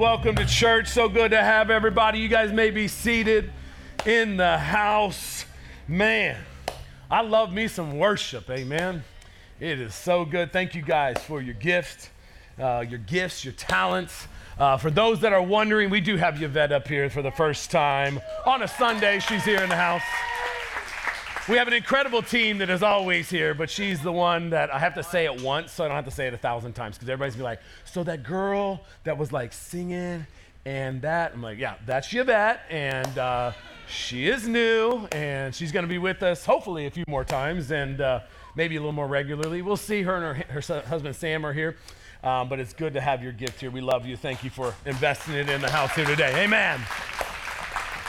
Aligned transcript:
welcome 0.00 0.34
to 0.34 0.46
church. 0.46 0.88
So 0.88 1.10
good 1.10 1.32
to 1.32 1.42
have 1.42 1.68
everybody. 1.68 2.20
You 2.20 2.28
guys 2.28 2.52
may 2.52 2.70
be 2.70 2.88
seated 2.88 3.52
in 4.06 4.38
the 4.38 4.56
house. 4.56 5.44
Man, 5.86 6.38
I 7.10 7.20
love 7.20 7.52
me 7.52 7.68
some 7.68 7.98
worship. 7.98 8.48
Amen. 8.48 9.04
It 9.60 9.78
is 9.78 9.94
so 9.94 10.24
good. 10.24 10.54
Thank 10.54 10.74
you 10.74 10.80
guys 10.80 11.18
for 11.18 11.42
your 11.42 11.52
gifts, 11.52 12.08
uh, 12.58 12.82
your 12.88 13.00
gifts, 13.00 13.44
your 13.44 13.52
talents. 13.52 14.26
Uh, 14.58 14.78
for 14.78 14.90
those 14.90 15.20
that 15.20 15.34
are 15.34 15.42
wondering, 15.42 15.90
we 15.90 16.00
do 16.00 16.16
have 16.16 16.42
Yvette 16.42 16.72
up 16.72 16.88
here 16.88 17.10
for 17.10 17.20
the 17.20 17.32
first 17.32 17.70
time 17.70 18.20
on 18.46 18.62
a 18.62 18.68
Sunday. 18.68 19.18
She's 19.18 19.44
here 19.44 19.60
in 19.62 19.68
the 19.68 19.76
house. 19.76 20.02
We 21.50 21.56
have 21.56 21.66
an 21.66 21.74
incredible 21.74 22.22
team 22.22 22.58
that 22.58 22.70
is 22.70 22.80
always 22.80 23.28
here, 23.28 23.54
but 23.54 23.68
she's 23.68 24.00
the 24.00 24.12
one 24.12 24.50
that 24.50 24.72
I 24.72 24.78
have 24.78 24.94
to 24.94 25.02
say 25.02 25.24
it 25.24 25.42
once, 25.42 25.72
so 25.72 25.84
I 25.84 25.88
don't 25.88 25.96
have 25.96 26.04
to 26.04 26.10
say 26.12 26.28
it 26.28 26.32
a 26.32 26.38
thousand 26.38 26.74
times 26.74 26.96
because 26.96 27.08
everybody's 27.08 27.34
be 27.34 27.42
like, 27.42 27.58
so 27.84 28.04
that 28.04 28.22
girl 28.22 28.84
that 29.02 29.18
was 29.18 29.32
like 29.32 29.52
singing 29.52 30.28
and 30.64 31.02
that, 31.02 31.32
I'm 31.34 31.42
like, 31.42 31.58
yeah, 31.58 31.74
that's 31.86 32.14
Yvette, 32.14 32.60
and 32.70 33.18
uh, 33.18 33.50
she 33.88 34.28
is 34.28 34.46
new, 34.46 35.08
and 35.10 35.52
she's 35.52 35.72
going 35.72 35.82
to 35.82 35.88
be 35.88 35.98
with 35.98 36.22
us 36.22 36.44
hopefully 36.44 36.86
a 36.86 36.90
few 36.90 37.02
more 37.08 37.24
times 37.24 37.72
and 37.72 38.00
uh, 38.00 38.20
maybe 38.54 38.76
a 38.76 38.78
little 38.78 38.92
more 38.92 39.08
regularly. 39.08 39.60
We'll 39.60 39.76
see 39.76 40.02
her 40.02 40.14
and 40.24 40.44
her, 40.44 40.60
her 40.60 40.80
husband 40.82 41.16
Sam 41.16 41.44
are 41.44 41.52
here. 41.52 41.76
Um, 42.22 42.48
but 42.48 42.60
it's 42.60 42.74
good 42.74 42.92
to 42.92 43.00
have 43.00 43.24
your 43.24 43.32
gift 43.32 43.60
here. 43.60 43.72
We 43.72 43.80
love 43.80 44.06
you. 44.06 44.16
Thank 44.16 44.44
you 44.44 44.50
for 44.50 44.72
investing 44.86 45.34
it 45.34 45.48
in 45.48 45.60
the 45.60 45.70
house 45.70 45.96
here 45.96 46.04
today. 46.04 46.44
Amen. 46.44 46.80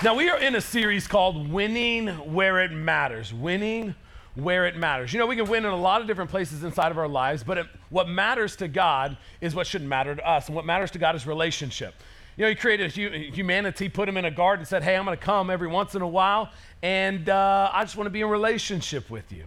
Now, 0.04 0.16
we 0.16 0.32
are 0.32 0.40
in 0.40 0.56
a 0.56 0.62
series 0.62 1.08
called 1.08 1.52
Winning 1.52 2.08
Where 2.34 2.58
It 2.58 2.72
Matters. 2.72 3.32
Winning 3.32 3.94
Where 4.34 4.66
It 4.66 4.76
Matters. 4.76 5.14
You 5.14 5.20
know, 5.20 5.28
we 5.28 5.36
can 5.36 5.48
win 5.48 5.64
in 5.64 5.72
a 5.72 5.76
lot 5.76 6.02
of 6.02 6.08
different 6.08 6.32
places 6.32 6.64
inside 6.64 6.90
of 6.90 6.98
our 6.98 7.08
lives, 7.08 7.44
but 7.44 7.60
it, 7.60 7.68
what 7.92 8.10
matters 8.10 8.56
to 8.56 8.68
God 8.68 9.16
is 9.42 9.54
what 9.54 9.68
shouldn't 9.68 9.92
matter 9.92 10.16
to 10.16 10.28
us. 10.28 10.48
And 10.48 10.56
what 10.56 10.66
matters 10.66 10.90
to 10.92 10.98
God 10.98 11.16
is 11.16 11.28
relationship. 11.28 11.94
You 12.36 12.46
know, 12.46 12.50
He 12.50 12.56
created 12.56 12.92
humanity, 12.94 13.90
put 13.90 14.10
him 14.10 14.18
in 14.18 14.26
a 14.26 14.32
garden, 14.32 14.66
said, 14.66 14.82
Hey, 14.82 14.98
I'm 14.98 15.06
going 15.06 15.16
to 15.16 15.24
come 15.24 15.52
every 15.52 15.68
once 15.68 15.94
in 15.94 16.02
a 16.02 16.08
while, 16.08 16.50
and 16.82 17.30
uh, 17.30 17.70
I 17.72 17.84
just 17.84 17.96
want 17.96 18.08
to 18.08 18.12
be 18.12 18.22
in 18.22 18.30
relationship 18.30 19.08
with 19.12 19.32
you. 19.32 19.44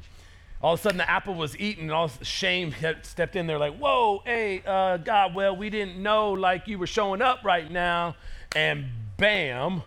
All 0.62 0.74
of 0.74 0.78
a 0.78 0.83
sudden, 0.84 0.98
the 0.98 1.11
apple 1.11 1.34
was 1.34 1.58
eaten, 1.58 1.84
and 1.84 1.92
all 1.92 2.12
shame 2.22 2.72
stepped 3.02 3.34
in 3.34 3.48
there, 3.48 3.58
like, 3.58 3.77
Whoa, 3.77 4.22
hey, 4.24 4.62
uh, 4.64 4.98
God, 4.98 5.34
well, 5.34 5.56
we 5.56 5.68
didn't 5.68 6.00
know 6.00 6.30
like 6.30 6.68
you 6.68 6.78
were 6.78 6.86
showing 6.86 7.22
up 7.22 7.41
right 7.42 7.68
now. 7.68 8.14
And 8.55 8.86
bam, 9.16 9.83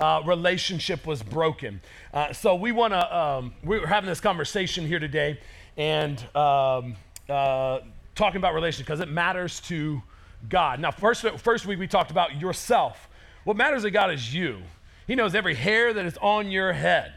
uh, 0.00 0.22
relationship 0.24 1.06
was 1.06 1.22
broken. 1.22 1.80
Uh, 2.12 2.32
so 2.32 2.54
we 2.54 2.72
want 2.72 2.92
to, 2.92 3.16
um, 3.16 3.54
we're 3.62 3.86
having 3.86 4.08
this 4.08 4.20
conversation 4.20 4.86
here 4.86 4.98
today 4.98 5.38
and 5.76 6.18
um, 6.34 6.96
uh, 7.28 7.80
talking 8.14 8.38
about 8.38 8.54
relationship 8.54 8.86
because 8.86 9.00
it 9.00 9.10
matters 9.10 9.60
to 9.60 10.02
God. 10.48 10.80
Now, 10.80 10.90
first, 10.90 11.22
first 11.38 11.66
week 11.66 11.78
we 11.78 11.86
talked 11.86 12.10
about 12.10 12.40
yourself. 12.40 13.08
What 13.44 13.56
matters 13.56 13.82
to 13.82 13.90
God 13.90 14.10
is 14.10 14.34
you. 14.34 14.62
He 15.06 15.14
knows 15.14 15.34
every 15.34 15.54
hair 15.54 15.92
that 15.92 16.04
is 16.06 16.16
on 16.18 16.50
your 16.50 16.72
head. 16.72 17.14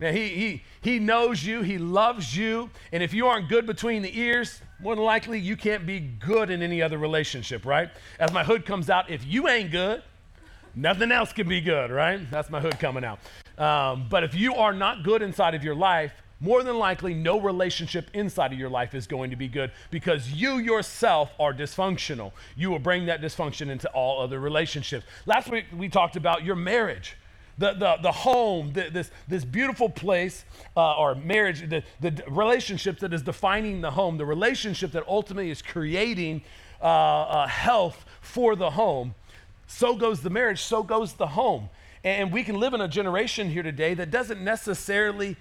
Now, 0.00 0.10
he, 0.10 0.28
he, 0.28 0.62
he 0.80 0.98
knows 0.98 1.44
you, 1.44 1.62
He 1.62 1.78
loves 1.78 2.36
you, 2.36 2.70
and 2.92 3.02
if 3.04 3.14
you 3.14 3.28
aren't 3.28 3.48
good 3.48 3.66
between 3.66 4.02
the 4.02 4.18
ears, 4.18 4.60
more 4.80 4.96
than 4.96 5.04
likely 5.04 5.38
you 5.38 5.56
can't 5.56 5.86
be 5.86 6.00
good 6.00 6.50
in 6.50 6.60
any 6.60 6.82
other 6.82 6.98
relationship, 6.98 7.64
right? 7.64 7.88
As 8.18 8.32
my 8.32 8.42
hood 8.42 8.66
comes 8.66 8.90
out, 8.90 9.10
if 9.10 9.24
you 9.24 9.48
ain't 9.48 9.70
good, 9.70 10.02
Nothing 10.74 11.12
else 11.12 11.32
can 11.32 11.48
be 11.48 11.60
good, 11.60 11.90
right? 11.90 12.30
That's 12.30 12.48
my 12.48 12.60
hood 12.60 12.78
coming 12.78 13.04
out. 13.04 13.18
Um, 13.58 14.06
but 14.08 14.24
if 14.24 14.34
you 14.34 14.54
are 14.54 14.72
not 14.72 15.02
good 15.02 15.20
inside 15.20 15.54
of 15.54 15.62
your 15.62 15.74
life, 15.74 16.12
more 16.40 16.64
than 16.64 16.76
likely, 16.76 17.14
no 17.14 17.38
relationship 17.38 18.10
inside 18.14 18.52
of 18.52 18.58
your 18.58 18.70
life 18.70 18.94
is 18.94 19.06
going 19.06 19.30
to 19.30 19.36
be 19.36 19.46
good 19.46 19.70
because 19.90 20.32
you 20.32 20.58
yourself 20.58 21.30
are 21.38 21.52
dysfunctional. 21.52 22.32
You 22.56 22.70
will 22.70 22.80
bring 22.80 23.06
that 23.06 23.20
dysfunction 23.20 23.68
into 23.68 23.88
all 23.90 24.20
other 24.20 24.40
relationships. 24.40 25.06
Last 25.26 25.50
week, 25.50 25.66
we 25.76 25.88
talked 25.88 26.16
about 26.16 26.42
your 26.42 26.56
marriage. 26.56 27.16
The, 27.58 27.74
the, 27.74 27.98
the 28.02 28.10
home, 28.10 28.72
the, 28.72 28.88
this, 28.90 29.10
this 29.28 29.44
beautiful 29.44 29.88
place, 29.90 30.44
uh, 30.74 30.96
or 30.96 31.14
marriage, 31.14 31.68
the, 31.68 31.84
the 32.00 32.24
relationship 32.28 32.98
that 33.00 33.12
is 33.12 33.22
defining 33.22 33.82
the 33.82 33.90
home, 33.90 34.16
the 34.16 34.26
relationship 34.26 34.90
that 34.92 35.06
ultimately 35.06 35.50
is 35.50 35.60
creating 35.60 36.42
uh, 36.80 36.86
uh, 36.86 37.46
health 37.46 38.04
for 38.20 38.56
the 38.56 38.70
home 38.70 39.14
so 39.72 39.96
goes 39.96 40.20
the 40.20 40.30
marriage, 40.30 40.60
so 40.60 40.82
goes 40.82 41.14
the 41.14 41.28
home. 41.28 41.70
And 42.04 42.32
we 42.32 42.44
can 42.44 42.58
live 42.58 42.74
in 42.74 42.80
a 42.80 42.88
generation 42.88 43.48
here 43.48 43.62
today 43.62 43.94
that 43.94 44.10
doesn't 44.10 44.42
necessarily 44.42 45.36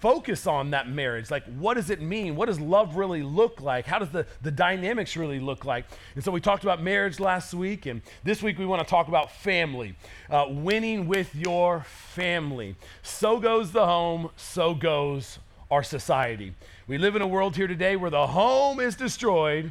focus 0.00 0.48
on 0.48 0.70
that 0.70 0.88
marriage. 0.88 1.30
Like, 1.30 1.44
what 1.44 1.74
does 1.74 1.88
it 1.88 2.00
mean? 2.00 2.34
What 2.34 2.46
does 2.46 2.58
love 2.58 2.96
really 2.96 3.22
look 3.22 3.60
like? 3.60 3.86
How 3.86 4.00
does 4.00 4.10
the, 4.10 4.26
the 4.42 4.50
dynamics 4.50 5.16
really 5.16 5.38
look 5.38 5.64
like? 5.64 5.84
And 6.16 6.24
so 6.24 6.32
we 6.32 6.40
talked 6.40 6.64
about 6.64 6.82
marriage 6.82 7.20
last 7.20 7.54
week, 7.54 7.86
and 7.86 8.02
this 8.24 8.42
week 8.42 8.58
we 8.58 8.66
want 8.66 8.82
to 8.82 8.88
talk 8.88 9.06
about 9.06 9.30
family, 9.30 9.94
uh, 10.28 10.46
winning 10.48 11.06
with 11.06 11.32
your 11.36 11.82
family. 11.82 12.74
So 13.02 13.38
goes 13.38 13.70
the 13.70 13.86
home, 13.86 14.30
so 14.36 14.74
goes 14.74 15.38
our 15.70 15.84
society. 15.84 16.54
We 16.88 16.98
live 16.98 17.14
in 17.14 17.22
a 17.22 17.28
world 17.28 17.54
here 17.54 17.68
today 17.68 17.94
where 17.94 18.10
the 18.10 18.26
home 18.26 18.80
is 18.80 18.96
destroyed 18.96 19.70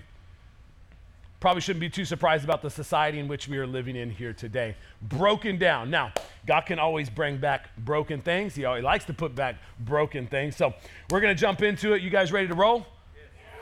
probably 1.41 1.59
shouldn't 1.59 1.81
be 1.81 1.89
too 1.89 2.05
surprised 2.05 2.43
about 2.45 2.61
the 2.61 2.69
society 2.69 3.19
in 3.19 3.27
which 3.27 3.47
we 3.47 3.57
are 3.57 3.67
living 3.67 3.95
in 3.95 4.11
here 4.11 4.31
today. 4.31 4.75
Broken 5.01 5.57
down. 5.57 5.89
Now, 5.89 6.13
God 6.45 6.61
can 6.61 6.79
always 6.79 7.09
bring 7.09 7.37
back 7.37 7.75
broken 7.77 8.21
things. 8.21 8.55
He 8.55 8.63
always 8.63 8.83
likes 8.83 9.05
to 9.05 9.13
put 9.13 9.33
back 9.33 9.55
broken 9.79 10.27
things. 10.27 10.55
So 10.55 10.73
we're 11.09 11.19
going 11.19 11.35
to 11.35 11.41
jump 11.41 11.63
into 11.63 11.93
it. 11.93 12.03
You 12.03 12.11
guys 12.11 12.31
ready 12.31 12.47
to 12.47 12.53
roll? 12.53 12.85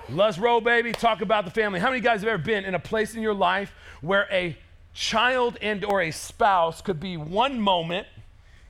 Let's 0.10 0.38
roll, 0.38 0.60
baby. 0.60 0.92
Talk 0.92 1.22
about 1.22 1.46
the 1.46 1.52
family. 1.52 1.80
How 1.80 1.88
many 1.88 2.00
of 2.00 2.04
you 2.04 2.10
guys 2.10 2.20
have 2.20 2.28
ever 2.28 2.44
been 2.44 2.66
in 2.66 2.76
a 2.76 2.80
place 2.80 3.16
in 3.16 3.22
your 3.22 3.34
life 3.34 3.74
where 4.02 4.28
a 4.30 4.58
child 4.94 5.58
and 5.62 5.86
or 5.86 6.02
a 6.02 6.12
spouse 6.12 6.82
could 6.82 7.00
be 7.00 7.16
one 7.16 7.62
moment 7.62 8.08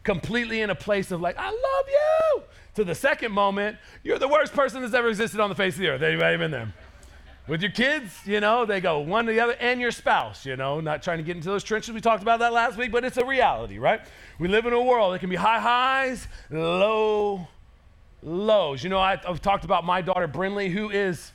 completely 0.03 0.61
in 0.61 0.69
a 0.69 0.75
place 0.75 1.11
of 1.11 1.19
like, 1.19 1.35
I 1.37 1.49
love 1.49 1.85
you, 1.87 2.43
to 2.75 2.83
the 2.83 2.95
second 2.95 3.31
moment, 3.31 3.77
you're 4.03 4.19
the 4.19 4.27
worst 4.27 4.53
person 4.53 4.81
that's 4.81 4.93
ever 4.93 5.09
existed 5.09 5.39
on 5.39 5.49
the 5.49 5.55
face 5.55 5.73
of 5.73 5.79
the 5.79 5.87
earth. 5.87 6.01
Anybody 6.01 6.37
been 6.37 6.51
there? 6.51 6.73
With 7.49 7.63
your 7.63 7.71
kids, 7.71 8.13
you 8.27 8.39
know, 8.39 8.63
they 8.63 8.79
go 8.79 8.99
one 8.99 9.25
to 9.25 9.31
the 9.31 9.39
other, 9.39 9.53
and 9.53 9.81
your 9.81 9.89
spouse, 9.89 10.45
you 10.45 10.55
know, 10.55 10.79
not 10.81 11.01
trying 11.01 11.17
to 11.17 11.23
get 11.23 11.35
into 11.35 11.49
those 11.49 11.63
trenches. 11.63 11.91
We 11.91 11.99
talked 11.99 12.21
about 12.21 12.37
that 12.41 12.53
last 12.53 12.77
week, 12.77 12.91
but 12.91 13.03
it's 13.03 13.17
a 13.17 13.25
reality, 13.25 13.79
right? 13.79 14.01
We 14.37 14.47
live 14.47 14.67
in 14.67 14.73
a 14.73 14.79
world 14.81 15.15
that 15.15 15.19
can 15.19 15.31
be 15.31 15.35
high 15.35 15.59
highs, 15.59 16.27
low 16.51 17.47
lows. 18.21 18.83
You 18.83 18.91
know, 18.91 18.99
I, 18.99 19.15
have 19.25 19.41
talked 19.41 19.65
about 19.65 19.83
my 19.83 19.99
daughter, 19.99 20.27
Brinley, 20.27 20.71
who 20.71 20.91
is 20.91 21.31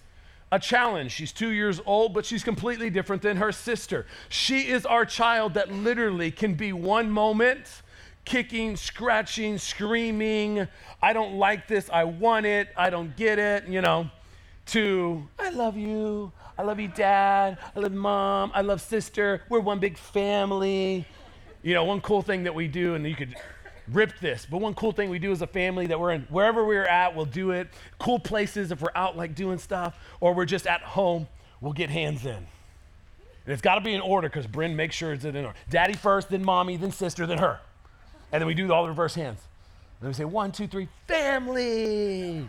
a 0.53 0.61
challenge. 0.61 1.11
She's 1.11 1.33
two 1.33 1.51
years 1.51 1.81
old, 1.85 2.15
but 2.15 2.25
she's 2.25 2.45
completely 2.45 2.91
different 2.91 3.21
than 3.21 3.39
her 3.39 3.51
sister. 3.51 4.07
She 4.29 4.69
is 4.69 4.87
our 4.87 5.05
child 5.05 5.55
that 5.55 5.73
literally 5.73 6.31
can 6.31 6.55
be 6.55 6.73
one 6.73 7.11
moment 7.11 7.83
kicking, 8.25 8.77
scratching, 8.77 9.59
screaming, 9.59 10.69
I 11.03 11.13
don't 11.13 11.35
like 11.35 11.67
this, 11.67 11.91
I 11.93 12.05
want 12.05 12.47
it, 12.47 12.69
I 12.77 12.89
don't 12.89 13.15
get 13.17 13.41
it, 13.41 13.67
you 13.67 13.83
know 13.83 14.11
to 14.67 15.29
I 15.39 15.51
love 15.51 15.77
you, 15.77 16.33
I 16.59 16.63
love 16.63 16.81
you, 16.81 16.89
dad, 16.89 17.59
I 17.75 17.79
love 17.79 17.93
mom, 17.93 18.51
I 18.55 18.63
love 18.63 18.81
sister, 18.81 19.43
we're 19.49 19.61
one 19.61 19.79
big 19.79 19.97
family. 19.97 21.07
You 21.63 21.75
know, 21.75 21.85
one 21.85 22.01
cool 22.01 22.23
thing 22.23 22.45
that 22.45 22.55
we 22.55 22.69
do, 22.69 22.95
and 22.95 23.07
you 23.07 23.17
could 23.17 23.35
rip 23.89 24.19
this, 24.21 24.47
but 24.51 24.59
one 24.59 24.75
cool 24.75 24.93
thing 24.93 25.11
we 25.11 25.19
do 25.19 25.33
as 25.33 25.43
a 25.43 25.47
family 25.47 25.87
that 25.87 25.99
we're 25.99 26.13
in, 26.13 26.23
wherever 26.31 26.65
we're 26.65 26.85
at, 26.85 27.15
we'll 27.15 27.25
do 27.25 27.51
it. 27.51 27.69
Cool 27.99 28.19
places 28.19 28.71
if 28.71 28.81
we're 28.81 28.89
out 28.95 29.17
like 29.17 29.35
doing 29.35 29.59
stuff, 29.59 29.99
or 30.21 30.35
we're 30.35 30.45
just 30.45 30.67
at 30.67 30.83
home, 30.83 31.27
we'll 31.61 31.73
get 31.73 31.91
hands 31.91 32.25
in. 32.25 32.47
And 33.47 33.53
it's 33.53 33.63
got 33.63 33.75
to 33.75 33.81
be 33.81 33.95
in 33.95 34.01
order 34.01 34.29
because 34.29 34.47
Bryn 34.47 34.75
makes 34.75 34.95
sure 34.95 35.13
it's 35.13 35.25
in 35.25 35.37
order. 35.37 35.55
Daddy 35.69 35.95
first, 35.95 36.31
then 36.31 36.45
mommy, 36.45 36.77
then 36.77 36.93
sister, 36.93 37.27
then 37.27 37.39
her. 37.39 37.61
And 38.33 38.41
then 38.41 38.47
we 38.47 38.55
do 38.55 38.73
all 38.73 38.85
the 38.85 38.89
reverse 38.89 39.15
hands. 39.15 39.41
And 40.01 40.03
then 40.03 40.09
we 40.09 40.15
say, 40.15 40.25
one, 40.25 40.51
two, 40.51 40.67
three, 40.67 40.89
family. 41.07 42.49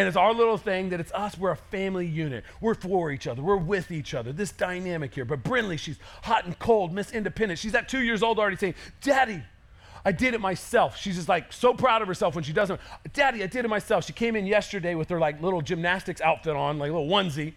And 0.00 0.08
it's 0.08 0.16
our 0.16 0.32
little 0.32 0.56
thing 0.56 0.88
that 0.88 1.00
it's 1.00 1.12
us. 1.12 1.36
We're 1.36 1.50
a 1.50 1.56
family 1.56 2.06
unit. 2.06 2.42
We're 2.62 2.72
for 2.72 3.10
each 3.10 3.26
other. 3.26 3.42
We're 3.42 3.58
with 3.58 3.90
each 3.90 4.14
other. 4.14 4.32
This 4.32 4.50
dynamic 4.50 5.14
here. 5.14 5.26
But 5.26 5.42
Brinley, 5.44 5.78
she's 5.78 5.98
hot 6.22 6.46
and 6.46 6.58
cold, 6.58 6.90
Miss 6.90 7.12
Independent. 7.12 7.58
She's 7.58 7.74
at 7.74 7.86
two 7.86 8.00
years 8.00 8.22
old 8.22 8.38
already 8.38 8.56
saying, 8.56 8.76
Daddy, 9.02 9.42
I 10.02 10.12
did 10.12 10.32
it 10.32 10.40
myself. 10.40 10.96
She's 10.96 11.16
just 11.16 11.28
like 11.28 11.52
so 11.52 11.74
proud 11.74 12.00
of 12.00 12.08
herself 12.08 12.34
when 12.34 12.42
she 12.42 12.54
does 12.54 12.70
it. 12.70 12.80
Daddy, 13.12 13.42
I 13.42 13.46
did 13.46 13.66
it 13.66 13.68
myself. 13.68 14.06
She 14.06 14.14
came 14.14 14.36
in 14.36 14.46
yesterday 14.46 14.94
with 14.94 15.10
her 15.10 15.20
like 15.20 15.42
little 15.42 15.60
gymnastics 15.60 16.22
outfit 16.22 16.56
on, 16.56 16.78
like 16.78 16.90
a 16.90 16.94
little 16.94 17.06
onesie. 17.06 17.52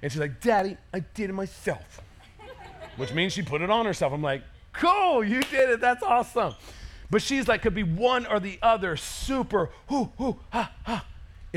And 0.00 0.12
she's 0.12 0.20
like, 0.20 0.40
Daddy, 0.40 0.76
I 0.94 1.00
did 1.00 1.30
it 1.30 1.32
myself. 1.32 2.00
Which 2.96 3.12
means 3.12 3.32
she 3.32 3.42
put 3.42 3.60
it 3.60 3.70
on 3.70 3.86
herself. 3.86 4.12
I'm 4.12 4.22
like, 4.22 4.44
cool, 4.72 5.24
you 5.24 5.42
did 5.42 5.68
it. 5.68 5.80
That's 5.80 6.04
awesome. 6.04 6.54
But 7.10 7.22
she's 7.22 7.48
like, 7.48 7.62
could 7.62 7.74
be 7.74 7.82
one 7.82 8.24
or 8.24 8.38
the 8.38 8.60
other, 8.62 8.96
super, 8.96 9.70
hoo, 9.88 10.12
hoo, 10.16 10.38
ha, 10.50 10.70
ha. 10.84 11.04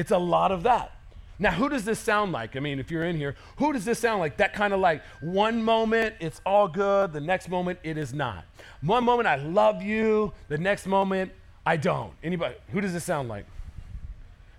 It's 0.01 0.09
a 0.09 0.17
lot 0.17 0.51
of 0.51 0.63
that. 0.63 0.93
Now, 1.37 1.51
who 1.51 1.69
does 1.69 1.85
this 1.85 1.99
sound 1.99 2.31
like? 2.31 2.55
I 2.55 2.59
mean, 2.59 2.79
if 2.79 2.89
you're 2.89 3.03
in 3.03 3.15
here, 3.15 3.35
who 3.57 3.71
does 3.71 3.85
this 3.85 3.99
sound 3.99 4.19
like? 4.19 4.37
That 4.37 4.53
kind 4.53 4.73
of 4.73 4.79
like 4.79 5.03
one 5.21 5.61
moment 5.61 6.15
it's 6.19 6.41
all 6.43 6.67
good, 6.67 7.13
the 7.13 7.21
next 7.21 7.49
moment 7.49 7.77
it 7.83 7.99
is 7.99 8.11
not. 8.11 8.45
One 8.81 9.03
moment 9.03 9.27
I 9.27 9.35
love 9.35 9.83
you, 9.83 10.33
the 10.47 10.57
next 10.57 10.87
moment 10.87 11.31
I 11.67 11.77
don't. 11.77 12.13
Anybody? 12.23 12.55
Who 12.71 12.81
does 12.81 12.93
this 12.93 13.03
sound 13.03 13.29
like? 13.29 13.45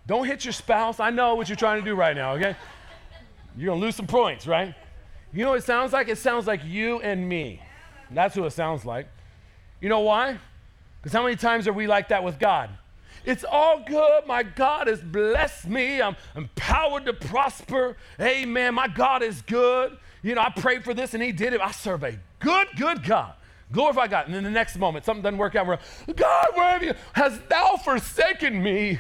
Don't 0.07 0.27
hit 0.29 0.45
your 0.45 0.53
spouse. 0.53 1.01
I 1.01 1.11
know 1.11 1.35
what 1.35 1.49
you're 1.49 1.57
trying 1.57 1.81
to 1.81 1.85
do 1.85 1.97
right 1.97 2.15
now, 2.15 2.35
okay? 2.35 2.55
You're 3.57 3.75
to 3.75 3.81
lose 3.81 3.97
some 3.97 4.07
points, 4.07 4.47
right? 4.47 4.77
You 5.33 5.43
know 5.43 5.51
what 5.51 5.59
it 5.59 5.65
sounds 5.65 5.93
like? 5.93 6.09
It 6.09 6.19
sounds 6.19 6.47
like 6.47 6.65
you 6.65 7.01
and 7.01 7.29
me. 7.29 7.61
That's 8.13 8.37
who 8.37 8.45
it 8.45 8.53
sounds 8.53 8.85
like. 8.85 9.09
You 9.81 9.89
know 9.89 10.01
why? 10.01 10.39
Because 11.01 11.13
how 11.13 11.25
many 11.25 11.35
times 11.35 11.67
are 11.67 11.73
we 11.73 11.89
like 11.89 12.11
that 12.11 12.23
with 12.23 12.39
God? 12.39 12.71
It's 13.25 13.45
all 13.45 13.83
good. 13.87 14.27
My 14.27 14.43
God 14.43 14.87
has 14.89 15.01
blessed 15.01 15.69
me. 15.69 16.03
I'm 16.03 16.17
empowered 16.35 17.07
to 17.07 17.13
prosper. 17.13 17.97
Amen. 18.21 18.75
My 18.75 18.89
God 18.89 19.23
is 19.23 19.43
good. 19.43 19.97
You 20.23 20.35
know, 20.35 20.43
I 20.43 20.51
prayed 20.51 20.85
for 20.85 20.95
this 20.95 21.15
and 21.15 21.23
He 21.23 21.33
did 21.33 21.53
it. 21.53 21.61
I 21.61 21.71
serve 21.71 22.05
a 22.05 22.19
good, 22.41 22.69
good 22.77 23.05
God. 23.05 23.35
Glorify 23.73 24.07
God. 24.07 24.27
And 24.27 24.35
then 24.35 24.45
the 24.45 24.51
next 24.51 24.77
moment, 24.77 25.05
something 25.05 25.23
doesn't 25.23 25.39
work 25.39 25.55
out. 25.55 25.67
We're, 25.67 25.79
God, 26.15 26.47
where 26.55 26.73
have 26.73 26.83
you? 26.83 26.95
Has 27.15 27.41
thou 27.49 27.77
forsaken 27.77 28.63
me? 28.63 28.99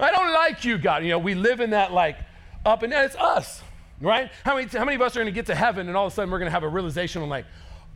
I 0.00 0.10
don't 0.10 0.32
like 0.32 0.64
you, 0.64 0.78
God. 0.78 1.04
You 1.04 1.10
know, 1.10 1.18
we 1.18 1.34
live 1.34 1.60
in 1.60 1.70
that 1.70 1.92
like 1.92 2.18
up 2.64 2.82
and 2.82 2.92
down. 2.92 3.04
It's 3.04 3.16
us, 3.16 3.62
right? 4.00 4.30
How 4.44 4.56
many, 4.56 4.68
how 4.68 4.84
many 4.84 4.96
of 4.96 5.02
us 5.02 5.16
are 5.16 5.20
going 5.20 5.26
to 5.26 5.32
get 5.32 5.46
to 5.46 5.54
heaven 5.54 5.88
and 5.88 5.96
all 5.96 6.06
of 6.06 6.12
a 6.12 6.16
sudden 6.16 6.30
we're 6.30 6.38
going 6.38 6.48
to 6.48 6.52
have 6.52 6.64
a 6.64 6.68
realization 6.68 7.22
of 7.22 7.28
like, 7.28 7.46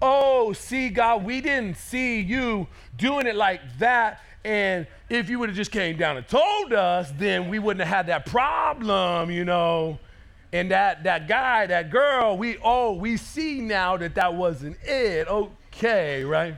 oh, 0.00 0.52
see, 0.52 0.88
God, 0.88 1.24
we 1.24 1.40
didn't 1.40 1.76
see 1.76 2.20
you 2.20 2.68
doing 2.96 3.26
it 3.26 3.36
like 3.36 3.60
that. 3.78 4.22
And 4.44 4.86
if 5.08 5.28
you 5.28 5.38
would 5.38 5.50
have 5.50 5.56
just 5.56 5.70
came 5.70 5.96
down 5.96 6.16
and 6.16 6.26
told 6.26 6.72
us, 6.72 7.12
then 7.18 7.48
we 7.50 7.58
wouldn't 7.58 7.86
have 7.86 7.96
had 7.96 8.06
that 8.06 8.26
problem, 8.26 9.30
you 9.30 9.44
know. 9.44 9.98
And 10.52 10.70
that 10.70 11.04
that 11.04 11.28
guy, 11.28 11.66
that 11.66 11.90
girl, 11.90 12.36
we 12.36 12.58
oh, 12.64 12.94
we 12.94 13.16
see 13.16 13.60
now 13.60 13.96
that 13.98 14.14
that 14.16 14.34
wasn't 14.34 14.78
it. 14.82 15.28
Okay, 15.28 16.24
right? 16.24 16.54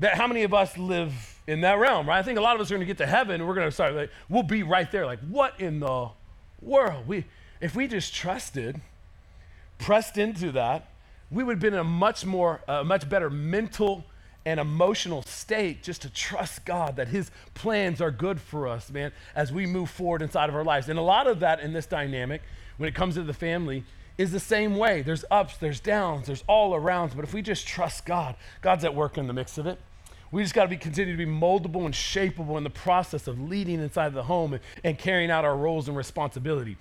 That 0.00 0.16
how 0.16 0.26
many 0.26 0.42
of 0.42 0.52
us 0.52 0.76
live 0.76 1.40
in 1.46 1.60
that 1.62 1.78
realm, 1.78 2.08
right? 2.08 2.18
I 2.18 2.22
think 2.22 2.38
a 2.38 2.42
lot 2.42 2.56
of 2.56 2.60
us 2.60 2.70
are 2.70 2.74
going 2.74 2.80
to 2.80 2.86
get 2.86 2.98
to 2.98 3.06
heaven 3.06 3.46
we're 3.46 3.54
going 3.54 3.68
to 3.68 3.72
start 3.72 3.94
like 3.94 4.10
we'll 4.28 4.42
be 4.42 4.62
right 4.64 4.90
there 4.90 5.06
like 5.06 5.20
what 5.20 5.58
in 5.60 5.80
the 5.80 6.08
world? 6.60 7.06
We 7.06 7.24
if 7.60 7.74
we 7.74 7.86
just 7.86 8.14
trusted, 8.14 8.80
pressed 9.78 10.18
into 10.18 10.52
that, 10.52 10.90
we 11.30 11.42
would 11.42 11.54
have 11.54 11.60
been 11.60 11.74
in 11.74 11.80
a 11.80 11.84
much 11.84 12.26
more 12.26 12.60
uh, 12.68 12.84
much 12.84 13.08
better 13.08 13.30
mental 13.30 14.04
and 14.46 14.60
emotional 14.60 15.22
state 15.22 15.82
just 15.82 16.02
to 16.02 16.08
trust 16.08 16.64
God 16.64 16.96
that 16.96 17.08
His 17.08 17.32
plans 17.52 18.00
are 18.00 18.12
good 18.12 18.40
for 18.40 18.68
us, 18.68 18.90
man, 18.90 19.10
as 19.34 19.52
we 19.52 19.66
move 19.66 19.90
forward 19.90 20.22
inside 20.22 20.48
of 20.48 20.54
our 20.54 20.64
lives. 20.64 20.88
And 20.88 20.98
a 20.98 21.02
lot 21.02 21.26
of 21.26 21.40
that 21.40 21.60
in 21.60 21.72
this 21.72 21.84
dynamic 21.84 22.42
when 22.76 22.88
it 22.88 22.94
comes 22.94 23.16
to 23.16 23.24
the 23.24 23.34
family 23.34 23.84
is 24.16 24.30
the 24.30 24.40
same 24.40 24.76
way. 24.76 25.02
There's 25.02 25.24
ups, 25.32 25.56
there's 25.58 25.80
downs, 25.80 26.28
there's 26.28 26.44
all 26.46 26.72
arounds. 26.72 27.14
But 27.14 27.24
if 27.24 27.34
we 27.34 27.42
just 27.42 27.66
trust 27.66 28.06
God, 28.06 28.36
God's 28.62 28.84
at 28.84 28.94
work 28.94 29.18
in 29.18 29.26
the 29.26 29.32
mix 29.32 29.58
of 29.58 29.66
it. 29.66 29.80
We 30.30 30.42
just 30.42 30.54
got 30.54 30.62
to 30.62 30.68
be 30.68 30.76
continue 30.76 31.16
to 31.16 31.18
be 31.18 31.30
moldable 31.30 31.84
and 31.84 31.94
shapeable 31.94 32.56
in 32.56 32.64
the 32.64 32.70
process 32.70 33.26
of 33.26 33.40
leading 33.40 33.80
inside 33.80 34.14
the 34.14 34.22
home 34.22 34.54
and, 34.54 34.62
and 34.84 34.96
carrying 34.96 35.30
out 35.30 35.44
our 35.44 35.56
roles 35.56 35.88
and 35.88 35.96
responsibility. 35.96 36.76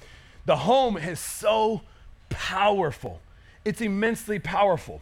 The 0.45 0.55
home 0.55 0.97
is 0.97 1.19
so 1.19 1.81
powerful. 2.29 3.21
It's 3.63 3.81
immensely 3.81 4.37
powerful. 4.37 5.01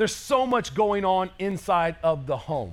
There's 0.00 0.16
so 0.16 0.46
much 0.46 0.74
going 0.74 1.04
on 1.04 1.28
inside 1.38 1.96
of 2.02 2.26
the 2.26 2.38
home. 2.38 2.72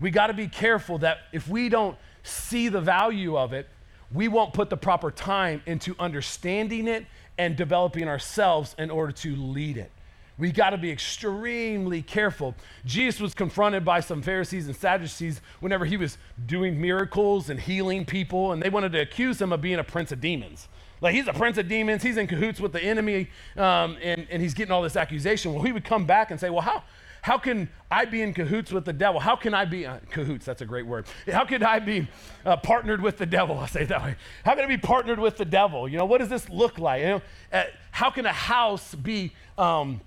We 0.00 0.10
got 0.10 0.28
to 0.28 0.32
be 0.32 0.48
careful 0.48 0.96
that 1.00 1.18
if 1.30 1.46
we 1.46 1.68
don't 1.68 1.94
see 2.22 2.70
the 2.70 2.80
value 2.80 3.36
of 3.36 3.52
it, 3.52 3.68
we 4.10 4.28
won't 4.28 4.54
put 4.54 4.70
the 4.70 4.76
proper 4.78 5.10
time 5.10 5.60
into 5.66 5.94
understanding 5.98 6.88
it 6.88 7.04
and 7.36 7.54
developing 7.54 8.08
ourselves 8.08 8.74
in 8.78 8.88
order 8.90 9.12
to 9.12 9.36
lead 9.36 9.76
it. 9.76 9.92
We 10.38 10.50
got 10.50 10.70
to 10.70 10.78
be 10.78 10.90
extremely 10.90 12.00
careful. 12.00 12.54
Jesus 12.86 13.20
was 13.20 13.34
confronted 13.34 13.84
by 13.84 14.00
some 14.00 14.22
Pharisees 14.22 14.68
and 14.68 14.74
Sadducees 14.74 15.42
whenever 15.60 15.84
he 15.84 15.98
was 15.98 16.16
doing 16.46 16.80
miracles 16.80 17.50
and 17.50 17.60
healing 17.60 18.06
people, 18.06 18.52
and 18.52 18.62
they 18.62 18.70
wanted 18.70 18.92
to 18.92 19.00
accuse 19.00 19.38
him 19.38 19.52
of 19.52 19.60
being 19.60 19.80
a 19.80 19.84
prince 19.84 20.12
of 20.12 20.22
demons. 20.22 20.68
Like 21.00 21.14
he's 21.14 21.28
a 21.28 21.32
prince 21.32 21.58
of 21.58 21.68
demons, 21.68 22.02
he's 22.02 22.16
in 22.16 22.26
cahoots 22.26 22.60
with 22.60 22.72
the 22.72 22.82
enemy, 22.82 23.30
um, 23.56 23.96
and, 24.02 24.26
and 24.30 24.42
he's 24.42 24.54
getting 24.54 24.72
all 24.72 24.82
this 24.82 24.96
accusation. 24.96 25.54
Well, 25.54 25.62
he 25.62 25.72
would 25.72 25.84
come 25.84 26.06
back 26.06 26.30
and 26.30 26.40
say, 26.40 26.50
Well, 26.50 26.62
how, 26.62 26.82
how 27.22 27.38
can 27.38 27.68
I 27.90 28.04
be 28.04 28.22
in 28.22 28.32
cahoots 28.32 28.72
with 28.72 28.84
the 28.84 28.92
devil? 28.92 29.20
How 29.20 29.36
can 29.36 29.54
I 29.54 29.64
be, 29.64 29.86
uh, 29.86 29.98
cahoots, 30.10 30.46
that's 30.46 30.62
a 30.62 30.66
great 30.66 30.86
word. 30.86 31.06
How 31.30 31.44
could 31.44 31.62
I 31.62 31.78
be 31.78 32.08
uh, 32.44 32.56
partnered 32.56 33.02
with 33.02 33.18
the 33.18 33.26
devil? 33.26 33.58
I'll 33.60 33.66
say 33.66 33.82
it 33.82 33.88
that 33.88 34.02
way. 34.02 34.16
How 34.44 34.54
can 34.54 34.64
I 34.64 34.68
be 34.68 34.78
partnered 34.78 35.18
with 35.18 35.36
the 35.36 35.44
devil? 35.44 35.88
You 35.88 35.98
know, 35.98 36.04
what 36.04 36.18
does 36.18 36.28
this 36.28 36.48
look 36.48 36.78
like? 36.78 37.02
You 37.02 37.08
know, 37.08 37.22
uh, 37.52 37.64
how 37.90 38.10
can 38.10 38.26
a 38.26 38.32
house 38.32 38.94
be 38.94 39.32
um, 39.56 40.00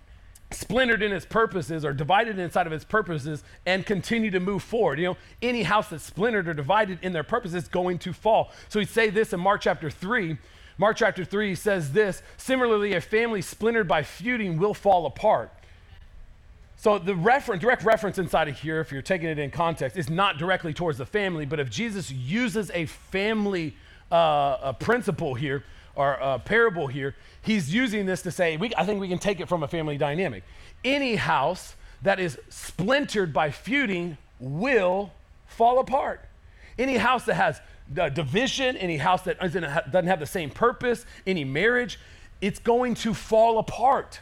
splintered 0.51 1.01
in 1.01 1.11
its 1.11 1.25
purposes 1.25 1.85
or 1.85 1.93
divided 1.93 2.39
inside 2.39 2.67
of 2.67 2.73
its 2.73 2.85
purposes 2.85 3.43
and 3.65 3.85
continue 3.85 4.31
to 4.31 4.39
move 4.39 4.63
forward? 4.63 4.99
You 4.99 5.05
know, 5.05 5.17
any 5.41 5.63
house 5.63 5.89
that's 5.89 6.03
splintered 6.03 6.47
or 6.47 6.53
divided 6.53 6.99
in 7.01 7.13
their 7.13 7.23
purposes 7.23 7.63
is 7.63 7.69
going 7.69 7.99
to 7.99 8.13
fall. 8.13 8.51
So 8.69 8.79
we 8.79 8.85
say 8.85 9.09
this 9.09 9.33
in 9.33 9.39
Mark 9.39 9.61
chapter 9.61 9.89
3. 9.89 10.37
Mark 10.81 10.97
chapter 10.97 11.23
3 11.23 11.53
says 11.53 11.91
this 11.91 12.23
Similarly, 12.37 12.93
a 12.93 13.01
family 13.01 13.43
splintered 13.43 13.87
by 13.87 14.01
feuding 14.01 14.57
will 14.57 14.73
fall 14.73 15.05
apart. 15.05 15.51
So 16.75 16.97
the 16.97 17.15
reference, 17.15 17.61
direct 17.61 17.83
reference 17.83 18.17
inside 18.17 18.47
of 18.47 18.57
here, 18.57 18.81
if 18.81 18.91
you're 18.91 19.03
taking 19.03 19.29
it 19.29 19.37
in 19.37 19.51
context, 19.51 19.95
is 19.95 20.09
not 20.09 20.39
directly 20.39 20.73
towards 20.73 20.97
the 20.97 21.05
family, 21.05 21.45
but 21.45 21.59
if 21.59 21.69
Jesus 21.69 22.11
uses 22.11 22.71
a 22.73 22.87
family 22.87 23.75
uh, 24.11 24.57
a 24.63 24.73
principle 24.73 25.35
here 25.35 25.63
or 25.93 26.13
a 26.13 26.39
parable 26.39 26.87
here, 26.87 27.15
he's 27.43 27.71
using 27.71 28.07
this 28.07 28.23
to 28.23 28.31
say, 28.31 28.57
we, 28.57 28.73
I 28.75 28.83
think 28.83 28.99
we 28.99 29.07
can 29.07 29.19
take 29.19 29.39
it 29.39 29.47
from 29.47 29.61
a 29.61 29.67
family 29.67 29.99
dynamic. 29.99 30.43
Any 30.83 31.15
house 31.15 31.75
that 32.01 32.19
is 32.19 32.39
splintered 32.49 33.31
by 33.31 33.51
feuding 33.51 34.17
will 34.39 35.11
fall 35.45 35.77
apart. 35.77 36.21
Any 36.79 36.97
house 36.97 37.25
that 37.25 37.35
has 37.35 37.61
division, 37.93 38.77
any 38.77 38.97
house 38.97 39.23
that 39.23 39.39
doesn't 39.39 39.63
have 40.07 40.19
the 40.19 40.25
same 40.25 40.49
purpose, 40.49 41.05
any 41.25 41.43
marriage, 41.43 41.99
it's 42.41 42.59
going 42.59 42.95
to 42.95 43.13
fall 43.13 43.59
apart. 43.59 44.19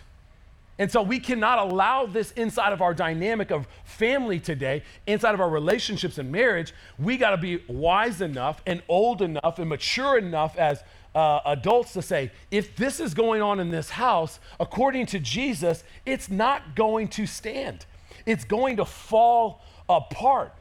And 0.80 0.89
so 0.89 1.01
we 1.01 1.19
cannot 1.19 1.60
allow 1.60 2.06
this 2.06 2.31
inside 2.31 2.71
of 2.71 2.81
our 2.81 2.94
dynamic 2.94 3.51
of 3.51 3.68
family 3.83 4.39
today, 4.39 4.83
inside 5.06 5.33
of 5.33 5.42
our 5.42 5.50
relationships 5.50 6.18
and 6.18 6.31
marriage. 6.31 6.74
We 6.98 7.18
got 7.18 7.31
to 7.31 7.38
be 7.38 7.62
wise 7.68 8.21
enough 8.21 8.62
and 8.66 8.81
old 8.88 9.21
enough 9.21 9.60
and 9.60 9.68
mature 9.68 10.18
enough 10.18 10.57
as 10.57 10.81
uh, 11.13 11.42
adults 11.45 11.92
to 11.94 12.01
say, 12.01 12.31
if 12.50 12.77
this 12.77 13.01
is 13.01 13.13
going 13.13 13.42
on 13.42 13.60
in 13.60 13.71
this 13.71 13.89
house, 13.89 14.39
according 14.57 15.07
to 15.07 15.19
Jesus, 15.19 15.83
it's 16.06 16.30
not 16.30 16.75
going 16.75 17.10
to 17.10 17.25
stand. 17.25 17.86
It's 18.25 18.45
going 18.45 18.77
to 18.77 18.86
fall 18.86 19.62
apart. 19.89 20.54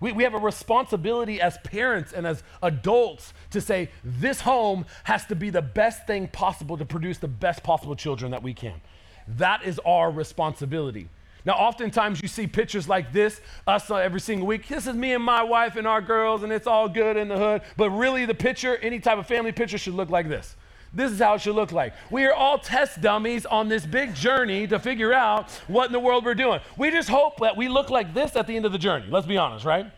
We, 0.00 0.12
we 0.12 0.24
have 0.24 0.34
a 0.34 0.38
responsibility 0.38 1.40
as 1.40 1.58
parents 1.58 2.12
and 2.12 2.26
as 2.26 2.42
adults 2.62 3.32
to 3.50 3.60
say, 3.60 3.90
this 4.04 4.40
home 4.40 4.86
has 5.04 5.24
to 5.26 5.34
be 5.34 5.50
the 5.50 5.62
best 5.62 6.06
thing 6.06 6.28
possible 6.28 6.76
to 6.76 6.84
produce 6.84 7.18
the 7.18 7.28
best 7.28 7.62
possible 7.62 7.96
children 7.96 8.30
that 8.32 8.42
we 8.42 8.54
can. 8.54 8.80
That 9.28 9.64
is 9.64 9.78
our 9.80 10.10
responsibility. 10.10 11.08
Now, 11.44 11.52
oftentimes 11.52 12.20
you 12.20 12.28
see 12.28 12.48
pictures 12.48 12.88
like 12.88 13.12
this, 13.12 13.40
us 13.68 13.88
uh, 13.88 13.96
every 13.96 14.20
single 14.20 14.48
week. 14.48 14.66
This 14.66 14.88
is 14.88 14.96
me 14.96 15.14
and 15.14 15.22
my 15.22 15.44
wife 15.44 15.76
and 15.76 15.86
our 15.86 16.00
girls, 16.00 16.42
and 16.42 16.52
it's 16.52 16.66
all 16.66 16.88
good 16.88 17.16
in 17.16 17.28
the 17.28 17.38
hood. 17.38 17.62
But 17.76 17.90
really, 17.90 18.26
the 18.26 18.34
picture, 18.34 18.76
any 18.76 18.98
type 18.98 19.16
of 19.16 19.28
family 19.28 19.52
picture, 19.52 19.78
should 19.78 19.94
look 19.94 20.10
like 20.10 20.28
this. 20.28 20.56
This 20.92 21.12
is 21.12 21.18
how 21.18 21.34
it 21.34 21.40
should 21.40 21.54
look 21.54 21.72
like. 21.72 21.92
We 22.10 22.24
are 22.24 22.32
all 22.32 22.58
test 22.58 23.00
dummies 23.00 23.44
on 23.44 23.68
this 23.68 23.84
big 23.84 24.14
journey 24.14 24.66
to 24.68 24.78
figure 24.78 25.12
out 25.12 25.50
what 25.66 25.86
in 25.86 25.92
the 25.92 26.00
world 26.00 26.24
we're 26.24 26.34
doing. 26.34 26.60
We 26.76 26.90
just 26.90 27.08
hope 27.08 27.38
that 27.40 27.56
we 27.56 27.68
look 27.68 27.90
like 27.90 28.14
this 28.14 28.34
at 28.36 28.46
the 28.46 28.56
end 28.56 28.64
of 28.64 28.72
the 28.72 28.78
journey. 28.78 29.06
Let's 29.10 29.26
be 29.26 29.36
honest, 29.36 29.64
right? 29.64 29.90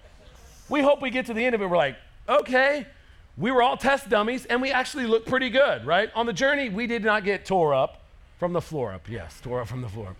We 0.68 0.80
hope 0.82 1.00
we 1.00 1.10
get 1.10 1.26
to 1.26 1.34
the 1.34 1.44
end 1.44 1.54
of 1.54 1.62
it, 1.62 1.70
we're 1.70 1.76
like, 1.76 1.96
okay, 2.28 2.86
we 3.36 3.50
were 3.50 3.62
all 3.62 3.76
test 3.76 4.08
dummies, 4.08 4.44
and 4.46 4.60
we 4.60 4.72
actually 4.72 5.06
look 5.06 5.24
pretty 5.24 5.50
good, 5.50 5.86
right? 5.86 6.10
On 6.14 6.26
the 6.26 6.32
journey, 6.32 6.68
we 6.68 6.86
did 6.86 7.04
not 7.04 7.24
get 7.24 7.46
tore 7.46 7.72
up 7.72 8.02
from 8.38 8.52
the 8.52 8.60
floor 8.60 8.92
up, 8.92 9.08
yes, 9.08 9.40
tore 9.40 9.60
up 9.60 9.68
from 9.68 9.80
the 9.80 9.88
floor. 9.88 10.16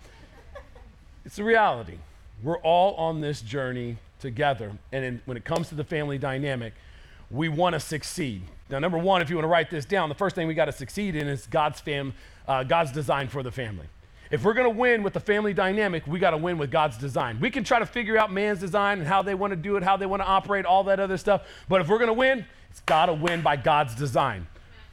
It's 1.25 1.35
the 1.35 1.43
reality. 1.43 1.97
We're 2.41 2.57
all 2.59 2.95
on 2.95 3.21
this 3.21 3.41
journey 3.41 3.97
together. 4.19 4.71
And 4.91 5.05
in, 5.05 5.21
when 5.25 5.37
it 5.37 5.43
comes 5.43 5.69
to 5.69 5.75
the 5.75 5.83
family 5.83 6.17
dynamic, 6.17 6.73
we 7.29 7.49
want 7.49 7.73
to 7.73 7.79
succeed. 7.79 8.43
Now, 8.69 8.79
number 8.79 8.97
one, 8.97 9.21
if 9.21 9.29
you 9.29 9.35
want 9.35 9.45
to 9.45 9.49
write 9.49 9.69
this 9.69 9.85
down, 9.85 10.09
the 10.09 10.15
first 10.15 10.35
thing 10.35 10.47
we 10.47 10.53
got 10.53 10.65
to 10.65 10.71
succeed 10.71 11.15
in 11.15 11.27
is 11.27 11.47
God's, 11.47 11.79
fam, 11.79 12.13
uh, 12.47 12.63
God's 12.63 12.91
design 12.91 13.27
for 13.27 13.41
the 13.41 13.51
family. 13.51 13.87
If 14.31 14.43
we're 14.43 14.53
going 14.53 14.71
to 14.71 14.77
win 14.77 15.01
with 15.01 15.13
the 15.13 15.19
family 15.19 15.55
dynamic, 15.55 16.05
we 16.05 16.19
got 16.19 16.31
to 16.31 16.37
win 16.37 16.59
with 16.59 16.69
God's 16.69 16.97
design. 16.97 17.39
We 17.39 17.49
can 17.49 17.63
try 17.63 17.79
to 17.79 17.85
figure 17.87 18.15
out 18.15 18.31
man's 18.31 18.59
design 18.59 18.99
and 18.99 19.07
how 19.07 19.23
they 19.23 19.33
want 19.33 19.51
to 19.51 19.57
do 19.57 19.75
it, 19.75 19.81
how 19.81 19.97
they 19.97 20.05
want 20.05 20.21
to 20.21 20.27
operate, 20.27 20.65
all 20.65 20.83
that 20.83 20.99
other 20.99 21.17
stuff. 21.17 21.47
But 21.67 21.81
if 21.81 21.87
we're 21.87 21.97
going 21.97 22.09
to 22.09 22.13
win, 22.13 22.45
it's 22.69 22.81
got 22.81 23.07
to 23.07 23.13
win 23.13 23.41
by 23.41 23.55
God's 23.55 23.95
design. 23.95 24.45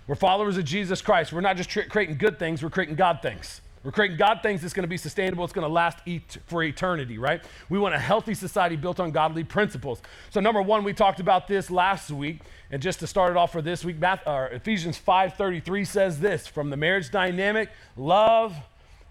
We're 0.07 0.15
followers 0.15 0.57
of 0.57 0.65
Jesus 0.65 1.03
Christ. 1.03 1.35
We're 1.35 1.43
not 1.43 1.59
just 1.59 1.69
creating 1.91 2.17
good 2.17 2.39
things, 2.39 2.63
we're 2.63 2.71
creating 2.71 2.95
God 2.95 3.21
things. 3.21 3.61
We're 3.87 3.93
creating 3.93 4.17
God 4.17 4.41
things 4.43 4.63
that's 4.63 4.75
going 4.75 4.83
to 4.83 4.89
be 4.89 4.97
sustainable, 4.97 5.45
it's 5.45 5.53
going 5.53 5.65
to 5.65 5.73
last 5.73 5.99
et- 6.09 6.39
for 6.47 6.61
eternity, 6.65 7.19
right? 7.19 7.41
We 7.69 7.79
want 7.79 7.95
a 7.95 8.01
healthy 8.01 8.35
society 8.35 8.75
built 8.75 8.99
on 8.99 9.13
godly 9.13 9.45
principles. 9.45 10.03
So, 10.31 10.41
number 10.41 10.61
one, 10.61 10.83
we 10.83 10.93
talked 10.93 11.21
about 11.21 11.47
this 11.47 11.71
last 11.71 12.11
week. 12.11 12.41
And 12.73 12.83
just 12.83 12.99
to 12.99 13.07
start 13.07 13.31
it 13.31 13.37
off 13.37 13.53
for 13.53 13.63
this 13.63 13.85
week, 13.85 14.01
Math, 14.01 14.27
uh, 14.27 14.49
Ephesians 14.51 14.99
5.33 14.99 15.87
says 15.87 16.19
this, 16.19 16.49
from 16.49 16.71
the 16.71 16.77
marriage 16.77 17.13
dynamic, 17.13 17.71
love 17.97 18.57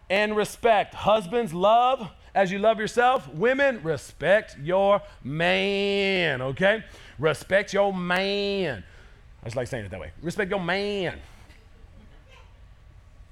and 0.09 0.35
respect. 0.35 0.93
Husbands, 0.93 1.53
love 1.53 2.11
as 2.33 2.51
you 2.51 2.59
love 2.59 2.77
yourself. 2.77 3.33
Women, 3.33 3.81
respect 3.81 4.57
your 4.61 5.01
man, 5.23 6.41
okay? 6.41 6.83
Respect 7.17 7.71
your 7.71 7.93
man. 7.93 8.83
I 9.41 9.45
just 9.45 9.55
like 9.55 9.67
saying 9.67 9.85
it 9.85 9.91
that 9.91 10.01
way. 10.01 10.11
Respect 10.21 10.51
your 10.51 10.59
man. 10.59 11.21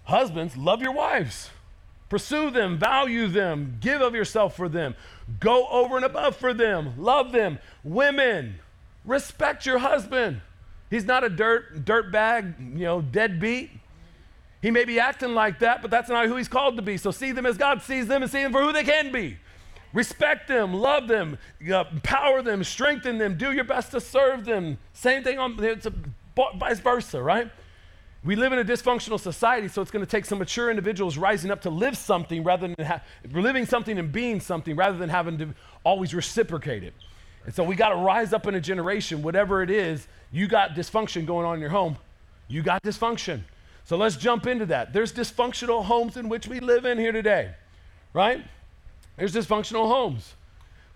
Husbands, 0.06 0.58
love 0.58 0.82
your 0.82 0.92
wives. 0.92 1.50
Pursue 2.10 2.52
them, 2.52 2.78
value 2.78 3.28
them, 3.28 3.78
give 3.80 4.02
of 4.02 4.14
yourself 4.14 4.56
for 4.56 4.70
them, 4.70 4.96
go 5.40 5.68
over 5.68 5.96
and 5.96 6.06
above 6.06 6.36
for 6.36 6.54
them, 6.54 6.94
love 6.98 7.32
them. 7.32 7.58
Women, 7.84 8.60
respect 9.04 9.66
your 9.66 9.80
husband. 9.80 10.42
He's 10.92 11.06
not 11.06 11.24
a 11.24 11.30
dirt 11.30 11.86
dirt 11.86 12.12
bag, 12.12 12.54
you 12.60 12.86
know, 12.86 13.02
deadbeat. 13.02 13.72
He 14.62 14.70
may 14.70 14.86
be 14.86 15.00
acting 15.00 15.34
like 15.34 15.60
that, 15.60 15.82
but 15.82 15.90
that's 15.90 16.08
not 16.08 16.28
who 16.28 16.36
he's 16.36 16.48
called 16.48 16.76
to 16.76 16.84
be. 16.84 16.98
So 16.98 17.10
see 17.10 17.32
them 17.32 17.46
as 17.46 17.58
God 17.58 17.82
sees 17.82 18.08
them 18.08 18.22
and 18.22 18.32
see 18.32 18.44
them 18.44 18.52
for 18.52 18.62
who 18.62 18.72
they 18.72 18.84
can 18.84 19.12
be. 19.12 19.38
Respect 19.92 20.48
them, 20.48 20.74
love 20.74 21.08
them, 21.08 21.38
uh, 21.70 21.84
empower 21.92 22.42
them, 22.42 22.64
strengthen 22.64 23.18
them, 23.18 23.38
do 23.38 23.52
your 23.52 23.64
best 23.64 23.92
to 23.92 24.00
serve 24.00 24.46
them. 24.46 24.78
Same 24.94 25.24
thing 25.24 25.38
on 25.40 25.62
it's 25.64 25.86
a, 25.86 25.94
vice 26.58 26.80
versa, 26.80 27.22
right? 27.22 27.52
We 28.26 28.38
live 28.38 28.54
in 28.54 28.60
a 28.60 28.64
dysfunctional 28.64 29.20
society, 29.20 29.68
so 29.68 29.82
it's 29.82 29.92
going 29.92 30.06
to 30.06 30.10
take 30.10 30.24
some 30.24 30.40
mature 30.40 30.70
individuals 30.70 31.18
rising 31.18 31.52
up 31.52 31.62
to 31.64 31.70
live 31.70 31.98
something 31.98 32.44
rather 32.44 32.70
than 32.70 32.86
ha- 32.86 33.02
living 33.34 33.66
something 33.66 34.00
and 34.00 34.12
being 34.12 34.40
something 34.40 34.78
rather 34.78 34.98
than 34.98 35.10
having 35.10 35.38
to 35.40 35.54
always 35.84 36.14
reciprocate 36.14 36.84
it. 36.84 36.94
And 37.46 37.54
so 37.54 37.66
we 37.66 37.76
got 37.76 37.90
to 37.90 37.96
rise 37.96 38.32
up 38.32 38.48
in 38.48 38.56
a 38.56 38.62
generation, 38.62 39.22
whatever 39.22 39.62
it 39.62 39.70
is, 39.70 40.08
you 40.32 40.48
got 40.48 40.72
dysfunction 40.72 41.26
going 41.26 41.46
on 41.46 41.56
in 41.56 41.62
your 41.62 41.70
home, 41.70 41.98
you 42.48 42.62
got 42.62 42.82
dysfunction. 42.82 43.42
So 43.84 43.98
let's 43.98 44.16
jump 44.16 44.48
into 44.48 44.66
that. 44.68 44.94
There's 44.94 45.12
dysfunctional 45.12 45.84
homes 45.84 46.16
in 46.16 46.30
which 46.30 46.48
we 46.48 46.62
live 46.62 46.86
in 46.86 46.98
here 46.98 47.12
today, 47.12 47.54
right? 48.14 48.42
There's 49.18 49.34
dysfunctional 49.34 49.90
homes. 49.90 50.36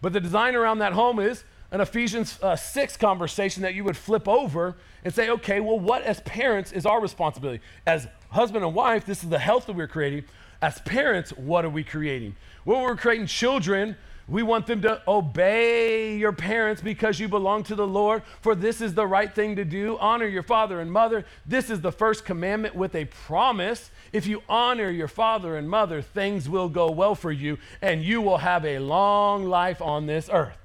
But 0.01 0.13
the 0.13 0.21
design 0.21 0.55
around 0.55 0.79
that 0.79 0.93
home 0.93 1.19
is 1.19 1.43
an 1.71 1.81
Ephesians 1.81 2.39
uh, 2.41 2.55
6 2.55 2.97
conversation 2.97 3.63
that 3.63 3.73
you 3.73 3.83
would 3.83 3.97
flip 3.97 4.27
over 4.27 4.75
and 5.03 5.13
say, 5.13 5.29
okay, 5.29 5.59
well, 5.59 5.79
what 5.79 6.01
as 6.03 6.21
parents 6.21 6.71
is 6.71 6.85
our 6.85 7.01
responsibility? 7.01 7.61
As 7.85 8.07
husband 8.29 8.63
and 8.63 8.73
wife, 8.73 9.05
this 9.05 9.23
is 9.23 9.29
the 9.29 9.39
health 9.39 9.65
that 9.65 9.75
we're 9.75 9.87
creating. 9.87 10.23
As 10.61 10.79
parents, 10.79 11.31
what 11.31 11.65
are 11.65 11.69
we 11.69 11.83
creating? 11.83 12.35
When 12.63 12.81
we're 12.81 12.95
creating 12.95 13.27
children, 13.27 13.95
we 14.29 14.43
want 14.43 14.67
them 14.67 14.81
to 14.81 15.01
obey 15.07 16.17
your 16.17 16.33
parents 16.33 16.81
because 16.81 17.19
you 17.19 17.29
belong 17.29 17.63
to 17.63 17.75
the 17.75 17.87
Lord, 17.87 18.23
for 18.41 18.55
this 18.55 18.81
is 18.81 18.93
the 18.93 19.07
right 19.07 19.33
thing 19.33 19.55
to 19.55 19.63
do. 19.63 19.97
Honor 19.99 20.25
your 20.25 20.43
father 20.43 20.81
and 20.81 20.91
mother. 20.91 21.25
This 21.45 21.69
is 21.69 21.79
the 21.79 21.93
first 21.93 22.25
commandment 22.25 22.75
with 22.75 22.93
a 22.95 23.05
promise. 23.05 23.89
If 24.11 24.27
you 24.27 24.43
honor 24.49 24.89
your 24.89 25.07
father 25.07 25.55
and 25.55 25.69
mother, 25.69 26.01
things 26.01 26.49
will 26.49 26.67
go 26.67 26.91
well 26.91 27.15
for 27.15 27.31
you, 27.31 27.57
and 27.81 28.03
you 28.03 28.21
will 28.21 28.39
have 28.39 28.65
a 28.65 28.79
long 28.79 29.45
life 29.45 29.81
on 29.81 30.07
this 30.07 30.29
earth. 30.31 30.57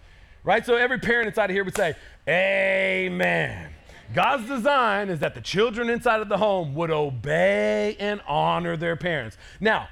Right? 0.45 0.65
So 0.65 0.77
every 0.77 0.99
parent 0.99 1.29
inside 1.29 1.51
of 1.51 1.55
here 1.55 1.65
would 1.65 1.77
say, 1.77 1.95
Amen. 2.29 3.73
God's 4.15 4.47
design 4.47 5.09
is 5.09 5.21
that 5.21 5.35
the 5.35 5.41
children 5.41 5.89
inside 5.89 6.21
of 6.21 6.29
the 6.29 6.37
home 6.37 6.75
would 6.75 6.91
obey 6.91 7.97
and 7.99 8.21
honor 8.27 8.77
their 8.77 8.97
parents. 8.97 9.39
Now, 9.61 9.89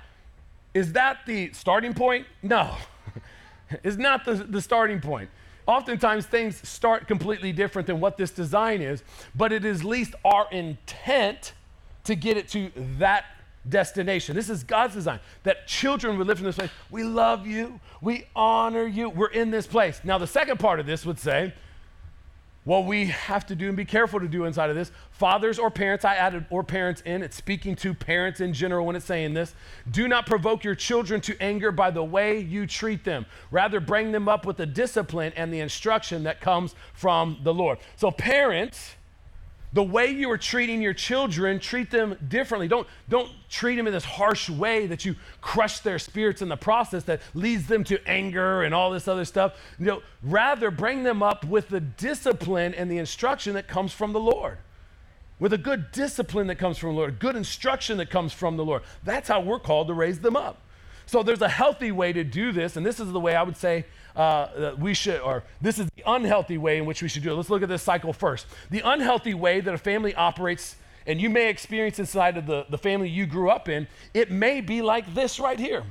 is 0.75 0.93
that 0.93 1.21
the 1.27 1.53
starting 1.53 1.95
point? 1.95 2.27
No 2.43 2.77
it's 3.83 3.97
not 3.97 4.25
the, 4.25 4.35
the 4.35 4.61
starting 4.61 5.01
point. 5.01 5.31
Oftentimes, 5.67 6.27
things 6.27 6.67
start 6.69 7.07
completely 7.07 7.53
different 7.53 7.87
than 7.87 8.01
what 8.01 8.17
this 8.17 8.31
design 8.31 8.83
is, 8.83 9.03
but 9.35 9.53
it 9.53 9.65
is 9.65 9.85
least 9.85 10.15
our 10.25 10.49
intent 10.51 11.53
to 12.05 12.15
get 12.15 12.37
it 12.37 12.49
to 12.49 12.71
that 12.99 13.25
destination. 13.69 14.35
This 14.35 14.51
is 14.51 14.65
God's 14.65 14.95
design 14.95 15.21
that 15.43 15.67
children 15.67 16.19
would 16.19 16.27
live 16.27 16.39
in 16.39 16.45
this 16.45 16.57
place. 16.57 16.71
We 16.91 17.05
love 17.05 17.47
you, 17.47 17.81
we 18.01 18.25
honor 18.35 18.87
you, 18.87 19.09
we're 19.09 19.29
in 19.29 19.51
this 19.51 19.67
place. 19.67 20.01
Now, 20.05 20.19
the 20.19 20.27
second 20.27 20.59
part 20.59 20.81
of 20.81 20.87
this 20.87 21.05
would 21.05 21.19
say, 21.19 21.53
what 22.65 22.85
we 22.85 23.07
have 23.07 23.47
to 23.47 23.55
do 23.55 23.69
and 23.69 23.77
be 23.77 23.85
careful 23.85 24.21
to 24.21 24.29
do 24.29 24.45
inside 24.45 24.69
of 24.69 24.77
this 24.77 24.93
fathers 25.13 25.59
or 25.59 25.71
parents 25.71 26.05
i 26.05 26.15
added 26.15 26.45
or 26.51 26.63
parents 26.63 27.03
in 27.07 27.23
it's 27.23 27.37
speaking 27.37 27.75
to 27.75 27.95
parents 27.95 28.41
in 28.41 28.53
general 28.53 28.85
when 28.85 28.95
it's 28.95 29.07
saying 29.07 29.33
this 29.33 29.55
do 29.91 30.07
not 30.07 30.27
provoke 30.27 30.63
your 30.63 30.75
children 30.75 31.21
to 31.21 31.35
anger 31.41 31.73
by 31.73 31.91
the 31.91 32.05
way 32.05 32.39
you 32.39 32.67
treat 32.67 33.03
them 33.05 33.25
rather 33.51 33.81
bring 33.81 34.13
them 34.13 34.29
up 34.29 34.45
with 34.45 34.59
the 34.59 34.67
discipline 34.67 35.33
and 35.37 35.53
the 35.53 35.61
instruction 35.61 36.23
that 36.23 36.41
comes 36.41 36.75
from 36.93 37.39
the 37.45 37.55
lord 37.55 37.79
so 37.97 38.11
parents 38.11 38.95
the 39.73 39.83
way 39.83 40.11
you 40.11 40.31
are 40.31 40.39
treating 40.39 40.83
your 40.83 40.95
children, 40.95 41.61
treat 41.61 41.91
them 41.91 42.17
differently. 42.29 42.67
Don't, 42.67 42.89
don't 43.09 43.31
treat 43.49 43.77
them 43.77 43.87
in 43.87 43.93
this 43.93 44.05
harsh 44.05 44.51
way 44.51 44.87
that 44.87 45.05
you 45.05 45.15
crush 45.41 45.81
their 45.81 45.99
spirits 45.99 46.43
in 46.43 46.49
the 46.49 46.57
process 46.57 47.05
that 47.05 47.21
leads 47.35 47.67
them 47.69 47.85
to 47.85 48.09
anger 48.09 48.63
and 48.63 48.75
all 48.75 48.91
this 48.91 49.07
other 49.07 49.25
stuff. 49.25 49.55
You 49.79 49.87
know, 49.87 50.03
rather, 50.23 50.71
bring 50.73 51.05
them 51.05 51.23
up 51.23 51.45
with 51.45 51.69
the 51.69 51.81
discipline 51.81 52.75
and 52.75 52.91
the 52.91 52.99
instruction 52.99 53.55
that 53.55 53.69
comes 53.69 53.93
from 53.93 54.13
the 54.13 54.21
Lord. 54.21 54.59
With 55.39 55.53
a 55.53 55.59
good 55.59 55.93
discipline 55.93 56.49
that 56.49 56.57
comes 56.57 56.77
from 56.77 56.91
the 56.91 56.97
Lord, 56.97 57.11
a 57.11 57.13
good 57.13 57.37
instruction 57.37 57.97
that 57.99 58.11
comes 58.11 58.33
from 58.33 58.57
the 58.57 58.65
Lord. 58.65 58.83
That's 59.05 59.29
how 59.29 59.41
we're 59.41 59.61
called 59.61 59.87
to 59.87 59.95
raise 59.95 60.21
them 60.21 60.37
up. 60.37 60.61
So 61.07 61.23
there's 61.23 61.43
a 61.43 61.49
healthy 61.49 61.93
way 61.93 62.13
to 62.13 62.23
do 62.25 62.53
this, 62.53 62.77
and 62.77 62.85
this 62.85 63.01
is 63.01 63.11
the 63.11 63.21
way 63.21 63.35
I 63.35 63.43
would 63.43 63.57
say 63.57 63.85
uh, 64.17 64.75
we 64.79 64.95
should, 64.95 65.21
or 65.21 65.45
this 65.61 65.79
is 65.79 65.89
the 65.97 66.03
unhealthy 66.07 66.59
way 66.59 66.79
in 66.79 66.87
which 66.87 67.03
we 67.03 67.09
should 67.09 67.23
do 67.23 67.33
it. 67.33 67.35
Let's 67.35 67.51
look 67.51 67.63
at 67.63 67.69
this 67.69 67.83
cycle 67.83 68.13
first. 68.13 68.47
The 68.71 68.81
unhealthy 68.81 69.35
way 69.35 69.61
that 69.61 69.73
a 69.73 69.79
family 69.79 70.15
operates, 70.15 70.77
and 71.07 71.21
you 71.21 71.31
may 71.31 71.49
experience 71.49 71.99
inside 71.99 72.37
of 72.37 72.47
the, 72.47 72.67
the 72.69 72.79
family 72.79 73.09
you 73.09 73.27
grew 73.27 73.51
up 73.51 73.69
in, 73.69 73.87
it 74.15 74.31
may 74.31 74.61
be 74.61 74.83
like 74.83 75.15
this 75.15 75.39
right 75.39 75.59
here. 75.59 75.85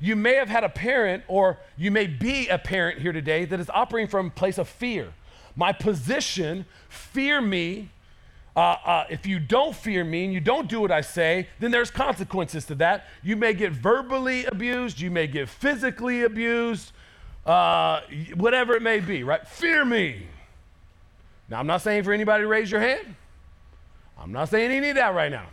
You 0.00 0.16
may 0.16 0.34
have 0.34 0.48
had 0.48 0.64
a 0.64 0.68
parent, 0.68 1.22
or 1.28 1.58
you 1.76 1.90
may 1.90 2.08
be 2.08 2.48
a 2.48 2.58
parent 2.58 3.00
here 3.00 3.12
today 3.12 3.44
that 3.44 3.60
is 3.60 3.70
operating 3.70 4.10
from 4.10 4.26
a 4.26 4.30
place 4.30 4.58
of 4.58 4.68
fear. 4.68 5.12
My 5.54 5.72
position, 5.72 6.66
fear 6.88 7.40
me, 7.40 7.90
uh, 8.54 8.76
uh, 8.84 9.04
if 9.08 9.26
you 9.26 9.38
don't 9.38 9.74
fear 9.74 10.04
me 10.04 10.24
and 10.24 10.34
you 10.34 10.40
don't 10.40 10.68
do 10.68 10.80
what 10.80 10.90
I 10.90 11.00
say, 11.00 11.48
then 11.58 11.70
there's 11.70 11.90
consequences 11.90 12.66
to 12.66 12.74
that. 12.76 13.06
You 13.22 13.36
may 13.36 13.54
get 13.54 13.72
verbally 13.72 14.44
abused, 14.44 15.00
you 15.00 15.10
may 15.10 15.26
get 15.26 15.48
physically 15.48 16.22
abused, 16.22 16.92
uh, 17.46 18.00
whatever 18.34 18.74
it 18.74 18.82
may 18.82 19.00
be, 19.00 19.24
right? 19.24 19.46
Fear 19.46 19.84
me. 19.84 20.26
Now, 21.48 21.58
I'm 21.58 21.66
not 21.66 21.82
saying 21.82 22.04
for 22.04 22.12
anybody 22.12 22.44
to 22.44 22.48
raise 22.48 22.70
your 22.70 22.80
hand. 22.80 23.14
I'm 24.18 24.32
not 24.32 24.48
saying 24.48 24.70
any 24.70 24.90
of 24.90 24.96
that 24.96 25.14
right 25.14 25.30
now. 25.30 25.48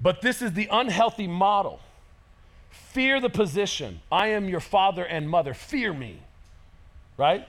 But 0.00 0.20
this 0.20 0.42
is 0.42 0.52
the 0.52 0.68
unhealthy 0.70 1.26
model. 1.26 1.80
Fear 2.70 3.20
the 3.20 3.30
position. 3.30 4.00
I 4.12 4.28
am 4.28 4.48
your 4.48 4.60
father 4.60 5.04
and 5.04 5.28
mother. 5.28 5.54
Fear 5.54 5.94
me. 5.94 6.20
Right? 7.16 7.48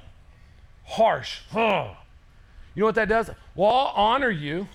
Harsh. 0.86 1.42
You 2.74 2.82
know 2.82 2.86
what 2.86 2.96
that 2.96 3.10
does? 3.10 3.30
Well, 3.56 3.70
I'll 3.70 3.94
honor 3.96 4.30
you 4.30 4.68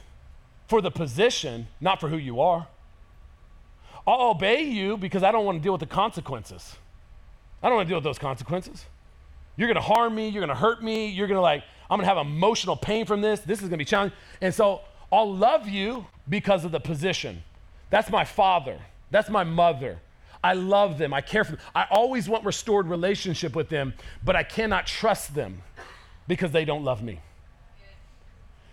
for 0.68 0.80
the 0.80 0.90
position, 0.90 1.66
not 1.80 2.00
for 2.00 2.08
who 2.08 2.16
you 2.16 2.40
are. 2.40 2.68
I'll 4.06 4.30
obey 4.30 4.62
you 4.62 4.96
because 4.96 5.22
I 5.22 5.32
don't 5.32 5.44
want 5.44 5.58
to 5.58 5.62
deal 5.62 5.72
with 5.72 5.80
the 5.80 5.86
consequences. 5.86 6.76
I 7.64 7.68
don't 7.68 7.76
want 7.76 7.88
to 7.88 7.90
deal 7.92 7.96
with 7.96 8.04
those 8.04 8.18
consequences. 8.18 8.84
You're 9.56 9.68
going 9.68 9.76
to 9.76 9.80
harm 9.80 10.14
me. 10.14 10.28
You're 10.28 10.42
going 10.42 10.54
to 10.54 10.54
hurt 10.54 10.84
me. 10.84 11.06
You're 11.08 11.26
going 11.26 11.38
to 11.38 11.42
like, 11.42 11.64
I'm 11.90 11.96
going 11.96 12.06
to 12.06 12.14
have 12.14 12.18
emotional 12.18 12.76
pain 12.76 13.06
from 13.06 13.22
this. 13.22 13.40
This 13.40 13.60
is 13.60 13.62
going 13.62 13.70
to 13.70 13.76
be 13.78 13.86
challenging. 13.86 14.16
And 14.42 14.52
so 14.52 14.82
I'll 15.10 15.34
love 15.34 15.66
you 15.66 16.06
because 16.28 16.66
of 16.66 16.72
the 16.72 16.80
position. 16.80 17.42
That's 17.88 18.10
my 18.10 18.24
father. 18.24 18.78
That's 19.10 19.30
my 19.30 19.44
mother. 19.44 19.98
I 20.42 20.52
love 20.52 20.98
them. 20.98 21.14
I 21.14 21.22
care 21.22 21.42
for 21.42 21.52
them. 21.52 21.60
I 21.74 21.86
always 21.90 22.28
want 22.28 22.44
restored 22.44 22.86
relationship 22.86 23.56
with 23.56 23.70
them, 23.70 23.94
but 24.22 24.36
I 24.36 24.42
cannot 24.42 24.86
trust 24.86 25.34
them 25.34 25.62
because 26.28 26.52
they 26.52 26.66
don't 26.66 26.84
love 26.84 27.02
me. 27.02 27.20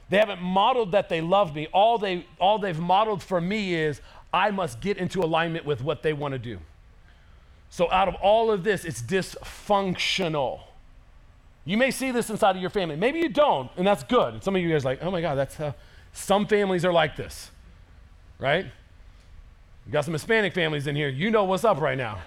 They 0.10 0.18
haven't 0.18 0.42
modeled 0.42 0.92
that 0.92 1.08
they 1.08 1.22
love 1.22 1.56
me. 1.56 1.68
All, 1.72 1.98
they, 1.98 2.26
all 2.42 2.60
they've 2.60 2.78
modeled 2.78 3.24
for 3.24 3.40
me 3.40 3.74
is 3.74 4.02
I 4.34 4.52
must 4.52 4.82
get 4.82 4.98
into 4.98 5.22
alignment 5.22 5.64
with 5.64 5.82
what 5.82 6.04
they 6.04 6.12
want 6.12 6.34
to 6.34 6.40
do. 6.40 6.60
So, 7.72 7.90
out 7.90 8.10
of 8.10 8.16
all 8.16 8.52
of 8.52 8.66
this, 8.66 8.84
it's 8.84 9.02
dysfunctional. 9.02 10.60
You 11.64 11.78
may 11.78 11.90
see 11.90 12.12
this 12.12 12.30
inside 12.30 12.58
of 12.58 12.62
your 12.62 12.70
family. 12.70 12.98
Maybe 12.98 13.20
you 13.20 13.30
don't, 13.30 13.72
and 13.78 13.88
that's 13.88 14.04
good. 14.04 14.34
And 14.34 14.44
some 14.44 14.58
of 14.58 14.62
you 14.62 14.70
guys 14.70 14.84
are 14.84 14.90
like, 14.90 15.00
oh 15.02 15.10
my 15.10 15.22
God, 15.22 15.36
that's 15.36 15.58
some 16.12 16.46
families 16.48 16.84
are 16.84 16.92
like 16.92 17.16
this, 17.16 17.50
right? 18.40 18.66
You 19.86 19.92
got 19.92 20.04
some 20.04 20.14
Hispanic 20.14 20.54
families 20.54 20.86
in 20.86 20.98
here. 20.98 21.08
You 21.08 21.32
know 21.32 21.46
what's 21.46 21.64
up 21.64 21.80
right 21.80 21.98
now. 21.98 22.20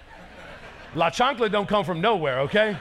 La 0.95 1.11
chancla 1.11 1.53
don't 1.53 1.69
come 1.69 1.85
from 1.85 2.01
nowhere, 2.01 2.41
okay? 2.41 2.79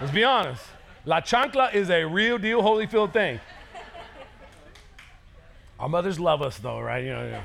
Let's 0.00 0.12
be 0.12 0.24
honest. 0.24 0.64
La 1.04 1.20
chancla 1.20 1.74
is 1.74 1.90
a 1.90 2.04
real 2.04 2.38
deal 2.38 2.62
holy 2.62 2.86
Holyfield 2.86 3.12
thing. 3.12 3.38
Our 5.78 5.90
mothers 5.90 6.18
love 6.18 6.40
us 6.40 6.56
though, 6.56 6.80
right? 6.80 7.04
You 7.04 7.10
know, 7.10 7.24
you 7.24 7.30
know. 7.32 7.42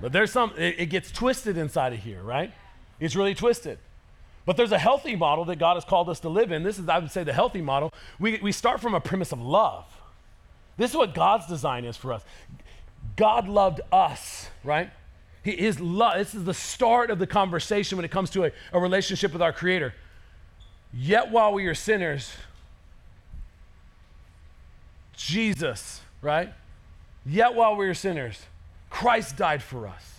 But 0.00 0.12
there's 0.12 0.32
some, 0.32 0.52
it, 0.56 0.76
it 0.78 0.86
gets 0.86 1.12
twisted 1.12 1.58
inside 1.58 1.92
of 1.92 1.98
here, 1.98 2.22
right? 2.22 2.52
It's 3.00 3.16
really 3.16 3.34
twisted. 3.34 3.78
But 4.46 4.56
there's 4.56 4.72
a 4.72 4.78
healthy 4.78 5.16
model 5.16 5.44
that 5.46 5.56
God 5.56 5.74
has 5.74 5.84
called 5.84 6.08
us 6.08 6.20
to 6.20 6.28
live 6.28 6.52
in. 6.52 6.62
This 6.62 6.78
is, 6.78 6.88
I 6.88 6.98
would 6.98 7.10
say, 7.10 7.24
the 7.24 7.32
healthy 7.32 7.62
model. 7.62 7.92
We, 8.18 8.38
we 8.42 8.52
start 8.52 8.80
from 8.80 8.94
a 8.94 9.00
premise 9.00 9.32
of 9.32 9.40
love. 9.40 9.84
This 10.76 10.90
is 10.90 10.96
what 10.96 11.14
God's 11.14 11.46
design 11.46 11.84
is 11.84 11.96
for 11.96 12.12
us. 12.12 12.22
God 13.16 13.48
loved 13.48 13.80
us, 13.92 14.48
right? 14.64 14.90
He, 15.42 15.52
his 15.52 15.80
love, 15.80 16.18
this 16.18 16.34
is 16.34 16.44
the 16.44 16.54
start 16.54 17.10
of 17.10 17.18
the 17.18 17.26
conversation 17.26 17.96
when 17.96 18.04
it 18.04 18.10
comes 18.10 18.30
to 18.30 18.44
a, 18.44 18.50
a 18.72 18.80
relationship 18.80 19.32
with 19.32 19.42
our 19.42 19.52
Creator. 19.52 19.94
Yet 20.92 21.30
while 21.30 21.52
we 21.52 21.66
are 21.66 21.74
sinners, 21.74 22.32
Jesus, 25.16 26.00
right? 26.22 26.52
Yet 27.24 27.54
while 27.54 27.76
we 27.76 27.86
are 27.86 27.94
sinners, 27.94 28.40
Christ 28.88 29.36
died 29.36 29.62
for 29.62 29.86
us. 29.86 30.09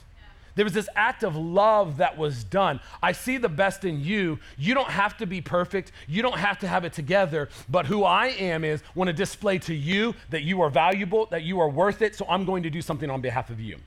There 0.55 0.65
was 0.65 0.73
this 0.73 0.89
act 0.95 1.23
of 1.23 1.35
love 1.35 1.97
that 1.97 2.17
was 2.17 2.43
done. 2.43 2.79
I 3.01 3.11
see 3.11 3.37
the 3.37 3.49
best 3.49 3.85
in 3.85 4.01
you. 4.01 4.39
You 4.57 4.73
don't 4.73 4.89
have 4.89 5.17
to 5.17 5.25
be 5.25 5.41
perfect. 5.41 5.91
You 6.07 6.21
don't 6.21 6.37
have 6.37 6.59
to 6.59 6.67
have 6.67 6.85
it 6.85 6.93
together. 6.93 7.49
But 7.69 7.85
who 7.85 8.03
I 8.03 8.27
am 8.27 8.63
is 8.63 8.83
want 8.95 9.07
to 9.07 9.13
display 9.13 9.59
to 9.59 9.73
you 9.73 10.15
that 10.29 10.43
you 10.43 10.61
are 10.61 10.69
valuable, 10.69 11.27
that 11.27 11.43
you 11.43 11.59
are 11.59 11.69
worth 11.69 12.01
it. 12.01 12.15
So 12.15 12.25
I'm 12.29 12.45
going 12.45 12.63
to 12.63 12.69
do 12.69 12.81
something 12.81 13.09
on 13.09 13.21
behalf 13.21 13.49
of 13.49 13.59
you. 13.59 13.77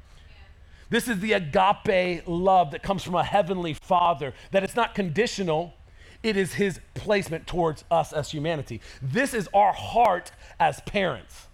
This 0.91 1.09
is 1.09 1.21
the 1.21 1.33
agape 1.33 2.23
love 2.27 2.71
that 2.71 2.83
comes 2.83 3.03
from 3.03 3.15
a 3.15 3.25
heavenly 3.25 3.75
father, 3.75 4.35
that 4.53 4.63
it's 4.63 4.77
not 4.77 4.95
conditional, 4.95 5.75
it 6.23 6.37
is 6.37 6.55
his 6.55 6.81
placement 6.95 7.47
towards 7.47 7.85
us 7.91 8.13
as 8.13 8.31
humanity. 8.31 8.81
This 9.03 9.35
is 9.35 9.49
our 9.53 9.73
heart 9.73 10.33
as 10.61 10.81
parents. 10.83 11.49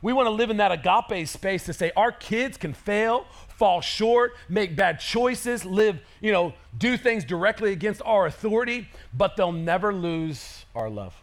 We 0.00 0.12
want 0.12 0.26
to 0.26 0.30
live 0.30 0.50
in 0.50 0.58
that 0.58 0.70
agape 0.70 1.26
space 1.28 1.64
to 1.64 1.72
say 1.72 1.90
our 1.96 2.12
kids 2.12 2.56
can 2.56 2.72
fail, 2.72 3.26
fall 3.48 3.80
short, 3.80 4.34
make 4.48 4.76
bad 4.76 5.00
choices, 5.00 5.64
live, 5.64 5.98
you 6.20 6.30
know, 6.30 6.54
do 6.76 6.96
things 6.96 7.24
directly 7.24 7.72
against 7.72 8.00
our 8.04 8.26
authority, 8.26 8.88
but 9.12 9.36
they'll 9.36 9.50
never 9.52 9.92
lose 9.92 10.64
our 10.74 10.88
love. 10.88 11.14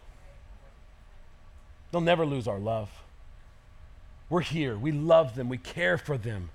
They'll 1.90 2.02
never 2.02 2.26
lose 2.26 2.46
our 2.46 2.58
love. 2.58 2.90
We're 4.28 4.40
here. 4.40 4.76
We 4.76 4.92
love 4.92 5.34
them. 5.34 5.48
We 5.48 5.56
care 5.56 5.96
for 5.96 6.18
them. 6.18 6.50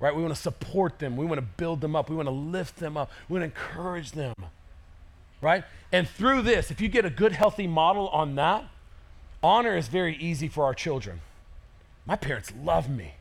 Right? 0.00 0.14
We 0.14 0.22
want 0.22 0.34
to 0.34 0.40
support 0.40 0.98
them. 0.98 1.16
We 1.16 1.24
want 1.24 1.38
to 1.38 1.46
build 1.56 1.80
them 1.80 1.94
up. 1.94 2.10
We 2.10 2.16
want 2.16 2.26
to 2.26 2.32
lift 2.32 2.76
them 2.76 2.96
up. 2.96 3.10
We 3.28 3.38
want 3.38 3.54
to 3.54 3.60
encourage 3.60 4.12
them. 4.12 4.34
Right? 5.40 5.62
And 5.92 6.08
through 6.08 6.42
this, 6.42 6.72
if 6.72 6.80
you 6.80 6.88
get 6.88 7.04
a 7.04 7.10
good, 7.10 7.32
healthy 7.32 7.68
model 7.68 8.08
on 8.08 8.34
that, 8.36 8.64
honor 9.42 9.76
is 9.76 9.86
very 9.86 10.16
easy 10.16 10.48
for 10.48 10.64
our 10.64 10.74
children. 10.74 11.20
My 12.06 12.16
parents 12.16 12.52
love 12.62 12.88
me. 12.88 13.14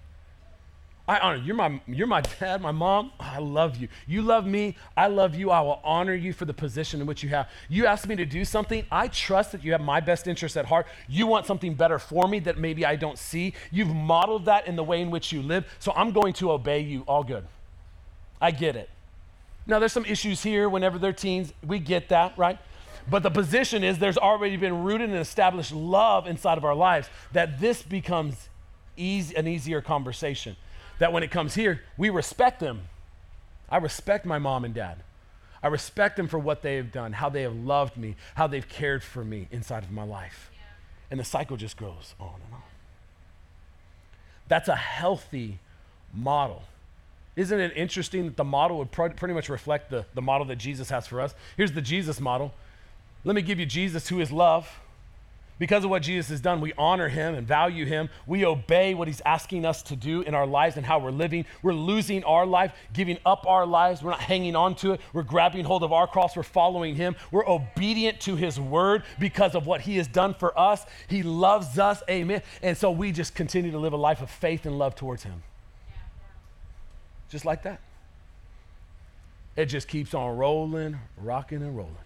I 1.07 1.19
honor 1.19 1.37
you. 1.37 1.43
You're 1.43 1.55
my, 1.55 1.81
you're 1.87 2.07
my 2.07 2.21
dad, 2.21 2.61
my 2.61 2.71
mom. 2.71 3.11
I 3.19 3.39
love 3.39 3.75
you. 3.75 3.89
You 4.07 4.21
love 4.21 4.45
me. 4.45 4.77
I 4.95 5.07
love 5.07 5.35
you. 5.35 5.51
I 5.51 5.59
will 5.61 5.81
honor 5.83 6.13
you 6.13 6.31
for 6.31 6.45
the 6.45 6.53
position 6.53 7.01
in 7.01 7.07
which 7.07 7.21
you 7.21 7.29
have. 7.29 7.49
You 7.69 7.85
ask 7.85 8.07
me 8.07 8.15
to 8.15 8.25
do 8.25 8.45
something. 8.45 8.85
I 8.91 9.07
trust 9.09 9.51
that 9.51 9.63
you 9.63 9.71
have 9.73 9.81
my 9.81 9.99
best 9.99 10.27
interest 10.27 10.55
at 10.55 10.65
heart. 10.65 10.87
You 11.09 11.27
want 11.27 11.45
something 11.47 11.73
better 11.73 11.99
for 11.99 12.27
me 12.27 12.39
that 12.39 12.57
maybe 12.57 12.85
I 12.85 12.95
don't 12.95 13.17
see. 13.17 13.53
You've 13.71 13.93
modeled 13.93 14.45
that 14.45 14.67
in 14.67 14.75
the 14.75 14.83
way 14.83 15.01
in 15.01 15.11
which 15.11 15.31
you 15.31 15.41
live. 15.41 15.65
So 15.79 15.91
I'm 15.95 16.11
going 16.11 16.33
to 16.33 16.51
obey 16.51 16.79
you. 16.79 17.01
All 17.07 17.23
good. 17.23 17.45
I 18.39 18.51
get 18.51 18.75
it. 18.75 18.89
Now, 19.67 19.79
there's 19.79 19.91
some 19.91 20.05
issues 20.05 20.41
here 20.41 20.69
whenever 20.69 20.97
they're 20.97 21.13
teens. 21.13 21.53
We 21.65 21.79
get 21.79 22.09
that, 22.09 22.37
right? 22.37 22.57
But 23.09 23.23
the 23.23 23.31
position 23.31 23.83
is 23.83 23.99
there's 23.99 24.17
already 24.17 24.57
been 24.57 24.83
rooted 24.83 25.09
and 25.09 25.19
established 25.19 25.71
love 25.71 26.27
inside 26.27 26.57
of 26.57 26.63
our 26.63 26.75
lives 26.75 27.09
that 27.33 27.59
this 27.59 27.81
becomes 27.81 28.49
easy, 28.97 29.35
an 29.35 29.47
easier 29.47 29.81
conversation. 29.81 30.55
That 30.99 31.13
when 31.13 31.23
it 31.23 31.31
comes 31.31 31.55
here, 31.55 31.81
we 31.97 32.09
respect 32.09 32.59
them. 32.59 32.81
I 33.69 33.77
respect 33.77 34.25
my 34.25 34.37
mom 34.37 34.65
and 34.65 34.73
dad. 34.73 34.97
I 35.63 35.67
respect 35.67 36.17
them 36.17 36.27
for 36.27 36.39
what 36.39 36.61
they 36.61 36.75
have 36.75 36.91
done, 36.91 37.13
how 37.13 37.29
they 37.29 37.43
have 37.43 37.55
loved 37.55 37.97
me, 37.97 38.15
how 38.35 38.47
they've 38.47 38.67
cared 38.67 39.03
for 39.03 39.23
me 39.23 39.47
inside 39.51 39.83
of 39.83 39.91
my 39.91 40.03
life. 40.03 40.51
Yeah. 40.53 40.59
And 41.11 41.19
the 41.19 41.23
cycle 41.23 41.57
just 41.57 41.77
goes 41.77 42.15
on 42.19 42.35
and 42.45 42.53
on. 42.53 42.61
That's 44.47 44.67
a 44.67 44.75
healthy 44.75 45.59
model. 46.13 46.63
Isn't 47.35 47.59
it 47.59 47.73
interesting 47.75 48.25
that 48.25 48.37
the 48.37 48.43
model 48.43 48.79
would 48.79 48.91
pr- 48.91 49.07
pretty 49.09 49.33
much 49.33 49.49
reflect 49.49 49.89
the, 49.89 50.05
the 50.13 50.21
model 50.21 50.45
that 50.47 50.57
Jesus 50.57 50.89
has 50.89 51.07
for 51.07 51.21
us? 51.21 51.33
Here's 51.55 51.71
the 51.71 51.81
Jesus 51.81 52.19
model. 52.19 52.53
Let 53.23 53.35
me 53.35 53.41
give 53.41 53.59
you 53.59 53.65
Jesus, 53.65 54.09
who 54.09 54.19
is 54.19 54.31
love. 54.31 54.81
Because 55.61 55.83
of 55.83 55.91
what 55.91 56.01
Jesus 56.01 56.29
has 56.29 56.41
done, 56.41 56.59
we 56.59 56.73
honor 56.75 57.07
him 57.07 57.35
and 57.35 57.47
value 57.47 57.85
him. 57.85 58.09
We 58.25 58.47
obey 58.47 58.95
what 58.95 59.07
he's 59.07 59.21
asking 59.27 59.63
us 59.63 59.83
to 59.83 59.95
do 59.95 60.21
in 60.21 60.33
our 60.33 60.47
lives 60.47 60.75
and 60.75 60.83
how 60.83 60.97
we're 60.97 61.11
living. 61.11 61.45
We're 61.61 61.75
losing 61.75 62.23
our 62.23 62.47
life, 62.47 62.73
giving 62.93 63.19
up 63.27 63.45
our 63.45 63.67
lives. 63.67 64.01
We're 64.01 64.09
not 64.09 64.21
hanging 64.21 64.55
on 64.55 64.73
to 64.77 64.93
it. 64.93 65.01
We're 65.13 65.21
grabbing 65.21 65.63
hold 65.65 65.83
of 65.83 65.93
our 65.93 66.07
cross. 66.07 66.35
We're 66.35 66.41
following 66.41 66.95
him. 66.95 67.15
We're 67.29 67.47
obedient 67.47 68.19
to 68.21 68.35
his 68.35 68.59
word 68.59 69.03
because 69.19 69.53
of 69.53 69.67
what 69.67 69.81
he 69.81 69.97
has 69.97 70.07
done 70.07 70.33
for 70.33 70.59
us. 70.59 70.83
He 71.07 71.21
loves 71.21 71.77
us. 71.77 72.01
Amen. 72.09 72.41
And 72.63 72.75
so 72.75 72.89
we 72.89 73.11
just 73.11 73.35
continue 73.35 73.69
to 73.69 73.77
live 73.77 73.93
a 73.93 73.97
life 73.97 74.23
of 74.23 74.31
faith 74.31 74.65
and 74.65 74.79
love 74.79 74.95
towards 74.95 75.21
him. 75.21 75.43
Just 77.29 77.45
like 77.45 77.61
that. 77.61 77.81
It 79.55 79.67
just 79.67 79.87
keeps 79.87 80.15
on 80.15 80.37
rolling, 80.37 80.97
rocking, 81.17 81.61
and 81.61 81.77
rolling. 81.77 81.97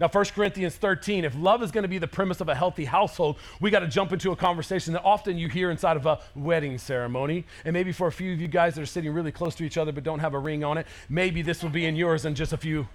Now, 0.00 0.08
1 0.08 0.24
Corinthians 0.26 0.74
13, 0.74 1.24
if 1.24 1.34
love 1.36 1.62
is 1.62 1.70
going 1.70 1.82
to 1.82 1.88
be 1.88 1.98
the 1.98 2.08
premise 2.08 2.40
of 2.40 2.48
a 2.48 2.54
healthy 2.54 2.84
household, 2.84 3.38
we 3.60 3.70
got 3.70 3.80
to 3.80 3.88
jump 3.88 4.12
into 4.12 4.32
a 4.32 4.36
conversation 4.36 4.92
that 4.94 5.02
often 5.02 5.38
you 5.38 5.48
hear 5.48 5.70
inside 5.70 5.96
of 5.96 6.06
a 6.06 6.18
wedding 6.34 6.78
ceremony. 6.78 7.44
And 7.64 7.72
maybe 7.72 7.92
for 7.92 8.08
a 8.08 8.12
few 8.12 8.32
of 8.32 8.40
you 8.40 8.48
guys 8.48 8.74
that 8.74 8.82
are 8.82 8.86
sitting 8.86 9.12
really 9.12 9.32
close 9.32 9.54
to 9.56 9.64
each 9.64 9.78
other 9.78 9.92
but 9.92 10.02
don't 10.02 10.18
have 10.18 10.34
a 10.34 10.38
ring 10.38 10.64
on 10.64 10.78
it, 10.78 10.86
maybe 11.08 11.42
this 11.42 11.62
will 11.62 11.70
be 11.70 11.86
in 11.86 11.94
yours 11.94 12.24
in 12.24 12.34
just 12.34 12.52
a 12.52 12.56
few 12.56 12.88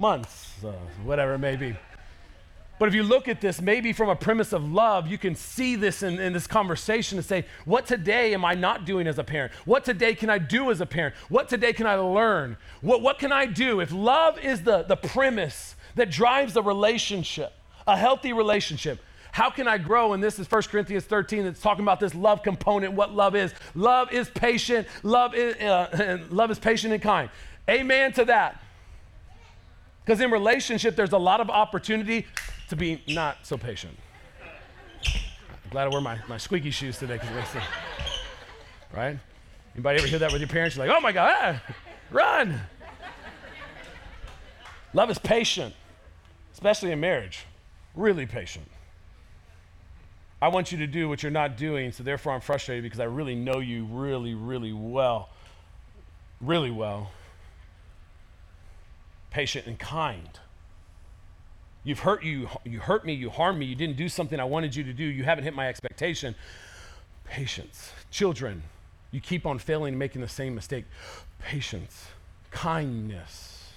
months, 0.00 0.64
uh, 0.64 0.72
whatever 1.04 1.34
it 1.34 1.38
may 1.38 1.54
be. 1.54 1.76
But 2.82 2.88
if 2.88 2.96
you 2.96 3.04
look 3.04 3.28
at 3.28 3.40
this, 3.40 3.62
maybe 3.62 3.92
from 3.92 4.08
a 4.08 4.16
premise 4.16 4.52
of 4.52 4.72
love, 4.72 5.06
you 5.06 5.16
can 5.16 5.36
see 5.36 5.76
this 5.76 6.02
in, 6.02 6.18
in, 6.18 6.32
this 6.32 6.48
conversation 6.48 7.16
and 7.16 7.24
say, 7.24 7.44
What 7.64 7.86
today 7.86 8.34
am 8.34 8.44
I 8.44 8.54
not 8.54 8.84
doing 8.84 9.06
as 9.06 9.20
a 9.20 9.24
parent? 9.24 9.52
What 9.66 9.84
today 9.84 10.16
can 10.16 10.28
I 10.28 10.38
do 10.38 10.68
as 10.68 10.80
a 10.80 10.86
parent? 10.86 11.14
What 11.28 11.48
today 11.48 11.72
can 11.72 11.86
I 11.86 11.94
learn? 11.94 12.56
What, 12.80 13.00
what 13.00 13.20
can 13.20 13.30
I 13.30 13.46
do? 13.46 13.78
If 13.78 13.92
love 13.92 14.36
is 14.40 14.62
the, 14.62 14.82
the 14.82 14.96
premise 14.96 15.76
that 15.94 16.10
drives 16.10 16.56
a 16.56 16.62
relationship, 16.62 17.52
a 17.86 17.96
healthy 17.96 18.32
relationship. 18.32 19.00
How 19.32 19.48
can 19.48 19.66
I 19.66 19.78
grow? 19.78 20.12
And 20.12 20.22
this 20.22 20.38
is 20.38 20.50
1 20.50 20.62
Corinthians 20.64 21.04
13 21.04 21.44
that's 21.44 21.60
talking 21.60 21.82
about 21.82 22.00
this 22.00 22.14
love 22.14 22.42
component, 22.42 22.92
what 22.92 23.14
love 23.14 23.34
is. 23.34 23.54
Love 23.74 24.12
is 24.12 24.28
patient, 24.28 24.86
love 25.02 25.34
is, 25.34 25.56
uh, 25.56 26.18
love 26.30 26.50
is 26.50 26.58
patient 26.58 26.92
and 26.92 27.02
kind. 27.02 27.30
Amen 27.68 28.12
to 28.12 28.26
that. 28.26 28.62
Because 30.04 30.20
in 30.20 30.30
relationship, 30.30 30.96
there's 30.96 31.12
a 31.12 31.18
lot 31.18 31.40
of 31.40 31.48
opportunity 31.48 32.26
to 32.68 32.76
be 32.76 33.02
not 33.08 33.38
so 33.42 33.56
patient. 33.56 33.96
I'm 35.06 35.70
glad 35.70 35.84
I 35.84 35.88
wear 35.88 36.00
my, 36.00 36.18
my 36.28 36.36
squeaky 36.36 36.70
shoes 36.70 36.98
today 36.98 37.14
because 37.14 37.54
it. 37.54 37.62
Right? 38.94 39.18
Anybody 39.74 39.98
ever 39.98 40.08
hear 40.08 40.18
that 40.18 40.32
with 40.32 40.42
your 40.42 40.48
parents? 40.48 40.76
You're 40.76 40.86
like, 40.86 40.94
oh 40.94 41.00
my 41.00 41.12
God, 41.12 41.32
ah, 41.34 41.74
run. 42.10 42.60
Love 44.92 45.10
is 45.10 45.18
patient 45.18 45.74
especially 46.62 46.92
in 46.92 47.00
marriage, 47.00 47.44
really 47.92 48.24
patient. 48.24 48.68
I 50.40 50.46
want 50.46 50.70
you 50.70 50.78
to 50.78 50.86
do 50.86 51.08
what 51.08 51.20
you're 51.20 51.32
not 51.32 51.56
doing, 51.56 51.90
so 51.90 52.04
therefore 52.04 52.34
I'm 52.34 52.40
frustrated 52.40 52.84
because 52.84 53.00
I 53.00 53.04
really 53.04 53.34
know 53.34 53.58
you 53.58 53.84
really, 53.84 54.34
really 54.34 54.72
well. 54.72 55.30
Really 56.40 56.70
well. 56.70 57.10
Patient 59.30 59.66
and 59.66 59.76
kind. 59.76 60.38
You've 61.82 61.98
hurt 61.98 62.22
you, 62.22 62.48
you 62.64 62.78
hurt 62.78 63.04
me, 63.04 63.12
you 63.12 63.28
harmed 63.28 63.58
me, 63.58 63.66
you 63.66 63.74
didn't 63.74 63.96
do 63.96 64.08
something 64.08 64.38
I 64.38 64.44
wanted 64.44 64.76
you 64.76 64.84
to 64.84 64.92
do, 64.92 65.02
you 65.02 65.24
haven't 65.24 65.42
hit 65.42 65.54
my 65.54 65.66
expectation. 65.68 66.36
Patience. 67.24 67.90
Children, 68.12 68.62
you 69.10 69.20
keep 69.20 69.46
on 69.46 69.58
failing 69.58 69.94
and 69.94 69.98
making 69.98 70.20
the 70.20 70.28
same 70.28 70.54
mistake. 70.54 70.84
Patience. 71.40 72.06
Kindness. 72.52 73.72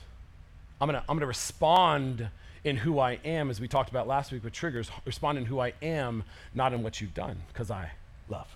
I'm 0.79 0.87
gonna, 0.87 1.03
I'm 1.09 1.15
gonna 1.15 1.25
respond 1.25 2.29
in 2.65 2.78
who 2.78 2.99
I 2.99 3.19
am, 3.23 3.49
as 3.51 3.62
we 3.62 3.67
talked 3.67 3.91
about 3.91 4.08
last 4.08 4.32
week 4.32 4.43
with 4.43 4.51
triggers, 4.51 4.89
respond 5.06 5.38
in 5.38 5.45
who 5.45 5.60
I 5.60 5.73
am, 5.84 6.23
not 6.54 6.73
in 6.73 6.82
what 6.82 6.99
you've 6.99 7.13
done, 7.13 7.38
because 7.47 7.69
I 7.69 7.91
love. 8.28 8.47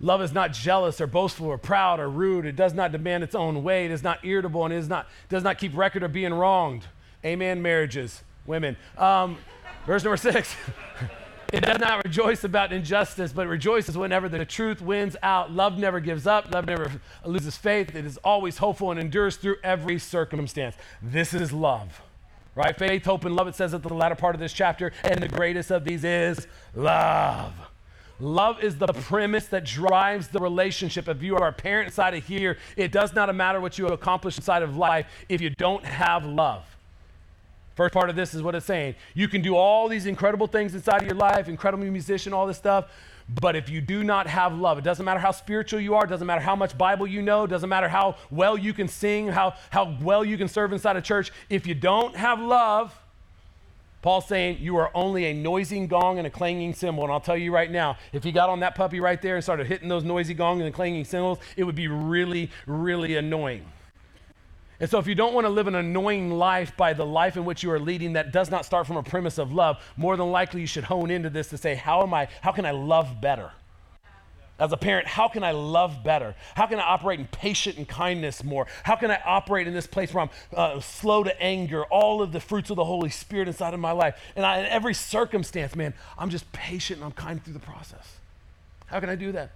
Love 0.00 0.22
is 0.22 0.32
not 0.32 0.52
jealous 0.52 1.00
or 1.00 1.08
boastful 1.08 1.48
or 1.48 1.58
proud 1.58 2.00
or 2.00 2.08
rude. 2.08 2.46
It 2.46 2.56
does 2.56 2.72
not 2.72 2.92
demand 2.92 3.24
its 3.24 3.34
own 3.34 3.62
way. 3.64 3.84
It 3.84 3.90
is 3.90 4.02
not 4.02 4.24
irritable 4.24 4.64
and 4.64 4.72
it 4.72 4.78
is 4.78 4.88
not, 4.88 5.08
does 5.28 5.42
not 5.42 5.58
keep 5.58 5.76
record 5.76 6.02
of 6.02 6.12
being 6.12 6.32
wronged. 6.32 6.86
Amen, 7.24 7.60
marriages, 7.60 8.22
women. 8.46 8.76
Um, 8.96 9.36
verse 9.84 10.02
number 10.02 10.16
six. 10.16 10.54
It 11.52 11.62
does 11.62 11.78
not 11.80 12.04
rejoice 12.04 12.44
about 12.44 12.72
injustice, 12.72 13.32
but 13.32 13.48
rejoices 13.48 13.98
whenever 13.98 14.28
the 14.28 14.44
truth 14.44 14.80
wins 14.80 15.16
out. 15.22 15.50
Love 15.50 15.78
never 15.78 15.98
gives 15.98 16.26
up. 16.26 16.52
Love 16.52 16.66
never 16.66 16.92
loses 17.24 17.56
faith. 17.56 17.94
It 17.96 18.06
is 18.06 18.18
always 18.18 18.58
hopeful 18.58 18.92
and 18.92 19.00
endures 19.00 19.36
through 19.36 19.56
every 19.64 19.98
circumstance. 19.98 20.76
This 21.02 21.34
is 21.34 21.52
love. 21.52 22.02
Right? 22.54 22.76
Faith, 22.76 23.04
hope, 23.04 23.24
and 23.24 23.34
love, 23.34 23.48
it 23.48 23.54
says 23.54 23.74
at 23.74 23.82
the 23.82 23.92
latter 23.92 24.14
part 24.14 24.34
of 24.34 24.40
this 24.40 24.52
chapter. 24.52 24.92
And 25.02 25.20
the 25.20 25.28
greatest 25.28 25.70
of 25.70 25.84
these 25.84 26.04
is 26.04 26.46
love. 26.74 27.54
Love 28.20 28.62
is 28.62 28.76
the 28.76 28.86
premise 28.86 29.46
that 29.46 29.64
drives 29.64 30.28
the 30.28 30.38
relationship. 30.38 31.08
If 31.08 31.22
you 31.22 31.36
are 31.36 31.48
a 31.48 31.52
parent 31.52 31.88
inside 31.88 32.14
of 32.14 32.24
here, 32.26 32.58
it 32.76 32.92
does 32.92 33.14
not 33.14 33.34
matter 33.34 33.60
what 33.60 33.78
you 33.78 33.88
accomplish 33.88 34.36
inside 34.36 34.62
of 34.62 34.76
life 34.76 35.06
if 35.28 35.40
you 35.40 35.50
don't 35.50 35.84
have 35.84 36.26
love. 36.26 36.64
First 37.80 37.94
part 37.94 38.10
of 38.10 38.14
this 38.14 38.34
is 38.34 38.42
what 38.42 38.54
it's 38.54 38.66
saying. 38.66 38.94
You 39.14 39.26
can 39.26 39.40
do 39.40 39.56
all 39.56 39.88
these 39.88 40.04
incredible 40.04 40.46
things 40.46 40.74
inside 40.74 41.00
of 41.00 41.06
your 41.06 41.16
life, 41.16 41.48
incredible 41.48 41.86
musician, 41.86 42.34
all 42.34 42.46
this 42.46 42.58
stuff. 42.58 42.90
But 43.40 43.56
if 43.56 43.70
you 43.70 43.80
do 43.80 44.04
not 44.04 44.26
have 44.26 44.52
love, 44.52 44.76
it 44.76 44.84
doesn't 44.84 45.02
matter 45.02 45.18
how 45.18 45.30
spiritual 45.30 45.80
you 45.80 45.94
are, 45.94 46.06
doesn't 46.06 46.26
matter 46.26 46.42
how 46.42 46.54
much 46.54 46.76
Bible 46.76 47.06
you 47.06 47.22
know, 47.22 47.46
doesn't 47.46 47.70
matter 47.70 47.88
how 47.88 48.16
well 48.30 48.58
you 48.58 48.74
can 48.74 48.86
sing, 48.86 49.28
how, 49.28 49.54
how 49.70 49.96
well 50.02 50.26
you 50.26 50.36
can 50.36 50.46
serve 50.46 50.74
inside 50.74 50.96
a 50.96 51.00
church. 51.00 51.32
If 51.48 51.66
you 51.66 51.74
don't 51.74 52.14
have 52.16 52.38
love, 52.38 52.94
Paul's 54.02 54.28
saying 54.28 54.58
you 54.60 54.76
are 54.76 54.90
only 54.94 55.24
a 55.24 55.32
noisy 55.32 55.86
gong 55.86 56.18
and 56.18 56.26
a 56.26 56.30
clanging 56.30 56.74
cymbal. 56.74 57.04
And 57.04 57.12
I'll 57.14 57.18
tell 57.18 57.38
you 57.38 57.50
right 57.50 57.70
now, 57.70 57.96
if 58.12 58.22
he 58.22 58.30
got 58.30 58.50
on 58.50 58.60
that 58.60 58.74
puppy 58.74 59.00
right 59.00 59.22
there 59.22 59.36
and 59.36 59.42
started 59.42 59.68
hitting 59.68 59.88
those 59.88 60.04
noisy 60.04 60.34
gongs 60.34 60.62
and 60.62 60.74
clanging 60.74 61.06
cymbals, 61.06 61.38
it 61.56 61.64
would 61.64 61.76
be 61.76 61.88
really, 61.88 62.50
really 62.66 63.16
annoying. 63.16 63.64
And 64.80 64.88
so, 64.88 64.98
if 64.98 65.06
you 65.06 65.14
don't 65.14 65.34
want 65.34 65.44
to 65.44 65.50
live 65.50 65.66
an 65.66 65.74
annoying 65.74 66.30
life 66.30 66.74
by 66.74 66.94
the 66.94 67.04
life 67.04 67.36
in 67.36 67.44
which 67.44 67.62
you 67.62 67.70
are 67.70 67.78
leading 67.78 68.14
that 68.14 68.32
does 68.32 68.50
not 68.50 68.64
start 68.64 68.86
from 68.86 68.96
a 68.96 69.02
premise 69.02 69.36
of 69.36 69.52
love, 69.52 69.76
more 69.98 70.16
than 70.16 70.32
likely 70.32 70.62
you 70.62 70.66
should 70.66 70.84
hone 70.84 71.10
into 71.10 71.28
this 71.28 71.48
to 71.50 71.58
say, 71.58 71.74
how 71.74 72.02
am 72.02 72.14
I, 72.14 72.28
how 72.40 72.50
can 72.50 72.64
I 72.64 72.70
love 72.70 73.20
better? 73.20 73.52
As 74.58 74.72
a 74.72 74.76
parent, 74.76 75.06
how 75.06 75.28
can 75.28 75.42
I 75.42 75.52
love 75.52 76.02
better? 76.02 76.34
How 76.54 76.66
can 76.66 76.78
I 76.78 76.82
operate 76.82 77.18
in 77.18 77.26
patience 77.26 77.76
and 77.76 77.88
kindness 77.88 78.42
more? 78.42 78.66
How 78.82 78.96
can 78.96 79.10
I 79.10 79.20
operate 79.24 79.66
in 79.66 79.74
this 79.74 79.86
place 79.86 80.12
where 80.12 80.24
I'm 80.24 80.30
uh, 80.54 80.80
slow 80.80 81.24
to 81.24 81.42
anger, 81.42 81.84
all 81.84 82.20
of 82.20 82.32
the 82.32 82.40
fruits 82.40 82.68
of 82.68 82.76
the 82.76 82.84
Holy 82.84 83.08
Spirit 83.08 83.48
inside 83.48 83.72
of 83.74 83.80
my 83.80 83.92
life? 83.92 84.18
And 84.36 84.44
I, 84.44 84.60
in 84.60 84.66
every 84.66 84.92
circumstance, 84.92 85.74
man, 85.76 85.94
I'm 86.18 86.28
just 86.28 86.50
patient 86.52 86.98
and 86.98 87.04
I'm 87.04 87.12
kind 87.12 87.42
through 87.42 87.54
the 87.54 87.58
process. 87.58 88.16
How 88.86 89.00
can 89.00 89.08
I 89.08 89.14
do 89.14 89.32
that? 89.32 89.50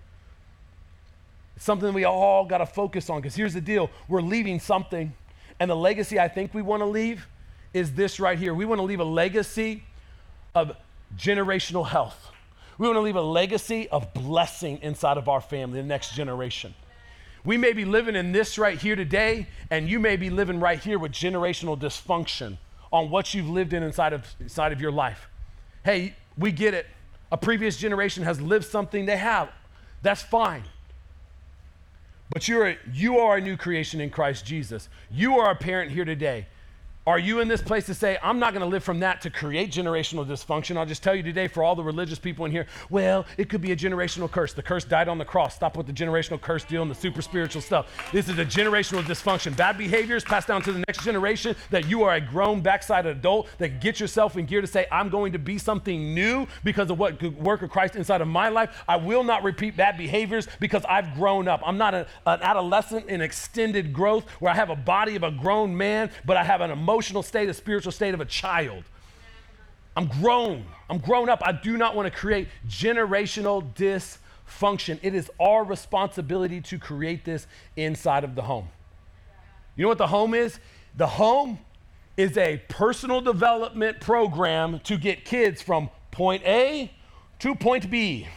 It's 1.57 1.65
something 1.65 1.93
we 1.95 2.05
all 2.05 2.45
got 2.45 2.59
to 2.59 2.67
focus 2.67 3.09
on 3.11 3.21
because 3.21 3.37
here's 3.37 3.55
the 3.55 3.61
deal 3.61 3.91
we're 4.09 4.23
leaving 4.23 4.61
something, 4.61 5.15
and 5.61 5.71
the 5.71 5.77
legacy 5.77 6.19
I 6.19 6.29
think 6.29 6.53
we 6.55 6.63
want 6.63 6.81
to 6.81 6.87
leave 6.87 7.27
is 7.73 7.93
this 7.93 8.21
right 8.21 8.39
here. 8.39 8.55
We 8.55 8.65
want 8.65 8.79
to 8.79 8.85
leave 8.85 9.01
a 9.01 9.05
legacy 9.05 9.85
of 10.55 10.73
generational 11.17 11.87
health. 11.87 12.31
We 12.79 12.87
want 12.87 12.97
to 12.97 13.03
leave 13.03 13.17
a 13.17 13.23
legacy 13.23 13.89
of 13.89 14.13
blessing 14.15 14.79
inside 14.83 15.17
of 15.17 15.29
our 15.29 15.41
family, 15.41 15.81
the 15.81 15.87
next 15.87 16.15
generation. 16.15 16.75
We 17.45 17.57
may 17.57 17.73
be 17.73 17.85
living 17.85 18.17
in 18.17 18.33
this 18.33 18.59
right 18.59 18.79
here 18.79 18.97
today, 18.97 19.49
and 19.71 19.89
you 19.89 20.01
may 20.01 20.17
be 20.17 20.31
living 20.31 20.61
right 20.61 20.79
here 20.79 20.99
with 20.99 21.13
generational 21.13 21.79
dysfunction 21.79 22.57
on 22.91 23.11
what 23.11 23.35
you've 23.35 23.49
lived 23.49 23.73
in 23.73 23.83
inside 23.83 24.13
of, 24.13 24.27
inside 24.41 24.73
of 24.73 24.81
your 24.81 24.93
life. 24.93 25.29
Hey, 25.85 26.17
we 26.39 26.53
get 26.53 26.75
it. 26.75 26.87
A 27.31 27.37
previous 27.37 27.77
generation 27.77 28.25
has 28.25 28.41
lived 28.41 28.65
something 28.65 29.07
they 29.07 29.17
have. 29.17 29.51
That's 30.03 30.23
fine. 30.23 30.65
But 32.31 32.49
you're 32.49 32.69
a, 32.69 32.77
you 32.93 33.19
are 33.19 33.37
a 33.37 33.41
new 33.41 33.57
creation 33.57 34.01
in 34.01 34.11
Christ 34.11 34.45
Jesus. 34.45 34.89
You 35.11 35.39
are 35.39 35.51
a 35.51 35.57
parent 35.57 35.93
here 35.93 36.05
today. 36.05 36.47
Are 37.07 37.19
you 37.19 37.41
in 37.41 37.49
this 37.49 37.61
place 37.61 37.85
to 37.87 37.95
say, 37.95 38.17
I'm 38.23 38.39
not 38.39 38.55
going 38.55 38.63
to 38.63 38.67
live 38.67 38.83
from 38.83 39.01
that 39.01 39.21
to 39.23 39.31
create 39.31 39.71
generational 39.71 40.27
dysfunction? 40.27 40.79
I'll 40.79 40.87
just 40.87 41.03
tell 41.03 41.15
you 41.15 41.23
today, 41.23 41.49
for 41.49 41.63
all 41.63 41.77
the 41.77 41.83
religious 41.83 42.19
people 42.19 42.47
in 42.47 42.51
here, 42.51 42.65
well, 42.89 43.27
it 43.37 43.51
could 43.51 43.61
be 43.61 43.73
a 43.73 43.77
generational 43.77 44.31
curse. 44.31 44.55
The 44.55 44.63
curse 44.63 44.85
died 44.85 45.07
on 45.07 45.19
the 45.19 45.25
cross. 45.27 45.55
Stop 45.55 45.77
with 45.77 45.87
the 45.87 45.93
generational 45.93 46.41
curse 46.41 46.65
deal 46.65 46.81
and 46.81 46.91
the 46.91 46.95
super 46.95 47.21
spiritual 47.21 47.61
stuff. 47.61 47.89
This 48.11 48.31
is 48.31 48.39
a 48.39 48.45
generational 48.47 49.03
dysfunction. 49.03 49.55
Bad 49.55 49.77
behaviors 49.77 50.25
passed 50.25 50.49
down 50.49 50.63
to 50.63 50.73
the 50.73 50.79
next 50.89 51.05
generation 51.05 51.55
that 51.69 51.87
you 51.87 52.05
are 52.05 52.15
a 52.15 52.23
grown 52.23 52.63
backside 52.63 53.05
adult 53.05 53.49
that 53.59 53.83
get 53.83 54.01
yourself 54.01 54.39
in 54.39 54.47
gear 54.47 54.63
to 54.63 54.67
say, 54.67 54.87
I'm 54.91 55.11
going 55.11 55.33
to 55.33 55.39
be 55.39 55.59
something 55.59 56.15
new 56.15 56.47
because 56.63 56.91
of 56.91 56.99
what 56.99 57.19
good 57.19 57.39
work 57.39 57.61
of 57.61 57.69
Christ 57.69 57.97
inside 57.97 58.23
of 58.23 58.29
my 58.29 58.49
life. 58.49 58.83
I 58.89 58.97
will 58.97 59.25
not 59.25 59.43
repeat 59.43 59.77
bad 59.77 59.99
behaviors 59.99 60.49
because 60.59 60.87
I've 60.89 61.13
grown 61.15 61.49
up. 61.49 61.61
I'm 61.67 61.77
not 61.77 61.93
a, 61.93 62.07
an 62.25 62.41
adolescent 62.41 63.11
in 63.11 63.21
extended 63.21 63.93
growth 63.93 64.27
where 64.41 64.51
I 64.51 64.57
have 64.57 64.71
a 64.71 64.77
body 64.77 65.17
of 65.17 65.23
a 65.23 65.31
grown 65.31 65.77
man, 65.77 66.11
but 66.25 66.39
I 66.39 66.45
have 66.45 66.63
an 66.63 66.71
emotion 66.71 66.94
emotional 66.95 67.25
state, 67.25 67.49
a 67.49 67.55
spiritual 67.55 67.91
state 67.91 68.15
of 68.15 68.21
a 68.21 68.25
child. 68.25 68.85
I'm 69.97 70.07
grown. 70.07 70.65
I'm 70.89 70.99
grown 70.99 71.29
up. 71.29 71.43
I 71.45 71.51
do 71.51 71.77
not 71.77 71.97
want 71.97 72.07
to 72.07 72.17
create 72.17 72.47
generational 72.69 73.65
dysfunction. 73.75 75.01
It 75.03 75.13
is 75.13 75.29
our 75.41 75.65
responsibility 75.65 76.61
to 76.61 76.79
create 76.79 77.25
this 77.25 77.49
inside 77.77 78.23
of 78.23 78.37
the 78.37 78.43
home. 78.43 78.69
You 79.75 79.83
know 79.83 79.89
what 79.89 79.99
the 79.99 80.07
home 80.07 80.35
is? 80.35 80.61
The 80.97 81.09
home 81.09 81.59
is 82.17 82.39
a 82.39 82.63
personal 82.69 83.21
development 83.21 84.01
program 84.01 84.79
to 84.85 84.97
get 84.97 85.25
kids 85.25 85.61
from 85.61 85.91
point 86.13 86.45
A 86.45 86.93
to 87.41 87.57
point 87.57 87.91
B. 87.91 88.29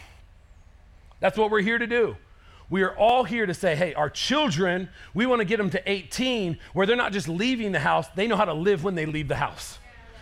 That's 1.20 1.38
what 1.38 1.52
we're 1.52 1.62
here 1.62 1.78
to 1.78 1.86
do. 1.86 2.16
We 2.70 2.82
are 2.82 2.94
all 2.96 3.24
here 3.24 3.46
to 3.46 3.54
say, 3.54 3.74
hey, 3.74 3.94
our 3.94 4.10
children, 4.10 4.90
we 5.14 5.24
want 5.24 5.40
to 5.40 5.44
get 5.46 5.56
them 5.56 5.70
to 5.70 5.90
18 5.90 6.58
where 6.74 6.86
they're 6.86 6.96
not 6.96 7.12
just 7.12 7.28
leaving 7.28 7.72
the 7.72 7.80
house, 7.80 8.08
they 8.14 8.26
know 8.26 8.36
how 8.36 8.44
to 8.44 8.52
live 8.52 8.84
when 8.84 8.94
they 8.94 9.06
leave 9.06 9.28
the 9.28 9.36
house. 9.36 9.78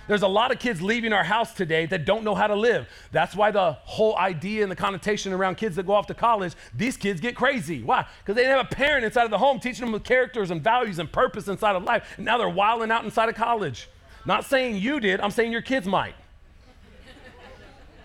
There's 0.09 0.23
a 0.23 0.29
lot 0.29 0.53
of 0.53 0.61
kids 0.61 0.81
leaving 0.81 1.13
our 1.13 1.25
house 1.25 1.53
today 1.53 1.87
that 1.87 2.05
don't 2.05 2.23
know 2.23 2.37
how 2.37 2.47
to 2.47 2.55
live. 2.55 2.89
That's 3.11 3.35
why 3.35 3.51
the 3.51 3.73
whole 3.73 4.17
idea 4.17 4.63
and 4.63 4.71
the 4.71 4.77
connotation 4.77 5.33
around 5.33 5.57
kids 5.57 5.75
that 5.75 5.87
go 5.87 5.95
off 5.95 6.07
to 6.07 6.15
college, 6.15 6.55
these 6.73 6.97
kids 6.97 7.21
get 7.21 7.35
crazy. 7.35 7.83
Why? 7.83 8.07
Because 8.21 8.37
they 8.37 8.43
didn't 8.43 8.57
have 8.57 8.67
a 8.67 8.75
parent 8.75 9.05
inside 9.05 9.25
of 9.25 9.33
the 9.33 9.39
home 9.39 9.59
teaching 9.59 9.85
them 9.85 9.93
the 9.93 9.99
characters 9.99 10.53
and 10.53 10.63
values 10.63 11.01
and 11.01 11.11
purpose 11.11 11.49
inside 11.49 11.75
of 11.75 11.83
life. 11.83 12.15
And 12.17 12.25
now 12.25 12.39
they're 12.39 12.49
wilding 12.49 12.93
out 12.93 13.05
inside 13.05 13.29
of 13.29 13.35
college. 13.35 13.89
Not 14.25 14.45
saying 14.45 14.77
you 14.77 15.01
did, 15.01 15.21
I'm 15.21 15.33
saying 15.33 15.51
your 15.51 15.63
kids 15.63 15.89
might. 15.89 16.15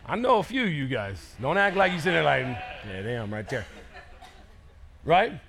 I 0.08 0.16
know 0.16 0.40
a 0.40 0.44
few 0.44 0.64
of 0.64 0.72
you 0.72 0.88
guys. 0.88 1.36
Don't 1.40 1.58
act 1.58 1.78
like 1.78 1.92
you 1.92 2.00
sitting 2.00 2.14
there 2.14 2.24
like, 2.24 2.46
yeah, 2.88 3.02
damn, 3.04 3.32
right 3.32 3.48
there 3.48 3.66
right? 5.06 5.40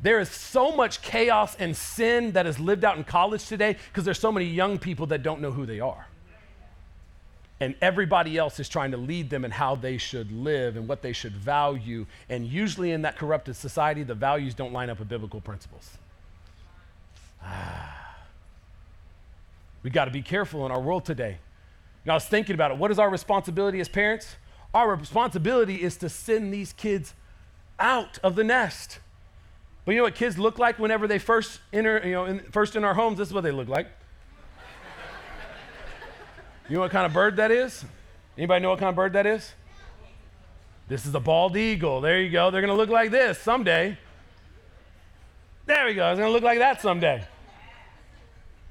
There 0.00 0.20
is 0.20 0.28
so 0.28 0.72
much 0.72 1.00
chaos 1.02 1.56
and 1.58 1.76
sin 1.76 2.32
that 2.32 2.46
is 2.46 2.60
lived 2.60 2.84
out 2.84 2.96
in 2.96 3.04
college 3.04 3.46
today 3.46 3.76
because 3.88 4.04
there's 4.04 4.18
so 4.18 4.30
many 4.30 4.46
young 4.46 4.78
people 4.78 5.06
that 5.06 5.22
don't 5.22 5.40
know 5.40 5.50
who 5.50 5.66
they 5.66 5.80
are. 5.80 6.06
And 7.60 7.74
everybody 7.80 8.36
else 8.36 8.60
is 8.60 8.68
trying 8.68 8.90
to 8.90 8.96
lead 8.96 9.30
them 9.30 9.44
in 9.44 9.50
how 9.50 9.76
they 9.76 9.96
should 9.96 10.30
live 10.32 10.76
and 10.76 10.88
what 10.88 11.02
they 11.02 11.12
should 11.12 11.32
value. 11.32 12.04
And 12.28 12.46
usually 12.46 12.90
in 12.90 13.02
that 13.02 13.16
corrupted 13.16 13.56
society, 13.56 14.02
the 14.02 14.14
values 14.14 14.54
don't 14.54 14.72
line 14.72 14.90
up 14.90 14.98
with 14.98 15.08
biblical 15.08 15.40
principles. 15.40 15.96
Ah. 17.42 18.16
We 19.82 19.90
got 19.90 20.06
to 20.06 20.10
be 20.10 20.22
careful 20.22 20.66
in 20.66 20.72
our 20.72 20.80
world 20.80 21.04
today. 21.04 21.38
Now, 22.04 22.14
I 22.14 22.16
was 22.16 22.24
thinking 22.24 22.54
about 22.54 22.70
it. 22.70 22.78
What 22.78 22.90
is 22.90 22.98
our 22.98 23.08
responsibility 23.08 23.80
as 23.80 23.88
parents? 23.88 24.36
Our 24.72 24.96
responsibility 24.96 25.82
is 25.82 25.96
to 25.98 26.08
send 26.08 26.52
these 26.52 26.72
kids 26.72 27.14
out 27.78 28.18
of 28.22 28.34
the 28.36 28.44
nest. 28.44 28.98
But 29.84 29.92
you 29.92 29.98
know 29.98 30.04
what 30.04 30.14
kids 30.14 30.38
look 30.38 30.58
like 30.58 30.78
whenever 30.78 31.06
they 31.06 31.18
first 31.18 31.60
enter, 31.72 32.00
you 32.04 32.12
know, 32.12 32.24
in, 32.24 32.40
first 32.40 32.74
in 32.76 32.84
our 32.84 32.94
homes? 32.94 33.18
This 33.18 33.28
is 33.28 33.34
what 33.34 33.44
they 33.44 33.50
look 33.50 33.68
like. 33.68 33.88
you 36.68 36.74
know 36.76 36.80
what 36.80 36.90
kind 36.90 37.04
of 37.04 37.12
bird 37.12 37.36
that 37.36 37.50
is? 37.50 37.84
Anybody 38.38 38.62
know 38.62 38.70
what 38.70 38.78
kind 38.78 38.88
of 38.88 38.96
bird 38.96 39.12
that 39.12 39.26
is? 39.26 39.52
This 40.88 41.06
is 41.06 41.14
a 41.14 41.20
bald 41.20 41.56
eagle. 41.56 42.00
There 42.00 42.20
you 42.20 42.30
go. 42.30 42.50
They're 42.50 42.60
going 42.60 42.72
to 42.72 42.76
look 42.76 42.90
like 42.90 43.10
this 43.10 43.38
someday. 43.38 43.96
There 45.66 45.86
we 45.86 45.94
go. 45.94 46.10
It's 46.10 46.18
going 46.18 46.28
to 46.28 46.32
look 46.32 46.42
like 46.42 46.58
that 46.58 46.82
someday. 46.82 47.24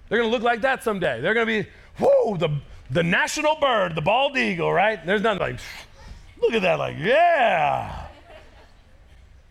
They're 0.09 0.17
going 0.19 0.29
to 0.29 0.33
look 0.35 0.43
like 0.43 0.61
that 0.61 0.83
someday. 0.83 1.21
They're 1.21 1.33
going 1.33 1.47
to 1.47 1.63
be, 1.63 1.69
whoa, 1.97 2.37
the, 2.37 2.49
the 2.91 3.01
national 3.01 3.55
bird, 3.59 3.95
the 3.95 4.01
bald 4.01 4.37
eagle, 4.37 4.71
right? 4.71 5.03
There's 5.03 5.21
nothing 5.21 5.39
like, 5.39 5.59
look 6.39 6.53
at 6.53 6.61
that, 6.61 6.77
like, 6.77 6.97
yeah. 6.99 8.02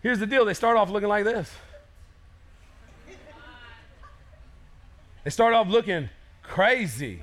Here's 0.03 0.19
the 0.19 0.27
deal 0.27 0.43
they 0.43 0.53
start 0.53 0.75
off 0.75 0.89
looking 0.89 1.07
like 1.07 1.23
this. 1.23 1.49
They 5.23 5.29
start 5.29 5.53
off 5.53 5.69
looking 5.69 6.09
crazy, 6.43 7.21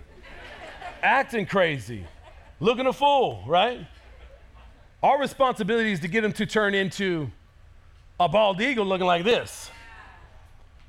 acting 1.03 1.45
crazy, 1.45 2.07
looking 2.59 2.87
a 2.87 2.93
fool, 2.95 3.45
right? 3.47 3.87
Our 5.03 5.21
responsibility 5.21 5.93
is 5.93 6.01
to 6.01 6.09
get 6.09 6.23
them 6.23 6.33
to 6.33 6.47
turn 6.47 6.75
into 6.75 7.31
a 8.19 8.31
bald 8.31 8.62
eagle 8.62 8.87
looking 8.87 9.07
like 9.07 9.25
this. 9.25 9.71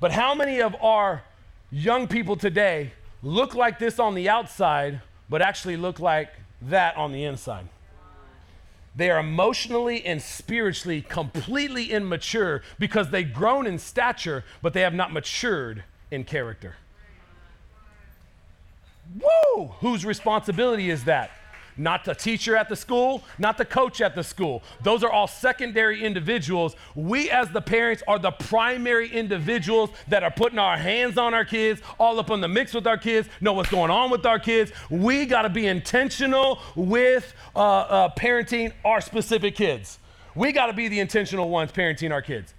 But 0.00 0.12
how 0.12 0.34
many 0.34 0.62
of 0.62 0.74
our 0.80 1.22
young 1.70 2.08
people 2.08 2.36
today 2.36 2.92
look 3.22 3.54
like 3.54 3.78
this 3.78 3.98
on 3.98 4.14
the 4.14 4.30
outside, 4.30 5.02
but 5.28 5.42
actually 5.42 5.76
look 5.76 6.00
like 6.00 6.30
that 6.62 6.96
on 6.96 7.12
the 7.12 7.24
inside? 7.24 7.68
They 8.94 9.10
are 9.10 9.20
emotionally 9.20 10.04
and 10.04 10.20
spiritually 10.20 11.00
completely 11.02 11.92
immature 11.92 12.62
because 12.78 13.10
they've 13.10 13.32
grown 13.32 13.66
in 13.66 13.78
stature, 13.78 14.44
but 14.60 14.74
they 14.74 14.82
have 14.82 14.94
not 14.94 15.12
matured 15.12 15.84
in 16.10 16.24
character. 16.24 16.76
Woo! 19.18 19.68
Whose 19.80 20.04
responsibility 20.04 20.90
is 20.90 21.04
that? 21.04 21.30
Not 21.76 22.04
the 22.04 22.14
teacher 22.14 22.56
at 22.56 22.68
the 22.68 22.76
school, 22.76 23.24
not 23.38 23.58
the 23.58 23.64
coach 23.64 24.00
at 24.00 24.14
the 24.14 24.24
school. 24.24 24.62
Those 24.82 25.02
are 25.02 25.10
all 25.10 25.26
secondary 25.26 26.02
individuals. 26.02 26.76
We, 26.94 27.30
as 27.30 27.50
the 27.50 27.60
parents, 27.60 28.02
are 28.06 28.18
the 28.18 28.30
primary 28.32 29.10
individuals 29.10 29.90
that 30.08 30.22
are 30.22 30.30
putting 30.30 30.58
our 30.58 30.76
hands 30.76 31.18
on 31.18 31.34
our 31.34 31.44
kids, 31.44 31.80
all 31.98 32.18
up 32.18 32.30
on 32.30 32.40
the 32.40 32.48
mix 32.48 32.74
with 32.74 32.86
our 32.86 32.98
kids, 32.98 33.28
know 33.40 33.52
what's 33.52 33.70
going 33.70 33.90
on 33.90 34.10
with 34.10 34.26
our 34.26 34.38
kids. 34.38 34.72
We 34.90 35.26
got 35.26 35.42
to 35.42 35.50
be 35.50 35.66
intentional 35.66 36.60
with 36.76 37.34
uh, 37.54 37.58
uh, 37.58 38.14
parenting 38.14 38.72
our 38.84 39.00
specific 39.00 39.54
kids. 39.54 39.98
We 40.34 40.52
got 40.52 40.66
to 40.66 40.72
be 40.72 40.88
the 40.88 41.00
intentional 41.00 41.50
ones 41.50 41.72
parenting 41.72 42.12
our 42.12 42.22
kids. 42.22 42.54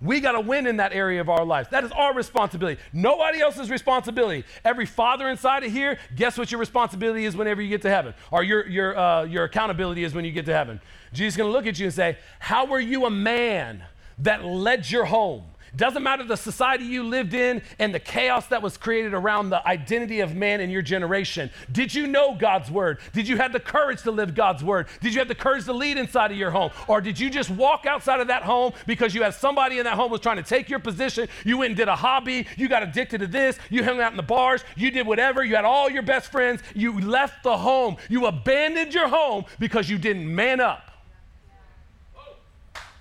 We 0.00 0.20
got 0.20 0.32
to 0.32 0.40
win 0.40 0.66
in 0.66 0.76
that 0.76 0.92
area 0.92 1.20
of 1.20 1.30
our 1.30 1.44
lives. 1.44 1.68
That 1.70 1.82
is 1.84 1.92
our 1.92 2.14
responsibility. 2.14 2.80
Nobody 2.92 3.40
else's 3.40 3.70
responsibility. 3.70 4.44
Every 4.64 4.84
father 4.84 5.28
inside 5.28 5.64
of 5.64 5.72
here, 5.72 5.98
guess 6.14 6.36
what 6.36 6.50
your 6.50 6.60
responsibility 6.60 7.24
is 7.24 7.34
whenever 7.34 7.62
you 7.62 7.68
get 7.70 7.82
to 7.82 7.90
heaven? 7.90 8.12
Or 8.30 8.42
your, 8.42 8.66
your, 8.68 8.98
uh, 8.98 9.24
your 9.24 9.44
accountability 9.44 10.04
is 10.04 10.14
when 10.14 10.24
you 10.24 10.32
get 10.32 10.44
to 10.46 10.52
heaven. 10.52 10.80
Jesus 11.12 11.34
is 11.34 11.36
going 11.38 11.48
to 11.48 11.52
look 11.52 11.66
at 11.66 11.78
you 11.78 11.86
and 11.86 11.94
say, 11.94 12.18
How 12.38 12.66
were 12.66 12.80
you 12.80 13.06
a 13.06 13.10
man 13.10 13.84
that 14.18 14.44
led 14.44 14.90
your 14.90 15.06
home? 15.06 15.44
Doesn't 15.76 16.02
matter 16.02 16.24
the 16.24 16.36
society 16.36 16.84
you 16.84 17.04
lived 17.04 17.34
in 17.34 17.62
and 17.78 17.94
the 17.94 18.00
chaos 18.00 18.46
that 18.46 18.62
was 18.62 18.76
created 18.76 19.12
around 19.14 19.50
the 19.50 19.66
identity 19.66 20.20
of 20.20 20.34
man 20.34 20.60
in 20.60 20.70
your 20.70 20.82
generation. 20.82 21.50
Did 21.70 21.94
you 21.94 22.06
know 22.06 22.34
God's 22.34 22.70
word? 22.70 22.98
Did 23.12 23.28
you 23.28 23.36
have 23.36 23.52
the 23.52 23.60
courage 23.60 24.02
to 24.02 24.10
live 24.10 24.34
God's 24.34 24.64
word? 24.64 24.88
Did 25.00 25.12
you 25.12 25.18
have 25.18 25.28
the 25.28 25.34
courage 25.34 25.64
to 25.66 25.72
lead 25.72 25.98
inside 25.98 26.30
of 26.30 26.38
your 26.38 26.50
home? 26.50 26.70
Or 26.88 27.00
did 27.00 27.20
you 27.20 27.28
just 27.28 27.50
walk 27.50 27.84
outside 27.84 28.20
of 28.20 28.28
that 28.28 28.42
home 28.42 28.72
because 28.86 29.14
you 29.14 29.22
had 29.22 29.34
somebody 29.34 29.78
in 29.78 29.84
that 29.84 29.94
home 29.94 30.10
was 30.10 30.20
trying 30.20 30.36
to 30.36 30.42
take 30.42 30.70
your 30.70 30.78
position? 30.78 31.28
You 31.44 31.58
went 31.58 31.70
and 31.70 31.76
did 31.76 31.88
a 31.88 31.96
hobby, 31.96 32.46
you 32.56 32.68
got 32.68 32.82
addicted 32.82 33.18
to 33.18 33.26
this, 33.26 33.58
you 33.68 33.84
hung 33.84 34.00
out 34.00 34.12
in 34.12 34.16
the 34.16 34.22
bars, 34.22 34.64
you 34.76 34.90
did 34.90 35.06
whatever, 35.06 35.44
you 35.44 35.56
had 35.56 35.64
all 35.64 35.90
your 35.90 36.02
best 36.02 36.32
friends, 36.32 36.62
you 36.74 37.00
left 37.00 37.42
the 37.42 37.56
home, 37.56 37.96
you 38.08 38.26
abandoned 38.26 38.94
your 38.94 39.08
home 39.08 39.44
because 39.58 39.90
you 39.90 39.98
didn't 39.98 40.34
man 40.34 40.60
up. 40.60 40.95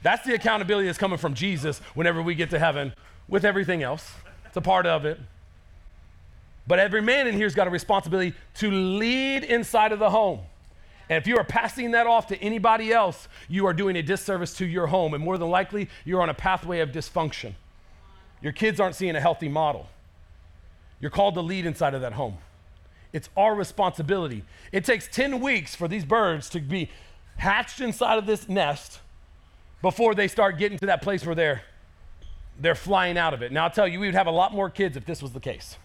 That's 0.05 0.23
the 0.23 0.35
accountability 0.35 0.85
that's 0.85 0.99
coming 0.99 1.17
from 1.17 1.33
Jesus 1.33 1.79
whenever 1.95 2.21
we 2.21 2.35
get 2.35 2.51
to 2.51 2.59
heaven 2.59 2.93
with 3.27 3.43
everything 3.43 3.81
else. 3.81 4.13
It's 4.45 4.55
a 4.55 4.61
part 4.61 4.85
of 4.85 5.03
it. 5.03 5.19
But 6.67 6.77
every 6.77 7.01
man 7.01 7.25
in 7.25 7.33
here's 7.33 7.55
got 7.55 7.65
a 7.65 7.71
responsibility 7.71 8.35
to 8.57 8.69
lead 8.69 9.43
inside 9.43 9.91
of 9.91 9.97
the 9.97 10.11
home. 10.11 10.41
And 11.09 11.17
if 11.17 11.25
you 11.25 11.37
are 11.37 11.43
passing 11.43 11.89
that 11.91 12.05
off 12.05 12.27
to 12.27 12.37
anybody 12.37 12.93
else, 12.93 13.27
you 13.49 13.65
are 13.65 13.73
doing 13.73 13.95
a 13.95 14.03
disservice 14.03 14.53
to 14.57 14.67
your 14.67 14.85
home. 14.85 15.15
And 15.15 15.23
more 15.23 15.39
than 15.39 15.49
likely, 15.49 15.89
you're 16.03 16.21
on 16.21 16.29
a 16.29 16.35
pathway 16.35 16.81
of 16.81 16.91
dysfunction. 16.91 17.55
Your 18.43 18.53
kids 18.53 18.79
aren't 18.79 18.93
seeing 18.93 19.15
a 19.15 19.21
healthy 19.21 19.49
model. 19.49 19.89
You're 20.99 21.09
called 21.09 21.33
to 21.33 21.41
lead 21.41 21.65
inside 21.65 21.95
of 21.95 22.01
that 22.01 22.13
home. 22.13 22.37
It's 23.11 23.29
our 23.35 23.55
responsibility. 23.55 24.43
It 24.71 24.85
takes 24.85 25.07
10 25.07 25.39
weeks 25.39 25.73
for 25.73 25.87
these 25.87 26.05
birds 26.05 26.47
to 26.51 26.59
be 26.59 26.91
hatched 27.37 27.81
inside 27.81 28.19
of 28.19 28.27
this 28.27 28.47
nest 28.47 28.99
before 29.81 30.15
they 30.15 30.27
start 30.27 30.57
getting 30.57 30.77
to 30.79 30.87
that 30.87 31.01
place 31.01 31.25
where 31.25 31.35
they're 31.35 31.61
they're 32.59 32.75
flying 32.75 33.17
out 33.17 33.33
of 33.33 33.41
it. 33.41 33.51
Now 33.51 33.65
I'll 33.65 33.69
tell 33.69 33.87
you, 33.87 33.99
we 33.99 34.07
would 34.07 34.15
have 34.15 34.27
a 34.27 34.31
lot 34.31 34.53
more 34.53 34.69
kids 34.69 34.95
if 34.95 35.05
this 35.05 35.21
was 35.21 35.31
the 35.31 35.39
case. 35.39 35.77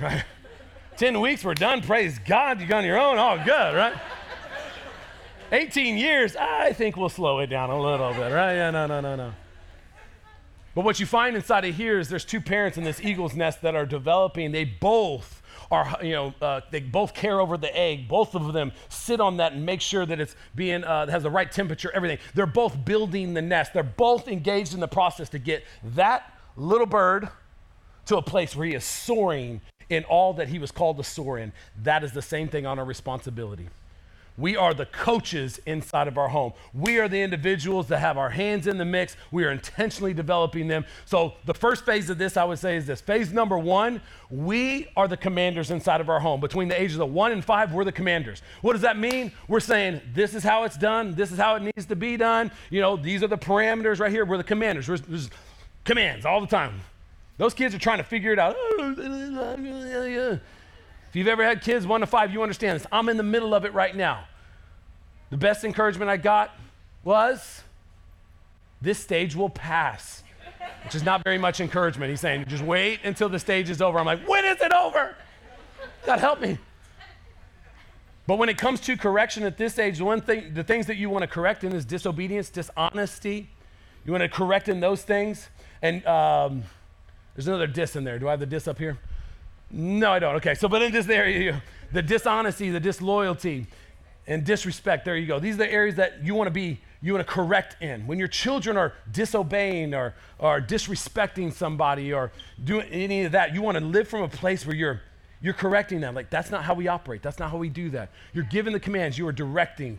Right? 0.00 0.24
10 0.96 1.20
weeks, 1.20 1.44
we're 1.44 1.54
done. 1.54 1.80
Praise 1.82 2.18
God, 2.18 2.60
you're 2.60 2.76
on 2.76 2.84
your 2.84 2.98
own. 2.98 3.18
All 3.18 3.38
good, 3.38 3.76
right? 3.76 3.94
18 5.52 5.96
years, 5.96 6.36
I 6.36 6.72
think 6.72 6.96
we'll 6.96 7.08
slow 7.08 7.38
it 7.40 7.48
down 7.48 7.70
a 7.70 7.80
little 7.80 8.12
bit, 8.12 8.32
right? 8.32 8.54
Yeah, 8.54 8.70
no, 8.70 8.86
no, 8.86 9.00
no, 9.00 9.16
no. 9.16 9.32
But 10.74 10.84
what 10.84 11.00
you 11.00 11.06
find 11.06 11.34
inside 11.34 11.64
of 11.64 11.74
here 11.74 11.98
is 11.98 12.08
there's 12.08 12.24
two 12.24 12.40
parents 12.40 12.78
in 12.78 12.84
this 12.84 13.00
eagle's 13.00 13.34
nest 13.34 13.62
that 13.62 13.74
are 13.74 13.86
developing. 13.86 14.52
They 14.52 14.64
both 14.64 15.39
are, 15.70 15.96
you 16.02 16.12
know, 16.12 16.34
uh, 16.42 16.60
they 16.70 16.80
both 16.80 17.14
care 17.14 17.40
over 17.40 17.56
the 17.56 17.74
egg. 17.76 18.08
Both 18.08 18.34
of 18.34 18.52
them 18.52 18.72
sit 18.88 19.20
on 19.20 19.36
that 19.36 19.52
and 19.52 19.64
make 19.64 19.80
sure 19.80 20.04
that 20.04 20.20
it's 20.20 20.34
being, 20.54 20.82
uh, 20.84 21.06
has 21.08 21.22
the 21.22 21.30
right 21.30 21.50
temperature, 21.50 21.90
everything. 21.94 22.18
They're 22.34 22.46
both 22.46 22.84
building 22.84 23.34
the 23.34 23.42
nest. 23.42 23.72
They're 23.72 23.82
both 23.82 24.26
engaged 24.28 24.74
in 24.74 24.80
the 24.80 24.88
process 24.88 25.28
to 25.30 25.38
get 25.38 25.64
that 25.94 26.32
little 26.56 26.86
bird 26.86 27.28
to 28.06 28.16
a 28.16 28.22
place 28.22 28.56
where 28.56 28.66
he 28.66 28.74
is 28.74 28.84
soaring 28.84 29.60
in 29.88 30.04
all 30.04 30.34
that 30.34 30.48
he 30.48 30.58
was 30.58 30.72
called 30.72 30.96
to 30.96 31.04
soar 31.04 31.38
in. 31.38 31.52
That 31.82 32.02
is 32.02 32.12
the 32.12 32.22
same 32.22 32.48
thing 32.48 32.66
on 32.66 32.78
our 32.78 32.84
responsibility. 32.84 33.68
We 34.40 34.56
are 34.56 34.72
the 34.72 34.86
coaches 34.86 35.60
inside 35.66 36.08
of 36.08 36.16
our 36.16 36.28
home. 36.28 36.54
We 36.72 36.98
are 36.98 37.08
the 37.08 37.20
individuals 37.20 37.88
that 37.88 37.98
have 37.98 38.16
our 38.16 38.30
hands 38.30 38.66
in 38.66 38.78
the 38.78 38.86
mix. 38.86 39.16
We 39.30 39.44
are 39.44 39.50
intentionally 39.50 40.14
developing 40.14 40.66
them. 40.66 40.86
So, 41.04 41.34
the 41.44 41.52
first 41.52 41.84
phase 41.84 42.08
of 42.08 42.16
this, 42.16 42.38
I 42.38 42.44
would 42.44 42.58
say, 42.58 42.76
is 42.76 42.86
this 42.86 43.02
phase 43.02 43.32
number 43.32 43.58
one 43.58 44.00
we 44.30 44.88
are 44.96 45.08
the 45.08 45.16
commanders 45.16 45.70
inside 45.70 46.00
of 46.00 46.08
our 46.08 46.20
home. 46.20 46.40
Between 46.40 46.68
the 46.68 46.80
ages 46.80 46.98
of 46.98 47.12
one 47.12 47.32
and 47.32 47.44
five, 47.44 47.74
we're 47.74 47.84
the 47.84 47.92
commanders. 47.92 48.42
What 48.62 48.72
does 48.72 48.82
that 48.82 48.96
mean? 48.96 49.32
We're 49.48 49.60
saying, 49.60 50.00
this 50.14 50.34
is 50.34 50.42
how 50.42 50.64
it's 50.64 50.76
done, 50.78 51.14
this 51.14 51.32
is 51.32 51.38
how 51.38 51.56
it 51.56 51.62
needs 51.62 51.86
to 51.86 51.96
be 51.96 52.16
done. 52.16 52.50
You 52.70 52.80
know, 52.80 52.96
these 52.96 53.22
are 53.22 53.28
the 53.28 53.36
parameters 53.36 53.98
right 53.98 54.10
here. 54.10 54.24
We're 54.24 54.38
the 54.38 54.44
commanders. 54.44 54.88
We're, 54.88 54.98
we're 55.10 55.20
commands 55.84 56.24
all 56.24 56.40
the 56.40 56.46
time. 56.46 56.80
Those 57.36 57.54
kids 57.54 57.74
are 57.74 57.78
trying 57.78 57.98
to 57.98 58.04
figure 58.04 58.32
it 58.32 58.38
out. 58.38 58.56
If 61.10 61.16
you've 61.16 61.26
ever 61.26 61.44
had 61.44 61.60
kids 61.60 61.88
one 61.88 62.00
to 62.00 62.06
five, 62.06 62.32
you 62.32 62.40
understand 62.40 62.78
this. 62.78 62.86
I'm 62.92 63.08
in 63.08 63.16
the 63.16 63.24
middle 63.24 63.52
of 63.52 63.64
it 63.64 63.74
right 63.74 63.94
now. 63.94 64.26
The 65.30 65.36
best 65.36 65.64
encouragement 65.64 66.08
I 66.08 66.16
got 66.16 66.52
was 67.02 67.62
this 68.80 69.00
stage 69.00 69.34
will 69.34 69.50
pass, 69.50 70.22
which 70.84 70.94
is 70.94 71.02
not 71.02 71.24
very 71.24 71.36
much 71.36 71.60
encouragement. 71.60 72.10
He's 72.10 72.20
saying, 72.20 72.44
just 72.46 72.62
wait 72.62 73.00
until 73.02 73.28
the 73.28 73.40
stage 73.40 73.70
is 73.70 73.82
over. 73.82 73.98
I'm 73.98 74.06
like, 74.06 74.26
when 74.28 74.44
is 74.44 74.60
it 74.60 74.72
over? 74.72 75.16
God 76.06 76.20
help 76.20 76.40
me. 76.40 76.58
But 78.28 78.38
when 78.38 78.48
it 78.48 78.56
comes 78.56 78.78
to 78.82 78.96
correction 78.96 79.42
at 79.42 79.58
this 79.58 79.80
age, 79.80 79.98
the 79.98 80.04
one 80.04 80.20
thing, 80.20 80.54
the 80.54 80.62
things 80.62 80.86
that 80.86 80.96
you 80.96 81.10
want 81.10 81.22
to 81.22 81.26
correct 81.26 81.64
in 81.64 81.72
is 81.72 81.84
disobedience, 81.84 82.50
dishonesty. 82.50 83.50
You 84.04 84.12
want 84.12 84.22
to 84.22 84.28
correct 84.28 84.68
in 84.68 84.78
those 84.78 85.02
things. 85.02 85.48
And 85.82 86.06
um, 86.06 86.62
there's 87.34 87.48
another 87.48 87.66
dis 87.66 87.96
in 87.96 88.04
there. 88.04 88.20
Do 88.20 88.28
I 88.28 88.32
have 88.32 88.40
the 88.40 88.46
dis 88.46 88.68
up 88.68 88.78
here? 88.78 88.98
No, 89.70 90.12
I 90.12 90.18
don't. 90.18 90.36
Okay, 90.36 90.54
so 90.54 90.68
but 90.68 90.82
in 90.82 90.92
this 90.92 91.08
area, 91.08 91.62
the 91.92 92.02
dishonesty, 92.02 92.70
the 92.70 92.80
disloyalty, 92.80 93.66
and 94.26 94.44
disrespect. 94.44 95.04
There 95.04 95.16
you 95.16 95.26
go. 95.26 95.38
These 95.38 95.54
are 95.54 95.58
the 95.58 95.72
areas 95.72 95.96
that 95.96 96.24
you 96.24 96.34
want 96.34 96.46
to 96.46 96.52
be, 96.52 96.80
you 97.02 97.12
want 97.12 97.26
to 97.26 97.32
correct 97.32 97.82
in. 97.82 98.06
When 98.06 98.18
your 98.18 98.28
children 98.28 98.76
are 98.76 98.92
disobeying 99.10 99.94
or, 99.94 100.14
or 100.38 100.60
disrespecting 100.60 101.52
somebody 101.52 102.12
or 102.12 102.32
doing 102.62 102.86
any 102.90 103.24
of 103.24 103.32
that, 103.32 103.54
you 103.54 103.62
want 103.62 103.78
to 103.78 103.84
live 103.84 104.08
from 104.08 104.22
a 104.22 104.28
place 104.28 104.66
where 104.66 104.76
you're 104.76 105.02
you're 105.42 105.54
correcting 105.54 106.00
them. 106.00 106.14
Like 106.14 106.28
that's 106.28 106.50
not 106.50 106.64
how 106.64 106.74
we 106.74 106.86
operate. 106.88 107.22
That's 107.22 107.38
not 107.38 107.50
how 107.50 107.56
we 107.56 107.70
do 107.70 107.90
that. 107.90 108.10
You're 108.34 108.44
giving 108.44 108.72
the 108.74 108.80
commands. 108.80 109.16
You 109.16 109.26
are 109.26 109.32
directing. 109.32 109.98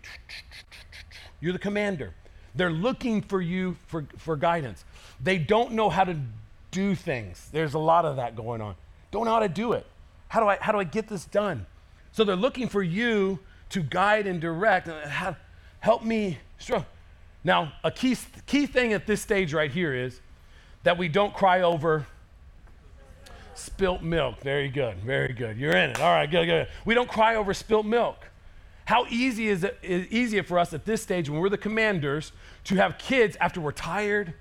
You're 1.39 1.53
the 1.53 1.59
commander. 1.59 2.13
They're 2.53 2.69
looking 2.69 3.21
for 3.21 3.41
you 3.41 3.75
for, 3.87 4.05
for 4.17 4.35
guidance. 4.35 4.85
They 5.19 5.39
don't 5.39 5.71
know 5.71 5.89
how 5.89 6.03
to 6.03 6.15
do 6.69 6.93
things. 6.95 7.49
There's 7.51 7.73
a 7.73 7.79
lot 7.79 8.05
of 8.05 8.17
that 8.17 8.35
going 8.35 8.61
on. 8.61 8.75
Don't 9.11 9.25
know 9.25 9.31
how 9.31 9.39
to 9.39 9.49
do 9.49 9.73
it. 9.73 9.85
How 10.29 10.39
do 10.39 10.47
I, 10.47 10.57
how 10.59 10.71
do 10.71 10.79
I 10.79 10.85
get 10.85 11.07
this 11.07 11.25
done? 11.25 11.65
So 12.13 12.23
they're 12.23 12.35
looking 12.35 12.67
for 12.67 12.81
you 12.81 13.39
to 13.69 13.81
guide 13.81 14.27
and 14.27 14.39
direct. 14.41 14.87
Uh, 14.87 14.93
and 15.03 15.35
help 15.79 16.03
me. 16.03 16.37
Now, 17.43 17.73
a 17.83 17.91
key, 17.91 18.15
key 18.45 18.65
thing 18.65 18.93
at 18.93 19.07
this 19.07 19.21
stage 19.21 19.53
right 19.53 19.71
here 19.71 19.93
is 19.93 20.21
that 20.83 20.97
we 20.97 21.07
don't 21.07 21.33
cry 21.33 21.61
over 21.61 22.05
spilt 23.55 24.01
milk. 24.01 24.39
Very 24.41 24.69
good, 24.69 24.97
very 24.99 25.33
good. 25.33 25.57
You're 25.57 25.75
in 25.75 25.91
it. 25.91 25.99
All 25.99 26.11
right, 26.11 26.29
good, 26.29 26.45
good. 26.45 26.67
We 26.85 26.93
don't 26.93 27.09
cry 27.09 27.35
over 27.35 27.53
spilt 27.53 27.85
milk. 27.85 28.27
How 28.85 29.05
easy 29.09 29.47
is 29.47 29.63
it 29.63 29.77
is 29.81 30.07
easier 30.07 30.43
for 30.43 30.59
us 30.59 30.73
at 30.73 30.85
this 30.85 31.01
stage 31.01 31.29
when 31.29 31.39
we're 31.39 31.49
the 31.49 31.57
commanders 31.57 32.31
to 32.65 32.75
have 32.75 32.97
kids 32.97 33.37
after 33.39 33.61
we're 33.61 33.71
tired, 33.71 34.33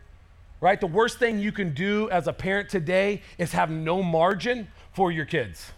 right? 0.61 0.81
The 0.81 0.87
worst 0.87 1.18
thing 1.18 1.38
you 1.38 1.53
can 1.53 1.75
do 1.75 2.09
as 2.11 2.27
a 2.27 2.33
parent 2.33 2.68
today 2.68 3.23
is 3.38 3.53
have 3.53 3.70
no 3.70 4.03
margin 4.03 4.68
for 4.92 5.11
your 5.11 5.25
kids. 5.25 5.73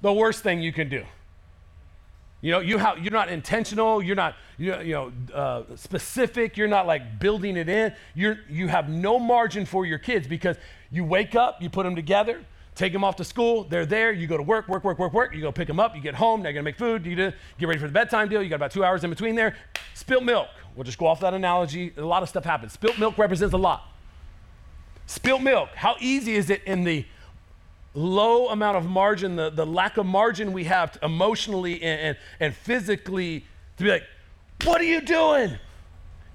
The 0.00 0.12
worst 0.12 0.42
thing 0.42 0.60
you 0.60 0.72
can 0.72 0.88
do. 0.88 1.04
You 2.40 2.50
know, 2.50 2.58
you 2.58 2.78
have, 2.78 2.98
you're 2.98 3.12
not 3.12 3.28
intentional, 3.28 4.02
you're 4.02 4.16
not 4.16 4.34
you 4.58 4.72
know, 4.72 5.12
uh, 5.32 5.62
specific, 5.76 6.56
you're 6.56 6.66
not 6.66 6.88
like 6.88 7.20
building 7.20 7.56
it 7.56 7.68
in. 7.68 7.94
You're, 8.14 8.40
you 8.50 8.66
have 8.66 8.88
no 8.88 9.20
margin 9.20 9.64
for 9.64 9.86
your 9.86 9.98
kids 9.98 10.26
because 10.26 10.56
you 10.90 11.04
wake 11.04 11.36
up, 11.36 11.62
you 11.62 11.70
put 11.70 11.84
them 11.84 11.94
together, 11.94 12.44
take 12.74 12.92
them 12.92 13.04
off 13.04 13.14
to 13.16 13.24
school, 13.24 13.62
they're 13.62 13.86
there, 13.86 14.10
you 14.10 14.26
go 14.26 14.36
to 14.36 14.42
work, 14.42 14.66
work, 14.66 14.82
work, 14.82 14.98
work, 14.98 15.12
work, 15.12 15.32
you 15.32 15.40
go 15.40 15.52
pick 15.52 15.68
them 15.68 15.78
up, 15.78 15.94
you 15.94 16.02
get 16.02 16.16
home, 16.16 16.42
they're 16.42 16.52
gonna 16.52 16.64
make 16.64 16.78
food, 16.78 17.06
you 17.06 17.14
get 17.14 17.34
ready 17.60 17.78
for 17.78 17.86
the 17.86 17.92
bedtime 17.92 18.28
deal, 18.28 18.42
you 18.42 18.48
got 18.48 18.56
about 18.56 18.72
two 18.72 18.84
hours 18.84 19.04
in 19.04 19.10
between 19.10 19.36
there. 19.36 19.54
Spilt 19.94 20.24
milk, 20.24 20.48
we'll 20.74 20.82
just 20.82 20.98
go 20.98 21.06
off 21.06 21.20
that 21.20 21.34
analogy, 21.34 21.92
a 21.96 22.02
lot 22.02 22.24
of 22.24 22.28
stuff 22.28 22.44
happens. 22.44 22.72
Spilt 22.72 22.98
milk 22.98 23.18
represents 23.18 23.54
a 23.54 23.58
lot. 23.58 23.91
Spilt 25.06 25.42
milk, 25.42 25.70
how 25.74 25.96
easy 26.00 26.34
is 26.34 26.50
it 26.50 26.62
in 26.64 26.84
the 26.84 27.04
low 27.94 28.48
amount 28.48 28.76
of 28.76 28.86
margin, 28.86 29.36
the, 29.36 29.50
the 29.50 29.66
lack 29.66 29.96
of 29.96 30.06
margin 30.06 30.52
we 30.52 30.64
have 30.64 30.98
emotionally 31.02 31.82
and, 31.82 32.00
and, 32.00 32.16
and 32.40 32.54
physically 32.54 33.44
to 33.76 33.84
be 33.84 33.90
like, 33.90 34.04
what 34.64 34.80
are 34.80 34.84
you 34.84 35.00
doing? 35.00 35.58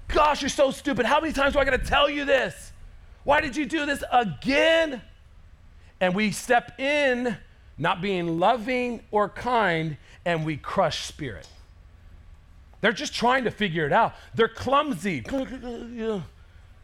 Gosh, 0.08 0.42
you're 0.42 0.50
so 0.50 0.72
stupid. 0.72 1.06
How 1.06 1.20
many 1.20 1.34
times 1.34 1.54
do 1.54 1.60
I 1.60 1.66
got 1.66 1.72
to 1.72 1.86
tell 1.90 2.10
you 2.10 2.26
this? 2.26 2.72
Why 3.24 3.42
did 3.42 3.56
you 3.56 3.66
do 3.66 3.86
this 3.86 4.04
again? 4.12 5.02
And 6.00 6.14
we 6.14 6.32
step 6.32 6.80
in 6.80 7.36
not 7.78 8.02
being 8.02 8.40
loving 8.40 9.02
or 9.12 9.30
kind 9.30 9.98
and 10.26 10.46
we 10.46 10.58
crush 10.58 11.06
spirit. 11.06 11.48
They're 12.82 12.94
just 12.94 13.14
trying 13.14 13.46
to 13.46 13.52
figure 13.52 13.86
it 13.86 13.94
out. 13.94 14.14
They're 14.36 14.48
clumsy. 14.48 15.24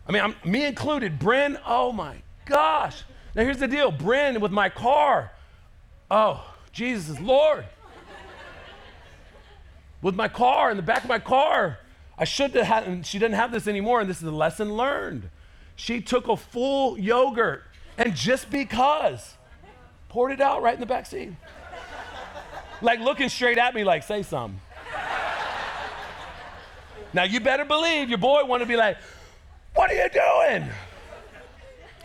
I 0.08 0.12
mean, 0.12 0.22
I'm, 0.22 0.36
me 0.44 0.66
included. 0.66 1.20
Bryn, 1.20 1.58
oh 1.66 1.92
my 1.92 2.18
gosh. 2.46 3.04
Now, 3.36 3.44
here's 3.44 3.58
the 3.58 3.68
deal 3.68 3.92
Bryn 3.92 4.42
with 4.42 4.52
my 4.52 4.70
car. 4.70 5.32
Oh, 6.12 6.46
Jesus 6.72 7.10
is 7.10 7.20
Lord. 7.20 7.66
with 10.02 10.16
my 10.16 10.28
car, 10.28 10.70
in 10.70 10.78
the 10.78 10.84
back 10.84 11.04
of 11.04 11.10
my 11.10 11.20
car. 11.20 11.80
I 12.18 12.26
should 12.26 12.54
have 12.56 12.66
had, 12.66 13.06
she 13.06 13.18
didn't 13.18 13.36
have 13.36 13.52
this 13.52 13.68
anymore, 13.68 14.02
and 14.02 14.10
this 14.10 14.18
is 14.18 14.24
a 14.24 14.32
lesson 14.32 14.74
learned. 14.74 15.30
She 15.76 16.02
took 16.02 16.28
a 16.28 16.38
full 16.38 17.00
yogurt 17.00 17.63
and 17.98 18.16
just 18.16 18.52
because 18.52 19.36
poured 20.10 20.32
it 20.32 20.42
out 20.42 20.62
right 20.62 20.74
in 20.74 20.80
the 20.80 20.86
back 20.86 21.06
seat. 21.06 21.32
like 22.82 23.00
looking 23.00 23.30
straight 23.30 23.58
at 23.58 23.74
me, 23.74 23.84
like, 23.84 24.04
say 24.04 24.22
something. 24.22 24.60
now, 27.13 27.24
you 27.24 27.39
better 27.39 27.66
believe 27.66 28.10
your 28.10 28.20
boy 28.20 28.44
wanted 28.46 28.66
to 28.66 28.70
be 28.70 28.76
like, 28.76 28.98
What 29.76 29.90
are 29.92 29.96
you 29.96 30.10
doing? 30.10 30.70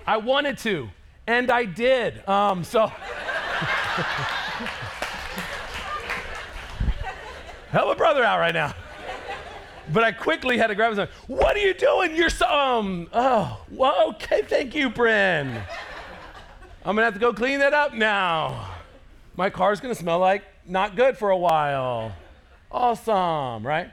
I 0.07 0.16
wanted 0.16 0.59
to, 0.59 0.88
and 1.26 1.50
I 1.50 1.64
did. 1.66 2.26
Um, 2.26 2.64
so, 2.64 2.87
help 7.70 7.92
a 7.92 7.94
brother 7.94 8.24
out 8.24 8.38
right 8.38 8.54
now. 8.54 8.74
But 9.92 10.04
I 10.04 10.12
quickly 10.12 10.59
had 10.59 10.68
to 10.68 10.74
grab 10.74 10.90
his. 10.90 10.98
arm. 10.98 11.09
What 11.26 11.57
are 11.57 11.61
you 11.61 11.74
doing? 11.74 12.14
You're 12.14 12.31
so 12.31 12.46
um. 12.46 13.09
Oh, 13.12 13.61
well, 13.70 14.11
okay. 14.11 14.42
Thank 14.42 14.74
you, 14.74 14.90
Bryn. 14.90 15.48
I'm 16.85 16.94
gonna 16.94 17.04
have 17.04 17.14
to 17.14 17.20
go 17.20 17.33
clean 17.33 17.59
that 17.61 17.74
up 17.74 17.94
now. 17.94 18.74
My 19.37 19.50
car's 19.50 19.81
gonna 19.81 19.94
smell 19.94 20.18
like 20.18 20.42
not 20.66 20.96
good 20.96 21.16
for 21.18 21.31
a 21.31 21.37
while. 21.37 22.14
Awesome, 22.70 23.66
right? 23.66 23.90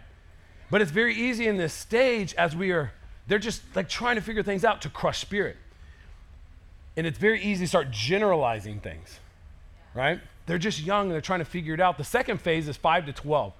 But 0.70 0.82
it's 0.82 0.92
very 0.92 1.16
easy 1.16 1.48
in 1.48 1.58
this 1.58 1.74
stage 1.74 2.34
as 2.36 2.56
we 2.56 2.72
are, 2.72 2.92
they're 3.28 3.40
just 3.40 3.62
like 3.76 3.90
trying 3.90 4.16
to 4.16 4.22
figure 4.22 4.44
things 4.44 4.64
out 4.64 4.82
to 4.84 4.90
crush 4.90 5.20
spirit. 5.20 5.58
And 6.98 7.06
it's 7.06 7.18
very 7.18 7.42
easy 7.42 7.66
to 7.66 7.68
start 7.68 7.92
generalizing 7.92 8.80
things, 8.80 9.20
right? 9.94 10.20
They're 10.46 10.58
just 10.58 10.82
young 10.82 11.08
and 11.08 11.12
they're 11.12 11.22
trying 11.22 11.40
to 11.40 11.46
figure 11.46 11.74
it 11.74 11.80
out. 11.80 11.98
The 11.98 12.04
second 12.04 12.40
phase 12.40 12.68
is 12.68 12.78
5 12.78 13.08
to 13.08 13.14
12, 13.14 13.54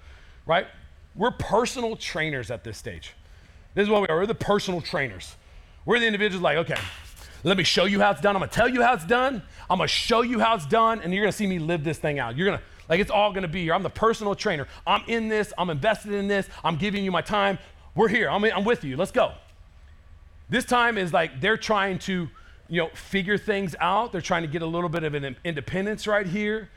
right? 0.46 0.68
We're 1.16 1.32
personal 1.32 1.96
trainers 1.96 2.52
at 2.52 2.64
this 2.64 2.78
stage. 2.78 3.14
This 3.74 3.84
is 3.84 3.90
what 3.90 4.02
we 4.02 4.08
are. 4.08 4.18
We're 4.18 4.26
the 4.26 4.36
personal 4.36 4.82
trainers. 4.82 5.36
We're 5.86 6.00
the 6.00 6.06
individuals 6.06 6.42
like, 6.42 6.58
okay, 6.58 6.80
let 7.44 7.58
me 7.58 7.64
show 7.64 7.86
you 7.86 8.00
how 8.00 8.12
it's 8.12 8.22
done. 8.22 8.36
I'm 8.36 8.42
gonna 8.42 8.52
tell 8.52 8.70
you 8.70 8.82
how 8.82 8.94
it's 8.94 9.06
done. 9.06 9.42
I'm 9.70 9.78
gonna 9.78 9.88
show 9.88 10.22
you 10.22 10.40
how 10.40 10.56
it's 10.56 10.66
done, 10.66 11.02
and 11.02 11.14
you're 11.14 11.24
gonna 11.24 11.32
see 11.32 11.48
me 11.48 11.60
live 11.60 11.84
this 11.84 11.98
thing 11.98 12.20
out. 12.20 12.38
You're 12.38 12.48
gonna, 12.48 12.62
like, 12.90 13.00
it's 13.00 13.12
all 13.12 13.34
gonna 13.34 13.48
be 13.48 13.64
here. 13.64 13.74
I'm 13.74 13.84
the 13.84 13.90
personal 13.90 14.34
trainer. 14.36 14.68
I'm 14.88 15.04
in 15.08 15.28
this, 15.28 15.54
I'm 15.58 15.70
invested 15.70 16.14
in 16.14 16.28
this, 16.28 16.48
I'm 16.64 16.78
giving 16.78 17.04
you 17.04 17.12
my 17.12 17.22
time. 17.22 17.60
We're 17.96 18.10
here. 18.10 18.30
I'm, 18.30 18.44
I'm 18.44 18.66
with 18.66 18.84
you. 18.84 18.98
Let's 18.98 19.12
go. 19.12 19.34
This 20.50 20.66
time 20.66 20.98
is 20.98 21.12
like 21.14 21.42
they're 21.42 21.58
trying 21.58 22.00
to 22.00 22.30
you 22.68 22.82
know, 22.82 22.90
figure 22.94 23.38
things 23.38 23.76
out. 23.80 24.12
They're 24.12 24.22
trying 24.22 24.44
to 24.44 24.48
get 24.48 24.62
a 24.62 24.66
little 24.68 24.90
bit 24.90 25.04
of 25.04 25.14
an 25.14 25.36
independence 25.44 26.08
right 26.08 26.26
here. 26.26 26.70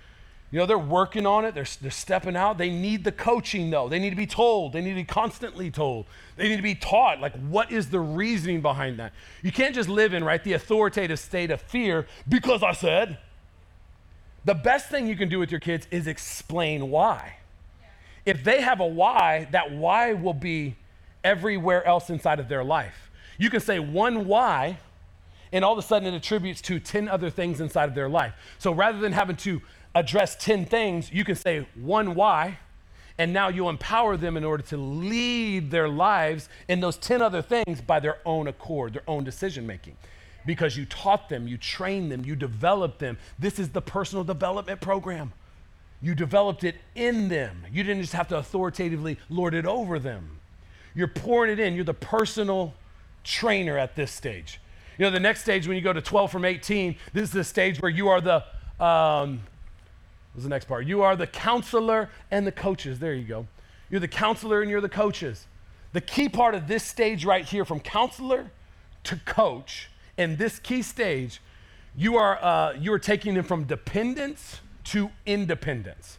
You 0.50 0.59
know, 0.59 0.66
they're 0.66 0.78
working 0.78 1.26
on 1.26 1.44
it. 1.44 1.54
They're, 1.54 1.66
they're 1.83 1.90
stepping 1.90 2.35
out. 2.35 2.57
They 2.57 2.70
need 2.70 3.04
the 3.04 3.12
coaching, 3.12 3.68
though. 3.68 3.88
They 3.88 3.98
need 3.98 4.11
to 4.11 4.16
be 4.16 4.26
told. 4.26 4.72
They 4.72 4.81
need 4.81 4.90
to 4.90 4.96
be 4.96 5.04
constantly 5.04 5.70
told. 5.70 6.07
They 6.37 6.48
need 6.48 6.57
to 6.57 6.62
be 6.62 6.74
taught, 6.74 7.20
like, 7.20 7.35
what 7.48 7.70
is 7.70 7.90
the 7.90 8.00
reasoning 8.00 8.62
behind 8.62 8.98
that? 8.98 9.12
You 9.42 9.52
can't 9.52 9.74
just 9.74 9.90
live 9.90 10.14
in, 10.14 10.24
right, 10.24 10.42
the 10.42 10.54
authoritative 10.54 11.18
state 11.18 11.50
of 11.50 11.61
fear 11.61 12.07
because 12.28 12.62
I 12.62 12.72
said. 12.72 13.18
The 14.46 14.54
best 14.54 14.88
thing 14.88 15.07
you 15.07 15.16
can 15.16 15.28
do 15.28 15.38
with 15.38 15.50
your 15.50 15.61
kids 15.61 15.87
is 15.90 16.07
explain 16.07 16.88
why. 16.88 17.37
If 18.24 18.42
they 18.42 18.62
have 18.62 18.81
a 18.81 18.87
why, 18.87 19.48
that 19.52 19.72
why 19.72 20.14
will 20.14 20.33
be 20.33 20.76
everywhere 21.22 21.85
else 21.85 22.09
inside 22.09 22.40
of 22.40 22.48
their 22.48 22.64
life. 22.64 23.08
You 23.38 23.51
can 23.51 23.61
say 23.61 23.79
one 23.79 24.27
why 24.27 24.79
and 25.53 25.64
all 25.64 25.72
of 25.72 25.79
a 25.79 25.83
sudden 25.83 26.12
it 26.12 26.16
attributes 26.16 26.61
to 26.62 26.79
10 26.79 27.09
other 27.09 27.31
things 27.31 27.61
inside 27.61 27.88
of 27.88 27.94
their 27.94 28.09
life. 28.09 28.35
So 28.59 28.72
rather 28.72 28.98
than 28.98 29.12
having 29.12 29.37
to 29.37 29.62
address 29.94 30.37
10 30.37 30.66
things, 30.66 31.11
you 31.12 31.24
can 31.24 31.37
say 31.37 31.66
one 31.74 32.14
why, 32.14 32.59
and 33.16 33.33
now 33.33 33.48
you 33.48 33.68
empower 33.68 34.16
them 34.16 34.37
in 34.37 34.44
order 34.44 34.62
to 34.64 34.77
lead 34.77 35.70
their 35.70 35.88
lives 35.88 36.48
in 36.68 36.81
those 36.81 36.96
10 36.98 37.22
other 37.22 37.42
things 37.42 37.81
by 37.81 37.98
their 37.98 38.18
own 38.24 38.46
accord, 38.46 38.92
their 38.92 39.03
own 39.09 39.24
decision 39.24 39.66
making. 39.66 39.96
Because 40.46 40.77
you 40.77 40.85
taught 40.87 41.29
them, 41.29 41.48
you 41.48 41.59
trained 41.59 42.12
them, 42.12 42.24
you 42.24 42.37
developed 42.37 43.01
them. 43.01 43.18
This 43.38 43.59
is 43.59 43.70
the 43.70 43.83
personal 43.83 44.24
development 44.24 44.81
program. 44.81 45.33
You 46.01 46.14
developed 46.14 46.62
it 46.62 46.77
in 46.94 47.29
them. 47.29 47.64
You 47.72 47.83
didn't 47.83 48.03
just 48.03 48.12
have 48.12 48.29
to 48.29 48.37
authoritatively 48.37 49.18
lord 49.29 49.53
it 49.53 49.66
over 49.66 49.98
them. 49.98 50.38
You're 50.94 51.09
pouring 51.09 51.53
it 51.53 51.59
in. 51.59 51.74
You're 51.74 51.85
the 51.85 51.94
personal 51.94 52.74
trainer 53.24 53.78
at 53.78 53.96
this 53.96 54.11
stage. 54.11 54.61
You 54.98 55.04
know, 55.04 55.11
the 55.11 55.20
next 55.20 55.42
stage 55.42 55.66
when 55.66 55.76
you 55.76 55.83
go 55.83 55.92
to 55.92 56.00
12 56.00 56.31
from 56.31 56.44
18, 56.44 56.96
this 57.12 57.24
is 57.24 57.31
the 57.31 57.44
stage 57.44 57.81
where 57.81 57.90
you 57.90 58.09
are 58.09 58.20
the, 58.20 58.44
um, 58.85 59.40
what's 60.33 60.42
the 60.42 60.48
next 60.48 60.66
part? 60.66 60.87
You 60.87 61.02
are 61.02 61.14
the 61.14 61.26
counselor 61.26 62.11
and 62.31 62.46
the 62.46 62.52
coaches. 62.52 62.98
There 62.98 63.14
you 63.14 63.24
go. 63.24 63.46
You're 63.90 64.00
the 64.00 64.09
counselor 64.09 64.61
and 64.61 64.70
you're 64.70 64.81
the 64.81 64.88
coaches. 64.88 65.46
The 65.92 66.00
key 66.00 66.28
part 66.28 66.54
of 66.54 66.68
this 66.68 66.83
stage 66.83 67.24
right 67.24 67.44
here, 67.44 67.64
from 67.64 67.81
counselor 67.81 68.50
to 69.04 69.16
coach, 69.24 69.88
in 70.16 70.37
this 70.37 70.59
key 70.59 70.83
stage, 70.83 71.40
you 71.96 72.16
are, 72.16 72.42
uh, 72.42 72.72
you 72.74 72.92
are 72.92 72.98
taking 72.98 73.35
them 73.35 73.44
from 73.44 73.64
dependence 73.64 74.61
to 74.85 75.11
independence. 75.26 76.18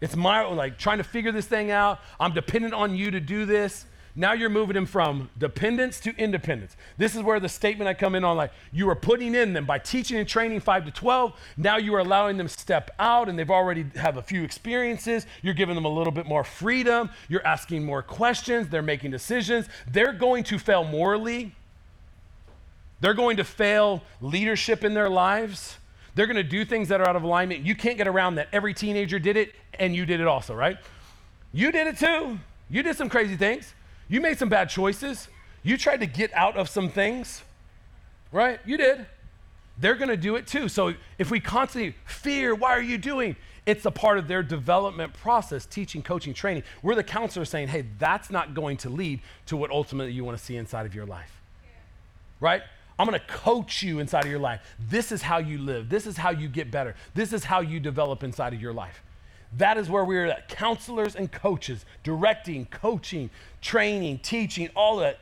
It's 0.00 0.16
my, 0.16 0.42
like, 0.42 0.78
trying 0.78 0.98
to 0.98 1.04
figure 1.04 1.32
this 1.32 1.46
thing 1.46 1.70
out. 1.70 2.00
I'm 2.18 2.34
dependent 2.34 2.74
on 2.74 2.96
you 2.96 3.10
to 3.10 3.20
do 3.20 3.46
this. 3.46 3.86
Now 4.16 4.32
you're 4.32 4.50
moving 4.50 4.74
them 4.74 4.86
from 4.86 5.28
dependence 5.38 5.98
to 6.00 6.16
independence. 6.16 6.76
This 6.96 7.16
is 7.16 7.22
where 7.22 7.40
the 7.40 7.48
statement 7.48 7.88
I 7.88 7.94
come 7.94 8.14
in 8.14 8.22
on 8.22 8.36
like 8.36 8.52
you 8.72 8.88
are 8.88 8.94
putting 8.94 9.34
in 9.34 9.52
them 9.52 9.64
by 9.64 9.78
teaching 9.78 10.18
and 10.18 10.28
training 10.28 10.60
5 10.60 10.84
to 10.84 10.90
12. 10.92 11.32
Now 11.56 11.78
you 11.78 11.94
are 11.96 11.98
allowing 11.98 12.36
them 12.36 12.46
step 12.46 12.92
out 13.00 13.28
and 13.28 13.36
they've 13.36 13.50
already 13.50 13.86
have 13.96 14.16
a 14.16 14.22
few 14.22 14.44
experiences. 14.44 15.26
You're 15.42 15.54
giving 15.54 15.74
them 15.74 15.84
a 15.84 15.88
little 15.88 16.12
bit 16.12 16.26
more 16.26 16.44
freedom. 16.44 17.10
You're 17.28 17.44
asking 17.44 17.84
more 17.84 18.02
questions. 18.02 18.68
They're 18.68 18.82
making 18.82 19.10
decisions. 19.10 19.66
They're 19.90 20.12
going 20.12 20.44
to 20.44 20.60
fail 20.60 20.84
morally. 20.84 21.52
They're 23.00 23.14
going 23.14 23.36
to 23.38 23.44
fail 23.44 24.02
leadership 24.20 24.84
in 24.84 24.94
their 24.94 25.10
lives. 25.10 25.76
They're 26.14 26.28
going 26.28 26.36
to 26.36 26.44
do 26.44 26.64
things 26.64 26.88
that 26.88 27.00
are 27.00 27.08
out 27.08 27.16
of 27.16 27.24
alignment. 27.24 27.66
You 27.66 27.74
can't 27.74 27.98
get 27.98 28.06
around 28.06 28.36
that. 28.36 28.48
Every 28.52 28.74
teenager 28.74 29.18
did 29.18 29.36
it 29.36 29.52
and 29.76 29.92
you 29.94 30.06
did 30.06 30.20
it 30.20 30.28
also, 30.28 30.54
right? 30.54 30.78
You 31.52 31.72
did 31.72 31.88
it 31.88 31.98
too. 31.98 32.38
You 32.70 32.84
did 32.84 32.96
some 32.96 33.08
crazy 33.08 33.36
things. 33.36 33.74
You 34.08 34.20
made 34.20 34.38
some 34.38 34.48
bad 34.48 34.68
choices. 34.68 35.28
You 35.62 35.78
tried 35.78 36.00
to 36.00 36.06
get 36.06 36.32
out 36.34 36.56
of 36.56 36.68
some 36.68 36.88
things, 36.88 37.42
right? 38.32 38.60
You 38.66 38.76
did. 38.76 39.06
They're 39.78 39.94
going 39.94 40.10
to 40.10 40.16
do 40.16 40.36
it 40.36 40.46
too. 40.46 40.68
So 40.68 40.94
if 41.18 41.30
we 41.30 41.40
constantly 41.40 41.94
fear, 42.04 42.54
why 42.54 42.72
are 42.72 42.82
you 42.82 42.98
doing? 42.98 43.36
It's 43.66 43.86
a 43.86 43.90
part 43.90 44.18
of 44.18 44.28
their 44.28 44.42
development 44.42 45.14
process, 45.14 45.64
teaching, 45.64 46.02
coaching, 46.02 46.34
training. 46.34 46.64
We're 46.82 46.94
the 46.94 47.02
counselor 47.02 47.46
saying, 47.46 47.68
hey, 47.68 47.86
that's 47.98 48.30
not 48.30 48.54
going 48.54 48.76
to 48.78 48.90
lead 48.90 49.20
to 49.46 49.56
what 49.56 49.70
ultimately 49.70 50.12
you 50.12 50.22
want 50.22 50.36
to 50.36 50.44
see 50.44 50.56
inside 50.56 50.84
of 50.86 50.94
your 50.94 51.06
life. 51.06 51.40
Right? 52.40 52.62
I'm 52.98 53.08
going 53.08 53.18
to 53.18 53.26
coach 53.26 53.82
you 53.82 53.98
inside 53.98 54.24
of 54.24 54.30
your 54.30 54.38
life. 54.40 54.60
This 54.78 55.10
is 55.10 55.22
how 55.22 55.38
you 55.38 55.58
live. 55.58 55.88
This 55.88 56.06
is 56.06 56.16
how 56.16 56.30
you 56.30 56.46
get 56.46 56.70
better. 56.70 56.94
This 57.14 57.32
is 57.32 57.44
how 57.44 57.60
you 57.60 57.80
develop 57.80 58.22
inside 58.22 58.52
of 58.52 58.60
your 58.60 58.72
life. 58.72 59.02
That 59.58 59.76
is 59.76 59.88
where 59.88 60.04
we're 60.04 60.26
at 60.26 60.48
counselors 60.48 61.14
and 61.14 61.30
coaches, 61.30 61.84
directing, 62.02 62.66
coaching, 62.66 63.30
training, 63.60 64.18
teaching, 64.18 64.68
all 64.74 64.96
that 64.96 65.20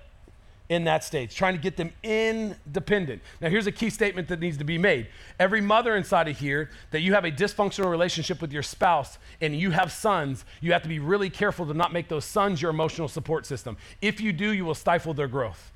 in 0.68 0.84
that 0.84 1.04
stage, 1.04 1.34
trying 1.34 1.54
to 1.54 1.60
get 1.60 1.76
them 1.76 1.92
independent. 2.02 3.20
Now, 3.42 3.50
here's 3.50 3.66
a 3.66 3.72
key 3.72 3.90
statement 3.90 4.28
that 4.28 4.40
needs 4.40 4.56
to 4.56 4.64
be 4.64 4.78
made. 4.78 5.08
Every 5.38 5.60
mother 5.60 5.96
inside 5.96 6.28
of 6.28 6.38
here, 6.38 6.70
that 6.92 7.00
you 7.00 7.12
have 7.12 7.26
a 7.26 7.30
dysfunctional 7.30 7.90
relationship 7.90 8.40
with 8.40 8.52
your 8.52 8.62
spouse 8.62 9.18
and 9.42 9.54
you 9.54 9.70
have 9.72 9.92
sons, 9.92 10.46
you 10.62 10.72
have 10.72 10.82
to 10.82 10.88
be 10.88 10.98
really 10.98 11.28
careful 11.28 11.66
to 11.66 11.74
not 11.74 11.92
make 11.92 12.08
those 12.08 12.24
sons 12.24 12.62
your 12.62 12.70
emotional 12.70 13.08
support 13.08 13.44
system. 13.44 13.76
If 14.00 14.20
you 14.20 14.32
do, 14.32 14.52
you 14.52 14.64
will 14.64 14.74
stifle 14.74 15.12
their 15.12 15.28
growth 15.28 15.72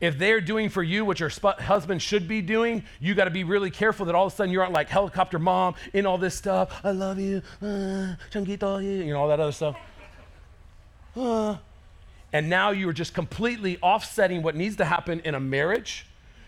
if 0.00 0.18
they're 0.18 0.40
doing 0.40 0.68
for 0.68 0.82
you 0.82 1.04
what 1.04 1.20
your 1.20 1.30
sp- 1.30 1.60
husband 1.60 2.02
should 2.02 2.26
be 2.28 2.42
doing, 2.42 2.84
you 3.00 3.14
got 3.14 3.24
to 3.24 3.30
be 3.30 3.44
really 3.44 3.70
careful 3.70 4.06
that 4.06 4.14
all 4.14 4.26
of 4.26 4.32
a 4.32 4.36
sudden 4.36 4.52
you're 4.52 4.62
not 4.62 4.72
like 4.72 4.88
helicopter 4.88 5.38
mom 5.38 5.74
in 5.92 6.06
all 6.06 6.18
this 6.18 6.34
stuff. 6.34 6.80
I 6.84 6.90
love 6.90 7.18
you, 7.18 7.42
uh, 7.62 8.14
you 8.34 9.06
know, 9.12 9.20
all 9.20 9.28
that 9.28 9.40
other 9.40 9.52
stuff. 9.52 9.76
Uh. 11.16 11.56
And 12.32 12.50
now 12.50 12.70
you 12.70 12.88
are 12.88 12.92
just 12.92 13.14
completely 13.14 13.78
offsetting 13.80 14.42
what 14.42 14.56
needs 14.56 14.74
to 14.76 14.84
happen 14.84 15.20
in 15.20 15.36
a 15.36 15.40
marriage. 15.40 16.06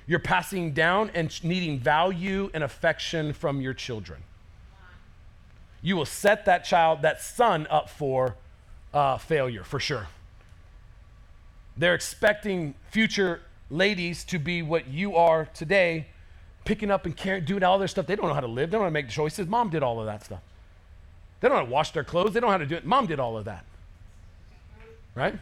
You're 0.09 0.19
passing 0.19 0.73
down 0.73 1.13
and 1.15 1.45
needing 1.45 1.79
value 1.79 2.51
and 2.53 2.65
affection 2.65 3.33
from 3.33 3.61
your 3.61 3.73
children. 3.73 4.25
You 5.83 5.97
will 5.97 6.05
set 6.05 6.45
that 6.47 6.65
child, 6.65 7.03
that 7.03 7.23
son, 7.23 7.69
up 7.71 7.89
for 7.89 8.35
uh, 8.93 9.19
failure 9.19 9.63
for 9.63 9.79
sure. 9.79 10.09
They're 11.77 11.95
expecting 11.95 12.75
future 12.91 13.43
ladies 13.71 14.25
to 14.25 14.39
be 14.39 14.63
what 14.63 14.89
you 14.89 15.17
are 15.17 15.47
today, 15.55 16.07
picking 16.65 16.91
up 16.91 17.07
and 17.07 17.45
doing 17.45 17.63
all 17.63 17.79
their 17.79 17.89
stuff. 17.89 18.07
They 18.07 18.17
don't 18.17 18.29
know 18.29 18.35
how 18.35 18.41
to 18.41 18.47
live. 18.47 18.71
They 18.71 18.77
don't 18.77 18.81
know 18.81 18.85
how 18.85 18.91
to 18.91 18.93
make 18.93 19.09
choices. 19.09 19.47
Mom 19.47 19.71
did 19.71 19.83
all 19.83 20.01
of 20.01 20.07
that 20.07 20.25
stuff. 20.25 20.41
They 21.41 21.49
don't 21.49 21.57
know 21.57 21.61
how 21.61 21.67
to 21.67 21.73
wash 21.73 21.91
their 21.91 22.05
clothes. 22.05 22.33
They 22.33 22.41
don't 22.41 22.49
know 22.49 22.53
how 22.53 22.59
to 22.59 22.67
do 22.67 22.77
it. 22.77 22.87
Mom 22.87 23.07
did 23.07 23.21
all 23.21 23.37
of 23.37 23.45
that. 23.45 23.65
Right? 25.15 25.39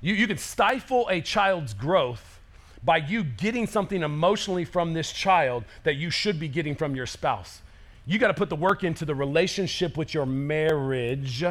You, 0.00 0.14
you 0.14 0.26
can 0.26 0.38
stifle 0.38 1.08
a 1.10 1.20
child's 1.20 1.74
growth 1.74 2.38
by 2.84 2.98
you 2.98 3.24
getting 3.24 3.66
something 3.66 4.02
emotionally 4.02 4.64
from 4.64 4.94
this 4.94 5.12
child 5.12 5.64
that 5.82 5.96
you 5.96 6.10
should 6.10 6.38
be 6.38 6.48
getting 6.48 6.76
from 6.76 6.94
your 6.94 7.06
spouse. 7.06 7.60
You 8.06 8.18
got 8.18 8.28
to 8.28 8.34
put 8.34 8.48
the 8.48 8.56
work 8.56 8.84
into 8.84 9.04
the 9.04 9.14
relationship 9.14 9.96
with 9.96 10.14
your 10.14 10.26
marriage 10.26 11.44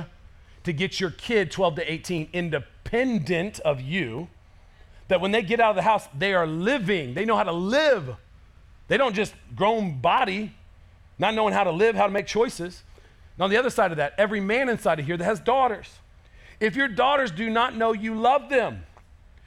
to 0.63 0.73
get 0.73 0.99
your 0.99 1.11
kid 1.11 1.51
12 1.51 1.75
to 1.75 1.91
18 1.91 2.29
independent 2.33 3.59
of 3.61 3.81
you 3.81 4.27
that 5.07 5.21
when 5.21 5.31
they 5.31 5.41
get 5.41 5.59
out 5.59 5.71
of 5.71 5.75
the 5.75 5.81
house, 5.81 6.07
they 6.17 6.33
are 6.33 6.45
living. 6.45 7.13
They 7.13 7.25
know 7.25 7.37
how 7.37 7.43
to 7.43 7.51
live. 7.51 8.15
They 8.87 8.97
don't 8.97 9.15
just 9.15 9.33
grown 9.55 9.99
body, 9.99 10.53
not 11.17 11.33
knowing 11.33 11.53
how 11.53 11.63
to 11.63 11.71
live, 11.71 11.95
how 11.95 12.07
to 12.07 12.11
make 12.11 12.27
choices. 12.27 12.83
And 13.35 13.43
on 13.43 13.49
the 13.49 13.57
other 13.57 13.69
side 13.69 13.91
of 13.91 13.97
that, 13.97 14.13
every 14.17 14.39
man 14.39 14.69
inside 14.69 14.99
of 14.99 15.05
here 15.05 15.17
that 15.17 15.23
has 15.23 15.39
daughters, 15.39 15.99
if 16.59 16.75
your 16.75 16.87
daughters 16.87 17.31
do 17.31 17.49
not 17.49 17.75
know 17.75 17.93
you 17.93 18.15
love 18.15 18.49
them, 18.49 18.83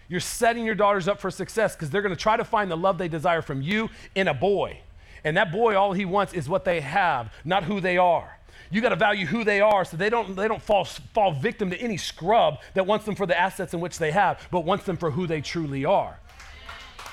you're 0.09 0.21
setting 0.21 0.65
your 0.65 0.75
daughters 0.75 1.09
up 1.09 1.21
for 1.21 1.31
success 1.31 1.75
because 1.75 1.91
they're 1.91 2.03
going 2.03 2.15
to 2.15 2.21
try 2.21 2.37
to 2.37 2.45
find 2.45 2.71
the 2.71 2.77
love 2.77 2.99
they 2.99 3.09
desire 3.09 3.43
from 3.43 3.63
you 3.63 3.91
in 4.15 4.29
a 4.29 4.35
boy. 4.35 4.81
And 5.23 5.37
that 5.37 5.53
boy, 5.53 5.77
all 5.77 5.93
he 5.93 6.05
wants 6.05 6.33
is 6.33 6.49
what 6.49 6.65
they 6.65 6.81
have, 6.81 7.33
not 7.45 7.65
who 7.65 7.81
they 7.81 7.99
are. 7.99 8.39
You 8.71 8.81
got 8.81 8.91
to 8.91 8.97
value 8.97 9.27
who 9.27 9.43
they 9.43 9.61
are 9.61 9.85
so 9.85 9.97
they 9.97 10.11
don't, 10.11 10.37
they 10.37 10.47
don't 10.47 10.63
fall, 10.63 10.85
fall 10.85 11.33
victim 11.33 11.71
to 11.71 11.77
any 11.77 11.97
scrub 11.97 12.59
that 12.75 12.87
wants 12.87 13.05
them 13.05 13.17
for 13.17 13.27
the 13.27 13.39
assets 13.39 13.75
in 13.75 13.81
which 13.81 13.99
they 13.99 14.13
have, 14.13 14.47
but 14.51 14.65
wants 14.65 14.85
them 14.85 14.97
for 14.97 15.11
who 15.11 15.27
they 15.27 15.41
truly 15.41 15.85
are. 15.85 16.19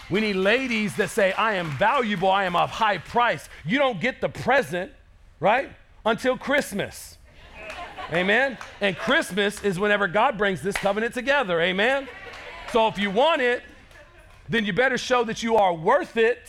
We 0.09 0.21
need 0.21 0.35
ladies 0.35 0.95
that 0.97 1.09
say, 1.09 1.33
I 1.33 1.55
am 1.55 1.71
valuable, 1.71 2.29
I 2.29 2.45
am 2.45 2.55
of 2.55 2.69
high 2.69 2.99
price. 2.99 3.49
You 3.65 3.77
don't 3.79 3.99
get 3.99 4.21
the 4.21 4.29
present, 4.29 4.91
right, 5.39 5.69
until 6.05 6.37
Christmas. 6.37 7.17
Amen? 8.13 8.57
And 8.79 8.97
Christmas 8.97 9.61
is 9.63 9.79
whenever 9.79 10.07
God 10.07 10.37
brings 10.37 10.61
this 10.61 10.77
covenant 10.77 11.13
together. 11.13 11.59
Amen? 11.59 12.07
So 12.71 12.87
if 12.87 12.97
you 12.97 13.11
want 13.11 13.41
it, 13.41 13.63
then 14.47 14.63
you 14.63 14.71
better 14.71 14.97
show 14.97 15.25
that 15.25 15.43
you 15.43 15.57
are 15.57 15.73
worth 15.73 16.15
it 16.15 16.47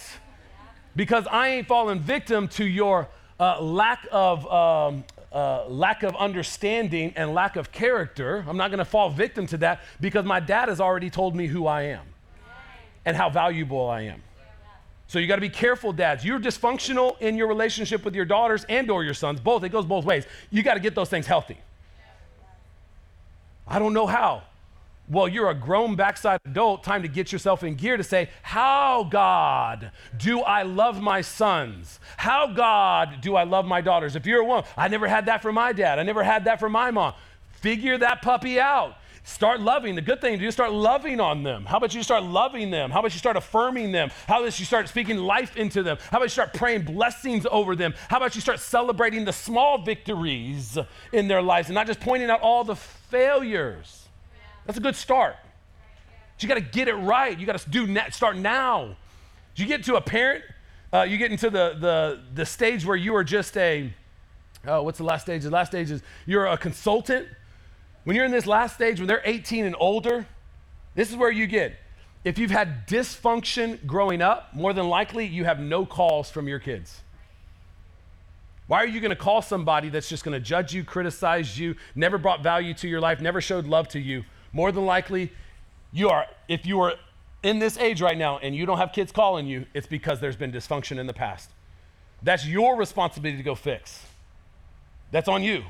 because 0.94 1.26
I 1.28 1.48
ain't 1.48 1.66
falling 1.66 1.98
victim 1.98 2.46
to 2.48 2.64
your 2.64 3.09
uh, 3.39 3.61
lack 3.61 4.07
of. 4.11 4.47
Um, 4.51 5.05
uh, 5.30 5.66
lack 5.68 6.05
of 6.05 6.16
understanding 6.16 7.12
and 7.14 7.34
lack 7.34 7.57
of 7.57 7.70
character. 7.70 8.43
I'm 8.49 8.57
not 8.57 8.70
going 8.70 8.78
to 8.78 8.84
fall 8.86 9.11
victim 9.11 9.47
to 9.49 9.59
that 9.59 9.82
because 10.01 10.24
my 10.24 10.41
dad 10.41 10.70
has 10.70 10.80
already 10.80 11.11
told 11.11 11.36
me 11.36 11.47
who 11.47 11.66
I 11.66 11.82
am 11.82 12.07
and 13.05 13.14
how 13.14 13.28
valuable 13.28 13.91
I 13.91 14.03
am. 14.03 14.22
So 15.07 15.18
you 15.18 15.26
got 15.26 15.36
to 15.36 15.41
be 15.41 15.49
careful, 15.49 15.93
dads. 15.93 16.24
You're 16.24 16.39
dysfunctional 16.39 17.18
in 17.20 17.36
your 17.36 17.47
relationship 17.47 18.05
with 18.05 18.14
your 18.14 18.26
daughters 18.26 18.64
and 18.68 18.91
or 18.91 19.05
your 19.05 19.14
sons, 19.14 19.41
both. 19.41 19.64
It 19.64 19.70
goes 19.70 19.86
both 19.86 20.05
ways. 20.05 20.26
You 20.51 20.62
got 20.62 20.74
to 20.74 20.80
get 20.80 20.95
those 20.95 21.09
things 21.09 21.26
healthy. 21.26 21.57
I 23.66 23.78
don't 23.78 23.95
know 23.95 24.07
how. 24.07 24.43
Well, 25.11 25.26
you're 25.26 25.48
a 25.48 25.54
grown 25.54 25.96
backside 25.96 26.40
adult, 26.44 26.84
time 26.84 27.00
to 27.00 27.09
get 27.09 27.32
yourself 27.32 27.64
in 27.64 27.76
gear 27.76 27.96
to 27.96 28.04
say, 28.04 28.28
How, 28.42 29.04
God, 29.04 29.90
do 30.18 30.40
I 30.40 30.62
love 30.62 31.00
my 31.00 31.22
sons? 31.22 31.98
How, 32.18 32.46
God, 32.48 33.22
do 33.22 33.34
I 33.34 33.44
love 33.44 33.64
my 33.64 33.80
daughters? 33.80 34.16
If 34.16 34.26
you're 34.26 34.42
a 34.42 34.44
woman, 34.44 34.64
I 34.76 34.88
never 34.88 35.09
had 35.09 35.26
that 35.26 35.40
from 35.40 35.54
my 35.54 35.72
dad. 35.72 35.98
I 35.98 36.02
never 36.02 36.22
had 36.22 36.44
that 36.44 36.61
from 36.61 36.72
my 36.72 36.90
mom. 36.90 37.14
Figure 37.52 37.96
that 37.98 38.20
puppy 38.20 38.61
out. 38.61 38.96
Start 39.24 39.61
loving. 39.61 39.94
The 39.94 40.02
good 40.02 40.20
thing 40.20 40.34
to 40.34 40.38
do 40.38 40.46
is 40.46 40.54
start 40.54 40.72
loving 40.72 41.20
on 41.20 41.42
them. 41.42 41.64
How 41.64 41.78
about 41.78 41.94
you 41.94 42.02
start 42.02 42.22
loving 42.22 42.70
them? 42.70 42.90
How 42.90 43.00
about 43.00 43.12
you 43.12 43.18
start 43.18 43.36
affirming 43.36 43.92
them? 43.92 44.11
How 44.26 44.40
about 44.40 44.59
you 44.59 44.64
start 44.64 44.88
speaking 44.88 45.18
life 45.18 45.56
into 45.56 45.82
them? 45.82 45.98
How 46.11 46.18
about 46.18 46.24
you 46.24 46.30
start 46.30 46.54
praying 46.54 46.82
blessings 46.82 47.46
over 47.50 47.76
them? 47.76 47.94
How 48.09 48.18
about 48.18 48.34
you 48.34 48.40
start 48.40 48.61
celebrating 48.61 49.24
the 49.24 49.32
small 49.32 49.78
victories 49.82 50.78
in 51.12 51.28
their 51.28 51.42
lives 51.42 51.68
and 51.68 51.74
not 51.74 51.86
just 51.86 52.00
pointing 52.00 52.30
out 52.30 52.40
all 52.40 52.64
the 52.64 52.76
failures? 52.76 54.07
That's 54.68 54.78
a 54.78 54.82
good 54.82 54.94
start. 54.94 55.34
But 56.36 56.42
you 56.42 56.48
got 56.48 56.54
to 56.56 56.60
get 56.60 56.86
it 56.86 56.94
right. 56.94 57.36
You 57.36 57.46
got 57.46 57.58
to 57.58 57.70
do 57.70 57.88
na- 57.88 58.10
start 58.10 58.36
now. 58.36 58.96
You 59.56 59.66
get 59.66 59.82
to 59.84 59.96
a 59.96 60.00
parent, 60.00 60.44
uh, 60.92 61.02
you 61.02 61.18
get 61.18 61.32
into 61.32 61.50
the, 61.50 61.74
the, 61.80 62.20
the 62.32 62.46
stage 62.46 62.86
where 62.86 62.94
you 62.94 63.16
are 63.16 63.24
just 63.24 63.56
a, 63.56 63.92
oh, 64.66 64.82
what's 64.84 64.98
the 64.98 65.04
last 65.04 65.22
stage? 65.22 65.42
The 65.42 65.50
last 65.50 65.72
stage 65.72 65.90
is 65.90 66.00
you're 66.26 66.46
a 66.46 66.56
consultant 66.56 67.26
when 68.04 68.14
you're 68.16 68.24
in 68.24 68.30
this 68.30 68.46
last 68.46 68.74
stage, 68.74 69.00
when 69.00 69.06
they're 69.06 69.20
18 69.24 69.66
and 69.66 69.76
older, 69.78 70.26
this 70.94 71.10
is 71.10 71.16
where 71.16 71.30
you 71.30 71.46
get. 71.46 71.76
If 72.24 72.38
you've 72.38 72.50
had 72.50 72.86
dysfunction 72.86 73.84
growing 73.86 74.22
up, 74.22 74.54
more 74.54 74.72
than 74.72 74.88
likely 74.88 75.26
you 75.26 75.44
have 75.44 75.60
no 75.60 75.84
calls 75.84 76.30
from 76.30 76.48
your 76.48 76.58
kids. 76.58 77.02
Why 78.66 78.78
are 78.78 78.86
you 78.86 79.00
going 79.00 79.10
to 79.10 79.16
call 79.16 79.42
somebody 79.42 79.88
that's 79.88 80.08
just 80.08 80.24
going 80.24 80.32
to 80.32 80.40
judge 80.40 80.74
you, 80.74 80.84
criticize 80.84 81.58
you, 81.58 81.74
never 81.94 82.18
brought 82.18 82.42
value 82.42 82.74
to 82.74 82.88
your 82.88 83.00
life, 83.00 83.20
never 83.20 83.40
showed 83.40 83.66
love 83.66 83.88
to 83.88 83.98
you? 83.98 84.24
More 84.53 84.72
than 84.72 84.86
likely, 84.86 85.32
you 85.92 86.09
are, 86.09 86.26
if 86.49 86.66
you 86.66 86.80
are 86.80 86.94
in 87.42 87.59
this 87.59 87.78
age 87.78 88.01
right 88.01 88.16
now 88.16 88.38
and 88.38 88.55
you 88.55 88.66
don't 88.66 88.78
have 88.78 88.92
kids 88.92 89.12
calling 89.12 89.46
you, 89.46 89.66
it's 89.74 89.86
because 89.86 90.20
there's 90.20 90.36
been 90.36 90.53
dysfunction 90.53 90.99
in 90.99 91.07
the 91.07 91.12
past. 91.12 91.51
That's 92.22 92.46
your 92.46 92.76
responsibility 92.76 93.36
to 93.36 93.44
go 93.44 93.55
fix. 93.55 94.05
That's 95.11 95.28
on 95.28 95.42
you. 95.42 95.64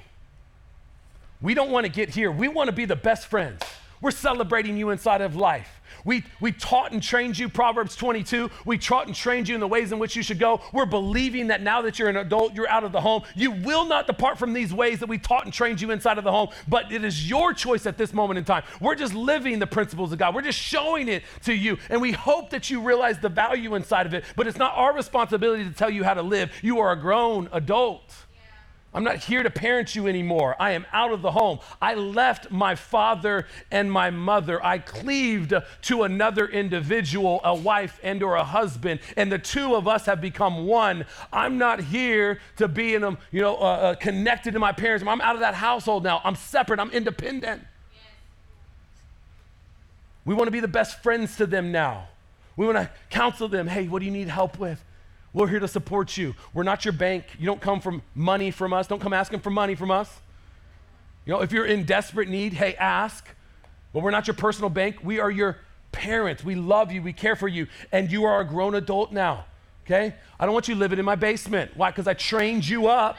We 1.40 1.54
don't 1.54 1.70
want 1.70 1.86
to 1.86 1.92
get 1.92 2.08
here. 2.08 2.32
We 2.32 2.48
want 2.48 2.68
to 2.68 2.72
be 2.72 2.84
the 2.84 2.96
best 2.96 3.28
friends. 3.28 3.62
We're 4.00 4.10
celebrating 4.10 4.76
you 4.76 4.90
inside 4.90 5.20
of 5.20 5.36
life. 5.36 5.77
We, 6.08 6.24
we 6.40 6.52
taught 6.52 6.92
and 6.92 7.02
trained 7.02 7.38
you, 7.38 7.50
Proverbs 7.50 7.94
22. 7.94 8.50
We 8.64 8.78
taught 8.78 9.08
and 9.08 9.14
trained 9.14 9.46
you 9.46 9.54
in 9.54 9.60
the 9.60 9.68
ways 9.68 9.92
in 9.92 9.98
which 9.98 10.16
you 10.16 10.22
should 10.22 10.38
go. 10.38 10.62
We're 10.72 10.86
believing 10.86 11.48
that 11.48 11.60
now 11.60 11.82
that 11.82 11.98
you're 11.98 12.08
an 12.08 12.16
adult, 12.16 12.54
you're 12.54 12.66
out 12.66 12.82
of 12.82 12.92
the 12.92 13.00
home. 13.02 13.24
You 13.34 13.50
will 13.50 13.84
not 13.84 14.06
depart 14.06 14.38
from 14.38 14.54
these 14.54 14.72
ways 14.72 15.00
that 15.00 15.08
we 15.10 15.18
taught 15.18 15.44
and 15.44 15.52
trained 15.52 15.82
you 15.82 15.90
inside 15.90 16.16
of 16.16 16.24
the 16.24 16.32
home, 16.32 16.48
but 16.66 16.90
it 16.90 17.04
is 17.04 17.28
your 17.28 17.52
choice 17.52 17.84
at 17.84 17.98
this 17.98 18.14
moment 18.14 18.38
in 18.38 18.46
time. 18.46 18.62
We're 18.80 18.94
just 18.94 19.12
living 19.12 19.58
the 19.58 19.66
principles 19.66 20.10
of 20.10 20.18
God. 20.18 20.34
We're 20.34 20.40
just 20.40 20.58
showing 20.58 21.08
it 21.08 21.24
to 21.44 21.52
you, 21.52 21.76
and 21.90 22.00
we 22.00 22.12
hope 22.12 22.48
that 22.50 22.70
you 22.70 22.80
realize 22.80 23.18
the 23.18 23.28
value 23.28 23.74
inside 23.74 24.06
of 24.06 24.14
it, 24.14 24.24
but 24.34 24.46
it's 24.46 24.56
not 24.56 24.72
our 24.76 24.94
responsibility 24.94 25.64
to 25.64 25.72
tell 25.72 25.90
you 25.90 26.04
how 26.04 26.14
to 26.14 26.22
live. 26.22 26.50
You 26.62 26.78
are 26.78 26.90
a 26.90 26.96
grown 26.98 27.50
adult. 27.52 28.14
I'm 28.94 29.04
not 29.04 29.16
here 29.16 29.42
to 29.42 29.50
parent 29.50 29.94
you 29.94 30.06
anymore. 30.06 30.56
I 30.58 30.70
am 30.70 30.86
out 30.92 31.12
of 31.12 31.20
the 31.20 31.30
home. 31.30 31.58
I 31.80 31.94
left 31.94 32.50
my 32.50 32.74
father 32.74 33.46
and 33.70 33.92
my 33.92 34.10
mother. 34.10 34.64
I 34.64 34.78
cleaved 34.78 35.52
to 35.82 36.02
another 36.04 36.46
individual, 36.46 37.40
a 37.44 37.54
wife 37.54 38.00
and 38.02 38.22
or 38.22 38.36
a 38.36 38.44
husband, 38.44 39.00
and 39.16 39.30
the 39.30 39.38
two 39.38 39.74
of 39.74 39.86
us 39.86 40.06
have 40.06 40.22
become 40.22 40.66
one. 40.66 41.04
I'm 41.32 41.58
not 41.58 41.80
here 41.80 42.40
to 42.56 42.66
be 42.66 42.94
in 42.94 43.02
them, 43.02 43.18
you 43.30 43.42
know, 43.42 43.56
uh, 43.56 43.60
uh, 43.60 43.94
connected 43.94 44.52
to 44.52 44.58
my 44.58 44.72
parents. 44.72 45.04
I'm 45.06 45.20
out 45.20 45.34
of 45.34 45.40
that 45.40 45.54
household 45.54 46.02
now. 46.02 46.22
I'm 46.24 46.34
separate. 46.34 46.80
I'm 46.80 46.90
independent. 46.90 47.62
We 50.24 50.34
want 50.34 50.46
to 50.48 50.52
be 50.52 50.60
the 50.60 50.68
best 50.68 51.02
friends 51.02 51.36
to 51.36 51.46
them 51.46 51.72
now. 51.72 52.08
We 52.56 52.64
want 52.64 52.78
to 52.78 52.90
counsel 53.10 53.48
them. 53.48 53.66
Hey, 53.66 53.86
what 53.86 54.00
do 54.00 54.06
you 54.06 54.10
need 54.10 54.28
help 54.28 54.58
with? 54.58 54.82
We're 55.32 55.48
here 55.48 55.60
to 55.60 55.68
support 55.68 56.16
you. 56.16 56.34
We're 56.54 56.62
not 56.62 56.84
your 56.84 56.92
bank. 56.92 57.24
You 57.38 57.46
don't 57.46 57.60
come 57.60 57.80
from 57.80 58.02
money 58.14 58.50
from 58.50 58.72
us. 58.72 58.86
Don't 58.86 59.00
come 59.00 59.12
asking 59.12 59.40
for 59.40 59.50
money 59.50 59.74
from 59.74 59.90
us. 59.90 60.20
You 61.26 61.34
know, 61.34 61.42
if 61.42 61.52
you're 61.52 61.66
in 61.66 61.84
desperate 61.84 62.28
need, 62.28 62.54
hey, 62.54 62.74
ask. 62.76 63.28
But 63.92 64.02
we're 64.02 64.10
not 64.10 64.26
your 64.26 64.34
personal 64.34 64.70
bank. 64.70 64.96
We 65.02 65.20
are 65.20 65.30
your 65.30 65.58
parents. 65.92 66.42
We 66.42 66.54
love 66.54 66.90
you. 66.92 67.02
We 67.02 67.12
care 67.12 67.36
for 67.36 67.48
you. 67.48 67.66
And 67.92 68.10
you 68.10 68.24
are 68.24 68.40
a 68.40 68.44
grown 68.44 68.74
adult 68.74 69.12
now. 69.12 69.44
Okay? 69.84 70.14
I 70.40 70.44
don't 70.44 70.54
want 70.54 70.68
you 70.68 70.74
living 70.74 70.98
in 70.98 71.04
my 71.04 71.14
basement. 71.14 71.72
Why? 71.76 71.90
Because 71.90 72.06
I 72.06 72.14
trained 72.14 72.66
you 72.66 72.86
up. 72.86 73.16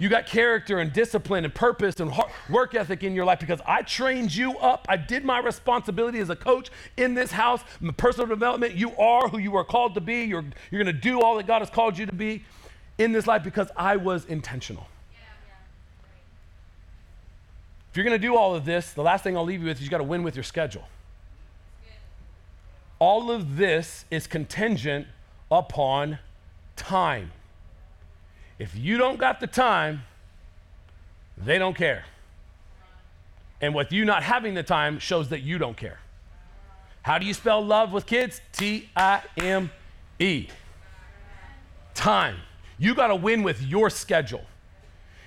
You 0.00 0.08
got 0.08 0.24
character 0.24 0.78
and 0.78 0.90
discipline 0.94 1.44
and 1.44 1.54
purpose 1.54 2.00
and 2.00 2.10
work 2.48 2.74
ethic 2.74 3.04
in 3.04 3.14
your 3.14 3.26
life 3.26 3.38
because 3.38 3.60
I 3.66 3.82
trained 3.82 4.34
you 4.34 4.56
up. 4.56 4.86
I 4.88 4.96
did 4.96 5.26
my 5.26 5.40
responsibility 5.40 6.20
as 6.20 6.30
a 6.30 6.36
coach 6.36 6.70
in 6.96 7.12
this 7.12 7.30
house. 7.30 7.60
Personal 7.98 8.26
development, 8.26 8.74
you 8.74 8.96
are 8.96 9.28
who 9.28 9.36
you 9.36 9.54
are 9.56 9.64
called 9.64 9.92
to 9.96 10.00
be. 10.00 10.22
You're, 10.22 10.46
you're 10.70 10.82
going 10.82 10.94
to 10.94 11.00
do 11.00 11.20
all 11.20 11.36
that 11.36 11.46
God 11.46 11.58
has 11.58 11.68
called 11.68 11.98
you 11.98 12.06
to 12.06 12.14
be 12.14 12.42
in 12.96 13.12
this 13.12 13.26
life 13.26 13.44
because 13.44 13.68
I 13.76 13.96
was 13.96 14.24
intentional. 14.24 14.86
If 17.90 17.96
you're 17.96 18.04
going 18.04 18.18
to 18.18 18.26
do 18.26 18.36
all 18.36 18.54
of 18.54 18.64
this, 18.64 18.94
the 18.94 19.02
last 19.02 19.22
thing 19.22 19.36
I'll 19.36 19.44
leave 19.44 19.60
you 19.60 19.66
with 19.66 19.78
is 19.78 19.84
you 19.84 19.90
got 19.90 19.98
to 19.98 20.04
win 20.04 20.22
with 20.22 20.34
your 20.34 20.44
schedule. 20.44 20.88
All 22.98 23.30
of 23.30 23.58
this 23.58 24.06
is 24.10 24.26
contingent 24.26 25.08
upon 25.50 26.20
time. 26.76 27.32
If 28.60 28.76
you 28.76 28.98
don't 28.98 29.18
got 29.18 29.40
the 29.40 29.46
time, 29.46 30.02
they 31.38 31.58
don't 31.58 31.74
care. 31.74 32.04
And 33.62 33.74
with 33.74 33.90
you 33.90 34.04
not 34.04 34.22
having 34.22 34.52
the 34.52 34.62
time 34.62 34.98
shows 34.98 35.30
that 35.30 35.40
you 35.40 35.56
don't 35.56 35.78
care. 35.78 35.98
How 37.00 37.16
do 37.16 37.24
you 37.24 37.32
spell 37.32 37.64
love 37.64 37.90
with 37.90 38.04
kids? 38.04 38.42
T 38.52 38.90
I 38.94 39.22
M 39.38 39.70
E. 40.18 40.48
Time. 41.94 42.36
You 42.76 42.94
got 42.94 43.06
to 43.06 43.16
win 43.16 43.42
with 43.42 43.62
your 43.62 43.88
schedule. 43.88 44.44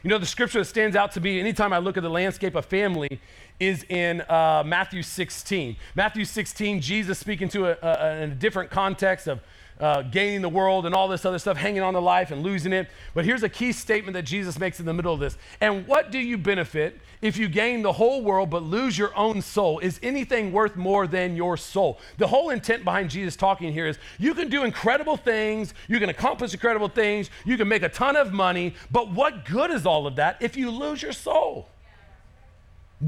You 0.04 0.12
know, 0.12 0.20
the 0.20 0.28
scripture 0.28 0.60
that 0.60 0.66
stands 0.66 0.96
out 0.96 1.12
to 1.14 1.22
me 1.22 1.40
anytime 1.40 1.74
I 1.74 1.80
look 1.80 1.98
at 1.98 2.04
the 2.04 2.10
landscape 2.10 2.54
of 2.54 2.66
family 2.66 3.20
is 3.60 3.84
in 3.90 4.22
uh, 4.22 4.62
Matthew 4.64 5.02
16. 5.02 5.76
Matthew 5.96 6.26
16, 6.26 6.82
Jesus 6.82 7.18
speaking 7.18 7.50
to 7.50 7.66
a, 7.66 7.78
a, 7.82 8.24
a 8.26 8.28
different 8.28 8.70
context 8.70 9.28
of 9.28 9.40
uh, 9.84 10.02
gaining 10.02 10.42
the 10.42 10.48
world 10.48 10.86
and 10.86 10.96
all 10.96 11.10
this 11.10 11.26
other 11.26 11.38
stuff, 11.38 11.58
hanging 11.58 11.82
on 11.82 11.94
to 11.94 12.00
life 12.00 12.32
and 12.32 12.42
losing 12.42 12.72
it. 12.72 12.88
But 13.14 13.26
here's 13.26 13.44
a 13.44 13.50
key 13.50 13.74
statement 13.74 14.14
that 14.14 14.22
Jesus 14.24 14.58
makes 14.58 14.80
in 14.80 14.86
the 14.86 14.94
middle 14.94 15.14
of 15.14 15.20
this. 15.20 15.38
And 15.60 15.86
what 15.86 16.10
do 16.10 16.20
you 16.20 16.38
benefit 16.38 17.02
if 17.22 17.36
you 17.36 17.50
gain 17.50 17.82
the 17.82 17.92
whole 17.92 18.22
world 18.24 18.50
but 18.50 18.64
lose 18.64 18.98
your 18.98 19.14
own 19.14 19.42
soul? 19.42 19.80
Is 19.80 20.00
anything 20.02 20.54
worth 20.54 20.78
more 20.78 21.06
than 21.06 21.36
your 21.36 21.58
soul? 21.58 22.00
The 22.18 22.28
whole 22.28 22.50
intent 22.50 22.86
behind 22.86 23.10
Jesus 23.10 23.36
talking 23.36 23.74
here 23.74 23.86
is 23.86 23.98
you 24.18 24.34
can 24.34 24.48
do 24.48 24.64
incredible 24.64 25.18
things, 25.18 25.74
you 25.90 26.00
can 26.00 26.08
accomplish 26.08 26.54
incredible 26.54 26.88
things, 26.88 27.30
you 27.44 27.58
can 27.58 27.68
make 27.68 27.84
a 27.84 27.90
ton 27.90 28.16
of 28.16 28.32
money, 28.32 28.76
but 28.90 29.12
what 29.12 29.44
good 29.44 29.70
is 29.70 29.86
all 29.86 30.08
of 30.08 30.16
that 30.16 30.38
if 30.40 30.56
you 30.56 30.72
lose 30.72 31.02
your 31.02 31.12
soul? 31.12 31.68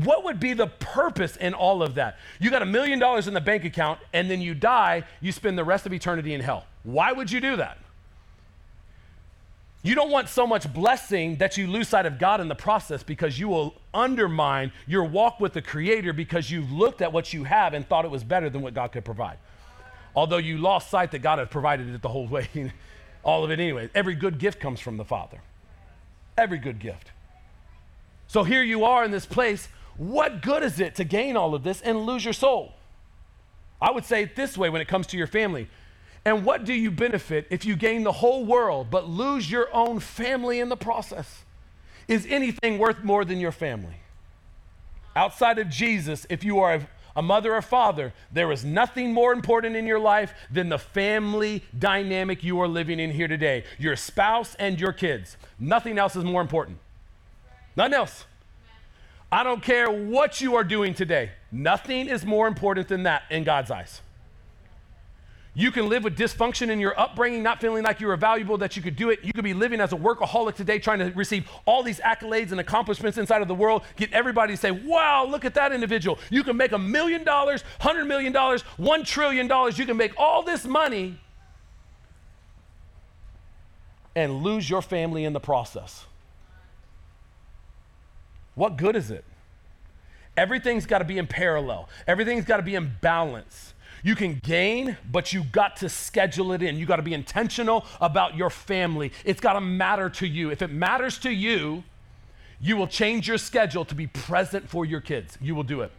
What 0.03 0.25
would 0.25 0.41
be 0.41 0.51
the 0.51 0.67
purpose 0.67 1.37
in 1.37 1.53
all 1.53 1.81
of 1.81 1.95
that? 1.95 2.17
You 2.39 2.49
got 2.49 2.61
a 2.61 2.65
million 2.65 2.99
dollars 2.99 3.29
in 3.29 3.33
the 3.33 3.39
bank 3.39 3.63
account 3.63 3.99
and 4.11 4.29
then 4.29 4.41
you 4.41 4.53
die, 4.53 5.03
you 5.21 5.31
spend 5.31 5.57
the 5.57 5.63
rest 5.63 5.85
of 5.85 5.93
eternity 5.93 6.33
in 6.33 6.41
hell. 6.41 6.65
Why 6.83 7.13
would 7.13 7.31
you 7.31 7.39
do 7.39 7.55
that? 7.55 7.77
You 9.83 9.95
don't 9.95 10.11
want 10.11 10.27
so 10.27 10.45
much 10.45 10.71
blessing 10.73 11.37
that 11.37 11.57
you 11.57 11.67
lose 11.67 11.87
sight 11.87 12.05
of 12.05 12.19
God 12.19 12.41
in 12.41 12.49
the 12.49 12.55
process 12.55 13.03
because 13.03 13.39
you 13.39 13.47
will 13.47 13.73
undermine 13.93 14.73
your 14.85 15.05
walk 15.05 15.39
with 15.39 15.53
the 15.53 15.61
Creator 15.61 16.11
because 16.11 16.51
you've 16.51 16.71
looked 16.71 17.01
at 17.01 17.13
what 17.13 17.31
you 17.31 17.45
have 17.45 17.73
and 17.73 17.87
thought 17.87 18.03
it 18.03 18.11
was 18.11 18.23
better 18.23 18.49
than 18.49 18.61
what 18.61 18.73
God 18.73 18.91
could 18.91 19.05
provide. 19.05 19.37
Although 20.13 20.37
you 20.37 20.57
lost 20.57 20.89
sight 20.89 21.11
that 21.11 21.19
God 21.19 21.39
had 21.39 21.49
provided 21.51 21.87
it 21.87 22.01
the 22.01 22.09
whole 22.09 22.27
way, 22.27 22.49
all 23.23 23.45
of 23.45 23.51
it 23.51 23.59
anyway. 23.59 23.89
Every 23.95 24.15
good 24.15 24.39
gift 24.39 24.59
comes 24.59 24.81
from 24.81 24.97
the 24.97 25.05
Father. 25.05 25.39
Every 26.37 26.57
good 26.57 26.79
gift. 26.79 27.11
So 28.27 28.43
here 28.43 28.63
you 28.63 28.83
are 28.83 29.05
in 29.05 29.11
this 29.11 29.25
place. 29.25 29.69
What 29.97 30.41
good 30.41 30.63
is 30.63 30.79
it 30.79 30.95
to 30.95 31.03
gain 31.03 31.37
all 31.37 31.55
of 31.55 31.63
this 31.63 31.81
and 31.81 32.05
lose 32.05 32.23
your 32.23 32.33
soul? 32.33 32.73
I 33.81 33.91
would 33.91 34.05
say 34.05 34.23
it 34.23 34.35
this 34.35 34.57
way 34.57 34.69
when 34.69 34.81
it 34.81 34.87
comes 34.87 35.07
to 35.07 35.17
your 35.17 35.27
family 35.27 35.69
and 36.25 36.43
what 36.43 36.65
do 36.65 36.73
you 36.73 36.89
benefit 36.89 37.45
if 37.51 37.65
you 37.65 37.75
gain 37.75 38.03
the 38.03 38.11
whole 38.11 38.43
world 38.45 38.87
but 38.89 39.07
lose 39.07 39.49
your 39.49 39.73
own 39.73 39.99
family 39.99 40.59
in 40.59 40.69
the 40.69 40.75
process? 40.75 41.43
Is 42.07 42.25
anything 42.27 42.79
worth 42.79 43.03
more 43.03 43.23
than 43.23 43.39
your 43.39 43.51
family? 43.51 43.97
Outside 45.15 45.59
of 45.59 45.69
Jesus, 45.69 46.25
if 46.29 46.43
you 46.43 46.59
are 46.59 46.87
a, 47.15 47.21
mother 47.21 47.55
or 47.55 47.61
father, 47.61 48.11
there 48.33 48.51
is 48.51 48.65
nothing 48.65 49.13
more 49.13 49.31
important 49.31 49.75
in 49.75 49.87
your 49.87 49.99
life 49.99 50.33
than 50.51 50.67
the 50.67 50.77
family 50.77 51.63
dynamic 51.77 52.43
you 52.43 52.59
are 52.59 52.67
living 52.67 52.99
in 52.99 53.11
here 53.11 53.27
today 53.27 53.63
your 53.77 53.95
spouse 53.95 54.55
and 54.55 54.79
your 54.79 54.91
kids. 54.91 55.37
Nothing 55.57 55.97
else 55.97 56.15
is 56.15 56.25
more 56.25 56.41
important. 56.41 56.79
Nothing 57.77 57.93
else. 57.93 58.25
I 59.32 59.43
don't 59.43 59.61
care 59.61 59.89
what 59.91 60.39
you 60.39 60.55
are 60.55 60.63
doing 60.63 60.93
today, 60.93 61.32
nothing 61.51 62.07
is 62.07 62.26
more 62.26 62.47
important 62.47 62.88
than 62.88 63.03
that 63.03 63.23
in 63.30 63.43
God's 63.43 63.71
eyes. 63.71 64.01
You 65.57 65.71
can 65.71 65.88
live 65.88 66.03
with 66.03 66.17
dysfunction 66.17 66.69
in 66.69 66.82
your 66.82 66.99
upbringing, 66.99 67.41
not 67.41 67.61
feeling 67.61 67.82
like 67.86 68.01
you 68.01 68.07
were 68.07 68.17
valuable, 68.17 68.57
that 68.57 68.76
you 68.76 68.82
could 68.82 68.97
do 68.97 69.09
it. 69.09 69.23
You 69.23 69.32
could 69.32 69.45
be 69.45 69.53
living 69.53 69.80
as 69.80 69.93
a 69.93 69.95
workaholic 69.95 70.55
today, 70.55 70.80
trying 70.80 70.99
to 70.99 71.11
receive 71.11 71.49
all 71.65 71.82
these 71.82 72.01
accolades 72.01 72.51
and 72.51 72.59
accomplishments 72.59 73.17
inside 73.17 73.41
of 73.41 73.47
the 73.47 73.55
world, 73.55 73.84
get 73.95 74.11
everybody 74.11 74.53
to 74.53 74.57
say, 74.57 74.71
wow, 74.71 75.26
look 75.26 75.45
at 75.45 75.53
that 75.53 75.71
individual. 75.71 76.19
You 76.30 76.43
can 76.43 76.57
make 76.57 76.73
a 76.73 76.78
million 76.78 77.23
dollars, 77.23 77.63
hundred 77.80 78.03
million 78.03 78.34
dollars, 78.34 78.63
one 78.76 79.05
trillion 79.05 79.47
dollars. 79.47 79.80
You 79.80 79.86
can 79.86 79.95
make 79.95 80.11
all 80.17 80.43
this 80.43 80.65
money 80.65 81.17
and 84.13 84.43
lose 84.43 84.69
your 84.69 84.82
family 84.82 85.23
in 85.23 85.32
the 85.32 85.39
process. 85.39 86.05
What 88.55 88.77
good 88.77 88.95
is 88.95 89.11
it? 89.11 89.23
Everything's 90.37 90.85
got 90.85 90.99
to 90.99 91.05
be 91.05 91.17
in 91.17 91.27
parallel, 91.27 91.87
everything's 92.07 92.45
got 92.45 92.57
to 92.57 92.63
be 92.63 92.75
in 92.75 92.95
balance. 93.01 93.73
You 94.03 94.13
can 94.13 94.35
gain, 94.43 94.97
but 95.11 95.33
you 95.33 95.43
got 95.43 95.77
to 95.77 95.89
schedule 95.89 96.51
it 96.51 96.61
in. 96.61 96.77
You 96.77 96.85
got 96.85 96.97
to 96.97 97.01
be 97.01 97.15
intentional 97.15 97.87
about 97.99 98.35
your 98.35 98.51
family. 98.51 99.11
It's 99.23 99.41
got 99.41 99.53
to 99.53 99.61
matter 99.61 100.11
to 100.11 100.27
you. 100.27 100.51
If 100.51 100.61
it 100.61 100.69
matters 100.69 101.17
to 101.19 101.31
you, 101.31 101.83
you 102.61 102.77
will 102.77 102.85
change 102.85 103.27
your 103.27 103.39
schedule 103.39 103.83
to 103.85 103.95
be 103.95 104.05
present 104.05 104.69
for 104.69 104.85
your 104.85 105.01
kids. 105.01 105.39
You 105.41 105.55
will 105.55 105.63
do 105.63 105.81
it. 105.81 105.91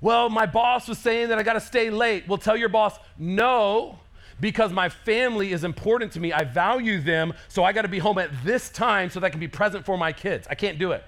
Well, 0.00 0.28
my 0.30 0.46
boss 0.46 0.88
was 0.88 0.98
saying 0.98 1.28
that 1.28 1.38
I 1.38 1.44
got 1.44 1.52
to 1.52 1.60
stay 1.60 1.90
late. 1.90 2.26
Well, 2.26 2.38
tell 2.38 2.56
your 2.56 2.68
boss, 2.68 2.98
no, 3.16 4.00
because 4.40 4.72
my 4.72 4.88
family 4.88 5.52
is 5.52 5.64
important 5.64 6.12
to 6.12 6.20
me. 6.20 6.32
I 6.32 6.44
value 6.44 7.00
them, 7.00 7.32
so 7.48 7.64
I 7.64 7.72
got 7.72 7.82
to 7.82 7.88
be 7.88 7.98
home 7.98 8.18
at 8.18 8.30
this 8.44 8.70
time 8.70 9.10
so 9.10 9.20
that 9.20 9.26
I 9.26 9.30
can 9.30 9.40
be 9.40 9.48
present 9.48 9.84
for 9.84 9.96
my 9.96 10.12
kids. 10.12 10.46
I 10.50 10.54
can't 10.54 10.78
do 10.78 10.92
it. 10.92 11.04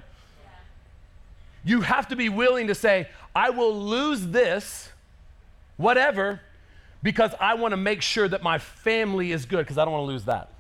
You 1.65 1.83
have 1.83 2.09
to 2.09 2.17
be 2.17 2.29
willing 2.29 2.69
to 2.69 2.75
say, 2.75 3.09
I 3.35 3.51
will 3.51 3.79
lose 3.79 4.27
this 4.27 4.91
whatever, 5.77 6.41
because 7.03 7.33
I 7.41 7.55
want 7.55 7.73
to 7.73 7.77
make 7.77 8.03
sure 8.03 8.29
that 8.29 8.43
my 8.43 8.59
family 8.59 9.33
is 9.33 9.47
good 9.47 9.61
because 9.61 9.79
I 9.79 9.85
don't 9.85 9.93
want 9.95 10.03
to 10.03 10.13
lose 10.13 10.25
that. 10.27 10.51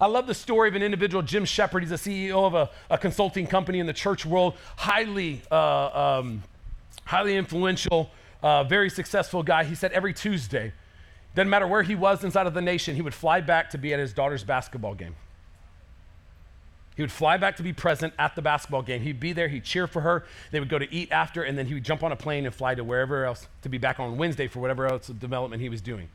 I 0.00 0.06
love 0.06 0.28
the 0.28 0.34
story 0.34 0.68
of 0.68 0.76
an 0.76 0.82
individual, 0.82 1.22
Jim 1.22 1.44
Sheppard. 1.44 1.82
He's 1.82 1.90
a 1.90 1.96
CEO 1.96 2.46
of 2.46 2.54
a, 2.54 2.70
a 2.88 2.96
consulting 2.96 3.48
company 3.48 3.80
in 3.80 3.86
the 3.86 3.92
church 3.92 4.24
world, 4.24 4.54
highly, 4.76 5.42
uh, 5.50 6.18
um, 6.20 6.44
highly 7.04 7.36
influential, 7.36 8.10
uh, 8.40 8.62
very 8.62 8.90
successful 8.90 9.42
guy. 9.42 9.64
He 9.64 9.74
said 9.74 9.90
every 9.90 10.14
Tuesday, 10.14 10.72
doesn't 11.38 11.50
matter 11.50 11.66
where 11.66 11.82
he 11.82 11.94
was 11.94 12.24
inside 12.24 12.46
of 12.46 12.54
the 12.54 12.60
nation, 12.60 12.94
he 12.94 13.02
would 13.02 13.14
fly 13.14 13.40
back 13.40 13.70
to 13.70 13.78
be 13.78 13.94
at 13.94 14.00
his 14.00 14.12
daughter's 14.12 14.44
basketball 14.44 14.94
game. 14.94 15.14
He 16.96 17.02
would 17.02 17.12
fly 17.12 17.36
back 17.36 17.56
to 17.58 17.62
be 17.62 17.72
present 17.72 18.12
at 18.18 18.34
the 18.34 18.42
basketball 18.42 18.82
game. 18.82 19.02
He'd 19.02 19.20
be 19.20 19.32
there, 19.32 19.46
he'd 19.46 19.62
cheer 19.62 19.86
for 19.86 20.00
her. 20.00 20.24
They 20.50 20.58
would 20.58 20.68
go 20.68 20.80
to 20.80 20.92
eat 20.92 21.12
after, 21.12 21.44
and 21.44 21.56
then 21.56 21.66
he 21.66 21.74
would 21.74 21.84
jump 21.84 22.02
on 22.02 22.10
a 22.10 22.16
plane 22.16 22.44
and 22.44 22.52
fly 22.52 22.74
to 22.74 22.82
wherever 22.82 23.24
else 23.24 23.46
to 23.62 23.68
be 23.68 23.78
back 23.78 24.00
on 24.00 24.16
Wednesday 24.16 24.48
for 24.48 24.58
whatever 24.58 24.88
else 24.88 25.06
development 25.06 25.62
he 25.62 25.68
was 25.68 25.80
doing. 25.80 26.08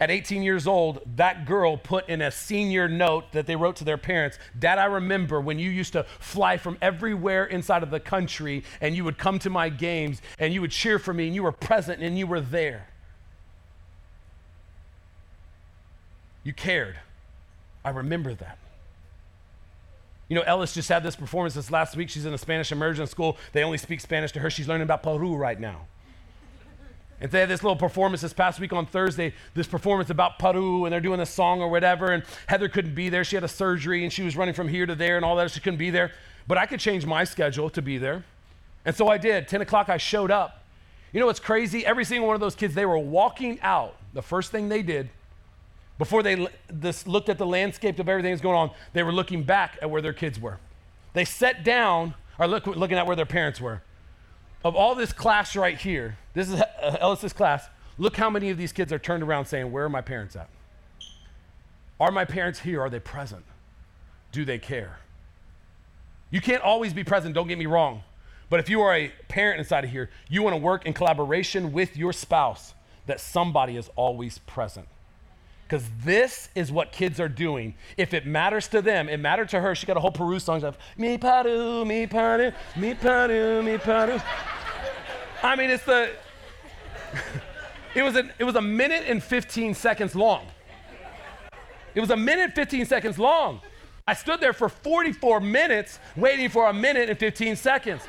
At 0.00 0.10
18 0.10 0.42
years 0.42 0.66
old, 0.66 1.02
that 1.16 1.44
girl 1.44 1.76
put 1.76 2.08
in 2.08 2.22
a 2.22 2.30
senior 2.30 2.88
note 2.88 3.32
that 3.32 3.46
they 3.46 3.56
wrote 3.56 3.76
to 3.76 3.84
their 3.84 3.98
parents 3.98 4.38
Dad, 4.58 4.78
I 4.78 4.86
remember 4.86 5.38
when 5.38 5.58
you 5.58 5.70
used 5.70 5.92
to 5.92 6.04
fly 6.18 6.56
from 6.56 6.78
everywhere 6.80 7.44
inside 7.44 7.82
of 7.82 7.90
the 7.90 8.00
country 8.00 8.64
and 8.80 8.96
you 8.96 9.04
would 9.04 9.18
come 9.18 9.38
to 9.40 9.50
my 9.50 9.68
games 9.68 10.22
and 10.38 10.54
you 10.54 10.62
would 10.62 10.70
cheer 10.70 10.98
for 10.98 11.12
me 11.12 11.26
and 11.26 11.34
you 11.34 11.42
were 11.42 11.52
present 11.52 12.02
and 12.02 12.18
you 12.18 12.26
were 12.26 12.40
there. 12.40 12.88
You 16.46 16.52
cared. 16.52 16.96
I 17.84 17.90
remember 17.90 18.32
that. 18.32 18.58
You 20.28 20.36
know, 20.36 20.42
Ellis 20.42 20.74
just 20.74 20.88
had 20.88 21.02
this 21.02 21.16
performance 21.16 21.54
this 21.54 21.72
last 21.72 21.96
week. 21.96 22.08
She's 22.08 22.24
in 22.24 22.32
a 22.32 22.38
Spanish 22.38 22.70
immersion 22.70 23.04
school. 23.08 23.36
They 23.52 23.64
only 23.64 23.78
speak 23.78 24.00
Spanish 24.00 24.30
to 24.30 24.38
her. 24.38 24.48
She's 24.48 24.68
learning 24.68 24.84
about 24.84 25.02
Peru 25.02 25.34
right 25.34 25.58
now. 25.58 25.88
And 27.20 27.32
they 27.32 27.40
had 27.40 27.48
this 27.48 27.64
little 27.64 27.74
performance 27.74 28.20
this 28.20 28.32
past 28.32 28.60
week 28.60 28.72
on 28.72 28.86
Thursday, 28.86 29.34
this 29.54 29.66
performance 29.66 30.08
about 30.08 30.38
Peru, 30.38 30.84
and 30.84 30.92
they're 30.92 31.00
doing 31.00 31.18
a 31.18 31.26
song 31.26 31.60
or 31.60 31.68
whatever. 31.68 32.12
And 32.12 32.22
Heather 32.46 32.68
couldn't 32.68 32.94
be 32.94 33.08
there. 33.08 33.24
She 33.24 33.34
had 33.34 33.42
a 33.42 33.48
surgery 33.48 34.04
and 34.04 34.12
she 34.12 34.22
was 34.22 34.36
running 34.36 34.54
from 34.54 34.68
here 34.68 34.86
to 34.86 34.94
there 34.94 35.16
and 35.16 35.24
all 35.24 35.34
that. 35.34 35.50
She 35.50 35.58
couldn't 35.58 35.80
be 35.80 35.90
there. 35.90 36.12
But 36.46 36.58
I 36.58 36.66
could 36.66 36.78
change 36.78 37.04
my 37.06 37.24
schedule 37.24 37.70
to 37.70 37.82
be 37.82 37.98
there. 37.98 38.24
And 38.84 38.94
so 38.94 39.08
I 39.08 39.18
did. 39.18 39.48
10 39.48 39.62
o'clock, 39.62 39.88
I 39.88 39.96
showed 39.96 40.30
up. 40.30 40.62
You 41.12 41.18
know 41.18 41.26
what's 41.26 41.40
crazy? 41.40 41.84
Every 41.84 42.04
single 42.04 42.28
one 42.28 42.36
of 42.36 42.40
those 42.40 42.54
kids, 42.54 42.72
they 42.72 42.86
were 42.86 43.00
walking 43.00 43.58
out. 43.62 43.96
The 44.14 44.22
first 44.22 44.52
thing 44.52 44.68
they 44.68 44.82
did 44.82 45.10
before 45.98 46.22
they 46.22 46.46
this 46.68 47.06
looked 47.06 47.28
at 47.28 47.38
the 47.38 47.46
landscape 47.46 47.98
of 47.98 48.08
everything 48.08 48.32
that's 48.32 48.42
going 48.42 48.56
on, 48.56 48.70
they 48.92 49.02
were 49.02 49.12
looking 49.12 49.42
back 49.42 49.78
at 49.80 49.90
where 49.90 50.02
their 50.02 50.12
kids 50.12 50.38
were. 50.38 50.58
They 51.14 51.24
sat 51.24 51.64
down, 51.64 52.14
or 52.38 52.46
look, 52.46 52.66
looking 52.66 52.98
at 52.98 53.06
where 53.06 53.16
their 53.16 53.26
parents 53.26 53.60
were. 53.60 53.82
Of 54.64 54.74
all 54.76 54.94
this 54.94 55.12
class 55.12 55.56
right 55.56 55.78
here, 55.78 56.18
this 56.34 56.48
is 56.50 56.60
uh, 56.60 56.96
Ellis's 57.00 57.32
class. 57.32 57.68
Look 57.98 58.16
how 58.16 58.28
many 58.28 58.50
of 58.50 58.58
these 58.58 58.72
kids 58.72 58.92
are 58.92 58.98
turned 58.98 59.22
around 59.22 59.46
saying, 59.46 59.72
Where 59.72 59.84
are 59.84 59.88
my 59.88 60.02
parents 60.02 60.36
at? 60.36 60.48
Are 61.98 62.10
my 62.10 62.26
parents 62.26 62.60
here? 62.60 62.82
Are 62.82 62.90
they 62.90 63.00
present? 63.00 63.44
Do 64.32 64.44
they 64.44 64.58
care? 64.58 64.98
You 66.30 66.40
can't 66.40 66.62
always 66.62 66.92
be 66.92 67.04
present, 67.04 67.34
don't 67.34 67.48
get 67.48 67.58
me 67.58 67.66
wrong. 67.66 68.02
But 68.50 68.60
if 68.60 68.68
you 68.68 68.82
are 68.82 68.94
a 68.94 69.10
parent 69.28 69.58
inside 69.58 69.84
of 69.84 69.90
here, 69.90 70.10
you 70.28 70.42
want 70.42 70.54
to 70.54 70.60
work 70.60 70.84
in 70.84 70.92
collaboration 70.92 71.72
with 71.72 71.96
your 71.96 72.12
spouse 72.12 72.74
that 73.06 73.20
somebody 73.20 73.76
is 73.76 73.90
always 73.96 74.38
present. 74.38 74.86
Because 75.66 75.88
this 76.04 76.48
is 76.54 76.70
what 76.70 76.92
kids 76.92 77.18
are 77.18 77.28
doing. 77.28 77.74
If 77.96 78.14
it 78.14 78.24
matters 78.24 78.68
to 78.68 78.80
them, 78.80 79.08
it 79.08 79.18
mattered 79.18 79.48
to 79.48 79.60
her. 79.60 79.74
She 79.74 79.84
got 79.84 79.96
a 79.96 80.00
whole 80.00 80.12
Peru 80.12 80.38
song 80.38 80.62
of 80.62 80.78
me 80.96 81.18
padu, 81.18 81.84
me 81.84 82.06
padu, 82.06 82.54
me 82.76 82.94
padu, 82.94 83.64
me 83.64 83.76
padu. 83.76 84.22
I 85.42 85.56
mean, 85.56 85.70
it's 85.70 85.84
the. 85.84 86.10
it 87.96 88.02
was 88.02 88.14
a, 88.14 88.30
it 88.38 88.44
was 88.44 88.54
a 88.54 88.60
minute 88.60 89.04
and 89.08 89.20
15 89.20 89.74
seconds 89.74 90.14
long. 90.14 90.46
It 91.96 92.00
was 92.00 92.10
a 92.10 92.16
minute 92.16 92.54
15 92.54 92.86
seconds 92.86 93.18
long. 93.18 93.60
I 94.06 94.14
stood 94.14 94.40
there 94.40 94.52
for 94.52 94.68
44 94.68 95.40
minutes 95.40 95.98
waiting 96.14 96.48
for 96.48 96.68
a 96.68 96.72
minute 96.72 97.10
and 97.10 97.18
15 97.18 97.56
seconds. 97.56 98.02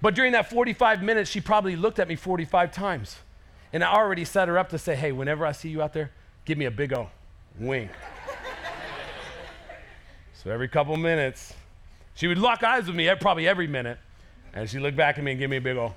But 0.00 0.14
during 0.14 0.32
that 0.32 0.50
45 0.50 1.02
minutes, 1.02 1.30
she 1.30 1.40
probably 1.40 1.74
looked 1.74 1.98
at 1.98 2.06
me 2.06 2.14
45 2.14 2.70
times. 2.70 3.16
And 3.72 3.82
I 3.82 3.92
already 3.92 4.24
set 4.24 4.46
her 4.46 4.56
up 4.56 4.68
to 4.68 4.78
say, 4.78 4.94
hey, 4.94 5.10
whenever 5.10 5.44
I 5.44 5.50
see 5.50 5.68
you 5.68 5.82
out 5.82 5.94
there, 5.94 6.12
give 6.44 6.58
me 6.58 6.66
a 6.66 6.70
big 6.70 6.92
old 6.92 7.08
wink. 7.58 7.90
so 10.32 10.50
every 10.50 10.68
couple 10.68 10.96
minutes, 10.96 11.54
she 12.14 12.26
would 12.26 12.38
lock 12.38 12.62
eyes 12.62 12.86
with 12.86 12.96
me 12.96 13.10
probably 13.20 13.48
every 13.48 13.66
minute, 13.66 13.98
and 14.52 14.68
she'd 14.68 14.80
look 14.80 14.96
back 14.96 15.18
at 15.18 15.24
me 15.24 15.32
and 15.32 15.40
give 15.40 15.50
me 15.50 15.56
a 15.56 15.60
big 15.60 15.76
old. 15.76 15.92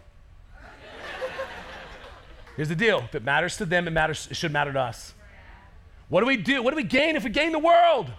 Here's 2.55 2.69
the 2.69 2.75
deal: 2.75 2.99
if 2.99 3.15
it 3.15 3.23
matters 3.23 3.57
to 3.57 3.65
them, 3.65 3.87
it 3.87 3.91
matters. 3.91 4.27
It 4.31 4.35
should 4.35 4.51
matter 4.51 4.73
to 4.73 4.79
us. 4.79 5.13
What 6.09 6.21
do 6.21 6.27
we 6.27 6.37
do? 6.37 6.63
What 6.63 6.71
do 6.71 6.77
we 6.77 6.83
gain 6.83 7.15
if 7.15 7.23
we 7.23 7.29
gain 7.29 7.51
the 7.51 7.59
world? 7.59 8.11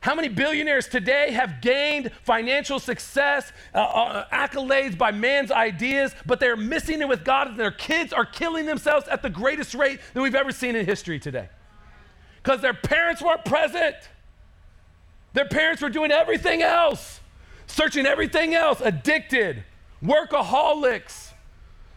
How 0.00 0.14
many 0.14 0.28
billionaires 0.28 0.88
today 0.88 1.30
have 1.32 1.60
gained 1.60 2.10
financial 2.22 2.78
success, 2.78 3.52
uh, 3.74 3.78
uh, 3.78 4.28
accolades 4.32 4.96
by 4.96 5.10
man's 5.10 5.52
ideas, 5.52 6.14
but 6.24 6.40
they're 6.40 6.56
missing 6.56 7.02
it 7.02 7.08
with 7.08 7.22
God, 7.22 7.48
and 7.48 7.56
their 7.58 7.70
kids 7.70 8.12
are 8.12 8.24
killing 8.24 8.64
themselves 8.64 9.06
at 9.08 9.20
the 9.20 9.28
greatest 9.28 9.74
rate 9.74 10.00
that 10.14 10.22
we've 10.22 10.34
ever 10.34 10.52
seen 10.52 10.74
in 10.74 10.86
history 10.86 11.18
today? 11.18 11.50
Because 12.42 12.62
their 12.62 12.72
parents 12.72 13.20
weren't 13.20 13.44
present. 13.44 13.94
Their 15.34 15.44
parents 15.44 15.82
were 15.82 15.90
doing 15.90 16.10
everything 16.10 16.62
else, 16.62 17.20
searching 17.66 18.06
everything 18.06 18.54
else, 18.54 18.80
addicted, 18.80 19.64
workaholics, 20.02 21.32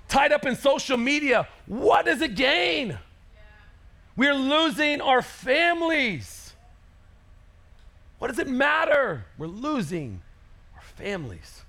tied 0.10 0.34
up 0.34 0.46
in 0.46 0.58
social 0.58 0.98
media. 0.98 1.48
What 1.68 2.06
does 2.06 2.22
it 2.22 2.36
gain? 2.36 3.00
We're 4.18 4.36
losing 4.36 5.00
our 5.00 5.22
families. 5.22 6.43
What 8.24 8.30
does 8.30 8.40
it 8.40 8.48
matter? 8.48 9.26
We're 9.38 9.48
losing 9.48 10.22
our 10.76 10.82
families. 10.82 11.64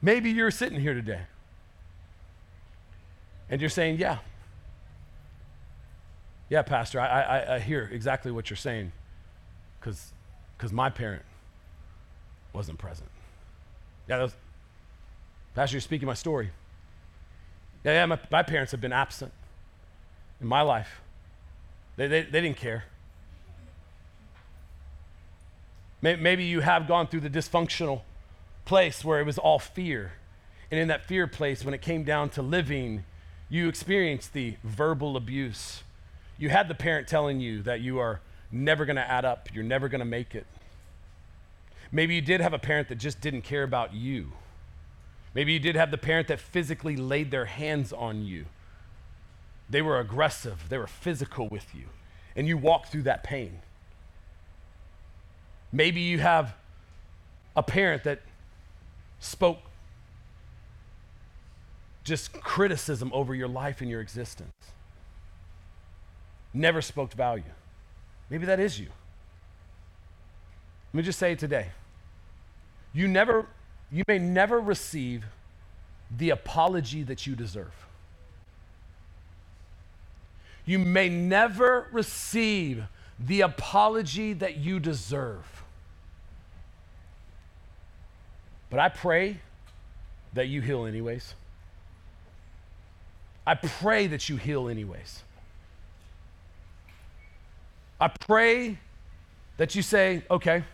Maybe 0.00 0.30
you're 0.30 0.50
sitting 0.50 0.80
here 0.80 0.94
today 0.94 1.20
and 3.50 3.60
you're 3.60 3.68
saying, 3.68 3.98
Yeah, 3.98 4.20
yeah, 6.48 6.62
Pastor, 6.62 6.98
I, 6.98 7.20
I, 7.20 7.54
I 7.56 7.58
hear 7.58 7.86
exactly 7.92 8.32
what 8.32 8.48
you're 8.48 8.56
saying 8.56 8.92
because 9.78 10.72
my 10.72 10.88
parent 10.88 11.26
wasn't 12.54 12.78
present. 12.78 13.10
Yeah, 14.08 14.22
was, 14.22 14.34
Pastor, 15.54 15.74
you're 15.74 15.82
speaking 15.82 16.06
my 16.06 16.14
story. 16.14 16.50
Yeah, 17.84 17.92
yeah 17.92 18.06
my, 18.06 18.18
my 18.30 18.42
parents 18.42 18.72
have 18.72 18.80
been 18.80 18.94
absent 18.94 19.34
in 20.40 20.46
my 20.46 20.62
life. 20.62 21.02
They, 21.96 22.06
they, 22.06 22.22
they 22.22 22.40
didn't 22.40 22.56
care. 22.56 22.84
Maybe 26.02 26.44
you 26.44 26.60
have 26.60 26.86
gone 26.86 27.08
through 27.08 27.20
the 27.20 27.30
dysfunctional 27.30 28.02
place 28.64 29.04
where 29.04 29.18
it 29.18 29.24
was 29.24 29.38
all 29.38 29.58
fear. 29.58 30.12
And 30.70 30.78
in 30.78 30.88
that 30.88 31.04
fear 31.06 31.26
place, 31.26 31.64
when 31.64 31.74
it 31.74 31.80
came 31.82 32.04
down 32.04 32.28
to 32.30 32.42
living, 32.42 33.04
you 33.48 33.68
experienced 33.68 34.32
the 34.32 34.56
verbal 34.62 35.16
abuse. 35.16 35.82
You 36.38 36.50
had 36.50 36.68
the 36.68 36.74
parent 36.74 37.08
telling 37.08 37.40
you 37.40 37.62
that 37.62 37.80
you 37.80 37.98
are 37.98 38.20
never 38.52 38.84
going 38.84 38.96
to 38.96 39.10
add 39.10 39.24
up, 39.24 39.48
you're 39.54 39.64
never 39.64 39.88
going 39.88 40.00
to 40.00 40.04
make 40.04 40.34
it. 40.34 40.46
Maybe 41.90 42.14
you 42.14 42.20
did 42.20 42.40
have 42.40 42.52
a 42.52 42.58
parent 42.58 42.88
that 42.88 42.96
just 42.96 43.20
didn't 43.20 43.42
care 43.42 43.62
about 43.62 43.94
you. 43.94 44.32
Maybe 45.34 45.52
you 45.52 45.58
did 45.58 45.76
have 45.76 45.90
the 45.90 45.98
parent 45.98 46.28
that 46.28 46.40
physically 46.40 46.96
laid 46.96 47.30
their 47.30 47.44
hands 47.46 47.92
on 47.92 48.24
you. 48.24 48.46
They 49.68 49.82
were 49.82 49.98
aggressive, 49.98 50.68
they 50.68 50.78
were 50.78 50.86
physical 50.86 51.48
with 51.48 51.74
you, 51.74 51.84
and 52.36 52.46
you 52.46 52.56
walk 52.56 52.86
through 52.86 53.02
that 53.02 53.24
pain. 53.24 53.60
Maybe 55.72 56.00
you 56.00 56.18
have 56.20 56.54
a 57.56 57.62
parent 57.62 58.04
that 58.04 58.20
spoke 59.18 59.58
just 62.04 62.32
criticism 62.32 63.10
over 63.12 63.34
your 63.34 63.48
life 63.48 63.80
and 63.80 63.90
your 63.90 64.00
existence. 64.00 64.52
Never 66.54 66.80
spoke 66.80 67.12
value. 67.12 67.42
Maybe 68.30 68.46
that 68.46 68.60
is 68.60 68.78
you. 68.78 68.86
Let 70.92 70.98
me 70.98 71.02
just 71.02 71.18
say 71.18 71.32
it 71.32 71.38
today. 71.38 71.68
You 72.92 73.08
never 73.08 73.46
you 73.90 74.02
may 74.08 74.18
never 74.18 74.60
receive 74.60 75.24
the 76.16 76.30
apology 76.30 77.02
that 77.02 77.26
you 77.26 77.36
deserve. 77.36 77.85
You 80.66 80.80
may 80.80 81.08
never 81.08 81.88
receive 81.92 82.84
the 83.18 83.40
apology 83.40 84.32
that 84.34 84.56
you 84.56 84.78
deserve. 84.78 85.64
But 88.68 88.80
I 88.80 88.88
pray 88.88 89.40
that 90.34 90.48
you 90.48 90.60
heal 90.60 90.84
anyways. 90.84 91.34
I 93.46 93.54
pray 93.54 94.08
that 94.08 94.28
you 94.28 94.36
heal 94.36 94.68
anyways. 94.68 95.22
I 98.00 98.08
pray 98.08 98.78
that 99.56 99.74
you 99.74 99.82
say, 99.82 100.24
okay, 100.30 100.64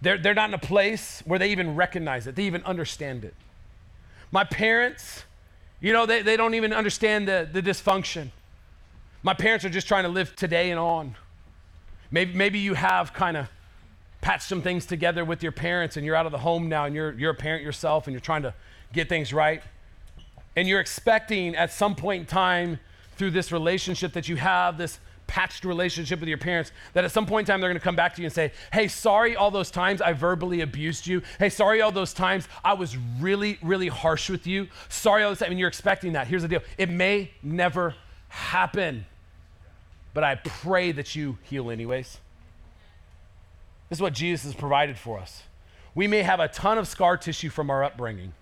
they're, 0.00 0.18
they're 0.18 0.34
not 0.34 0.50
in 0.50 0.54
a 0.54 0.58
place 0.58 1.22
where 1.24 1.38
they 1.38 1.50
even 1.50 1.74
recognize 1.74 2.26
it, 2.26 2.36
they 2.36 2.44
even 2.44 2.62
understand 2.64 3.24
it. 3.24 3.34
My 4.30 4.44
parents, 4.44 5.24
you 5.80 5.92
know, 5.92 6.06
they, 6.06 6.22
they 6.22 6.36
don't 6.36 6.54
even 6.54 6.72
understand 6.72 7.28
the, 7.28 7.48
the 7.50 7.62
dysfunction. 7.62 8.30
My 9.22 9.34
parents 9.34 9.64
are 9.64 9.70
just 9.70 9.86
trying 9.86 10.04
to 10.04 10.08
live 10.08 10.34
today 10.34 10.70
and 10.70 10.78
on. 10.78 11.14
Maybe, 12.10 12.34
maybe 12.34 12.58
you 12.58 12.74
have 12.74 13.12
kind 13.12 13.36
of 13.36 13.48
patched 14.20 14.48
some 14.48 14.62
things 14.62 14.86
together 14.86 15.24
with 15.24 15.42
your 15.42 15.52
parents 15.52 15.96
and 15.96 16.04
you're 16.04 16.16
out 16.16 16.26
of 16.26 16.32
the 16.32 16.38
home 16.38 16.68
now 16.68 16.84
and 16.84 16.94
you're, 16.94 17.12
you're 17.12 17.30
a 17.30 17.36
parent 17.36 17.62
yourself 17.62 18.06
and 18.06 18.14
you're 18.14 18.20
trying 18.20 18.42
to 18.42 18.54
get 18.92 19.08
things 19.08 19.32
right. 19.32 19.62
And 20.56 20.66
you're 20.66 20.80
expecting 20.80 21.54
at 21.54 21.72
some 21.72 21.94
point 21.94 22.20
in 22.20 22.26
time 22.26 22.80
through 23.16 23.30
this 23.30 23.52
relationship 23.52 24.12
that 24.14 24.28
you 24.28 24.36
have, 24.36 24.78
this 24.78 24.98
patched 25.28 25.64
relationship 25.64 26.18
with 26.18 26.28
your 26.28 26.38
parents 26.38 26.72
that 26.94 27.04
at 27.04 27.12
some 27.12 27.26
point 27.26 27.48
in 27.48 27.52
time 27.52 27.60
they're 27.60 27.70
going 27.70 27.78
to 27.78 27.84
come 27.84 27.94
back 27.94 28.16
to 28.16 28.22
you 28.22 28.26
and 28.26 28.34
say, 28.34 28.50
Hey, 28.72 28.88
sorry 28.88 29.36
all 29.36 29.52
those 29.52 29.70
times 29.70 30.02
I 30.02 30.12
verbally 30.12 30.62
abused 30.62 31.06
you. 31.06 31.22
Hey, 31.38 31.50
sorry 31.50 31.80
all 31.80 31.92
those 31.92 32.12
times 32.12 32.48
I 32.64 32.72
was 32.72 32.96
really, 33.20 33.58
really 33.62 33.86
harsh 33.86 34.28
with 34.28 34.48
you. 34.48 34.66
Sorry 34.88 35.22
all 35.22 35.30
those 35.30 35.38
times. 35.38 35.48
I 35.48 35.50
mean, 35.50 35.58
you're 35.58 35.68
expecting 35.68 36.14
that. 36.14 36.26
Here's 36.26 36.42
the 36.42 36.48
deal 36.48 36.62
it 36.76 36.90
may 36.90 37.30
never 37.44 37.94
happen, 38.28 39.06
but 40.14 40.24
I 40.24 40.34
pray 40.34 40.90
that 40.92 41.14
you 41.14 41.38
heal 41.44 41.70
anyways. 41.70 42.18
This 43.88 43.98
is 43.98 44.02
what 44.02 44.14
Jesus 44.14 44.44
has 44.44 44.54
provided 44.54 44.98
for 44.98 45.18
us. 45.18 45.44
We 45.94 46.06
may 46.06 46.22
have 46.22 46.40
a 46.40 46.48
ton 46.48 46.78
of 46.78 46.88
scar 46.88 47.16
tissue 47.16 47.50
from 47.50 47.70
our 47.70 47.84
upbringing. 47.84 48.32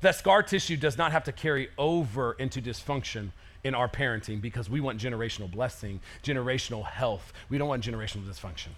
That 0.00 0.14
scar 0.14 0.42
tissue 0.42 0.76
does 0.76 0.98
not 0.98 1.12
have 1.12 1.24
to 1.24 1.32
carry 1.32 1.68
over 1.78 2.32
into 2.34 2.60
dysfunction 2.60 3.30
in 3.66 3.74
our 3.74 3.88
parenting 3.88 4.40
because 4.40 4.70
we 4.70 4.80
want 4.80 5.00
generational 5.00 5.50
blessing, 5.50 6.00
generational 6.22 6.84
health. 6.84 7.32
We 7.48 7.58
don't 7.58 7.68
want 7.68 7.84
generational 7.84 8.24
dysfunction. 8.24 8.68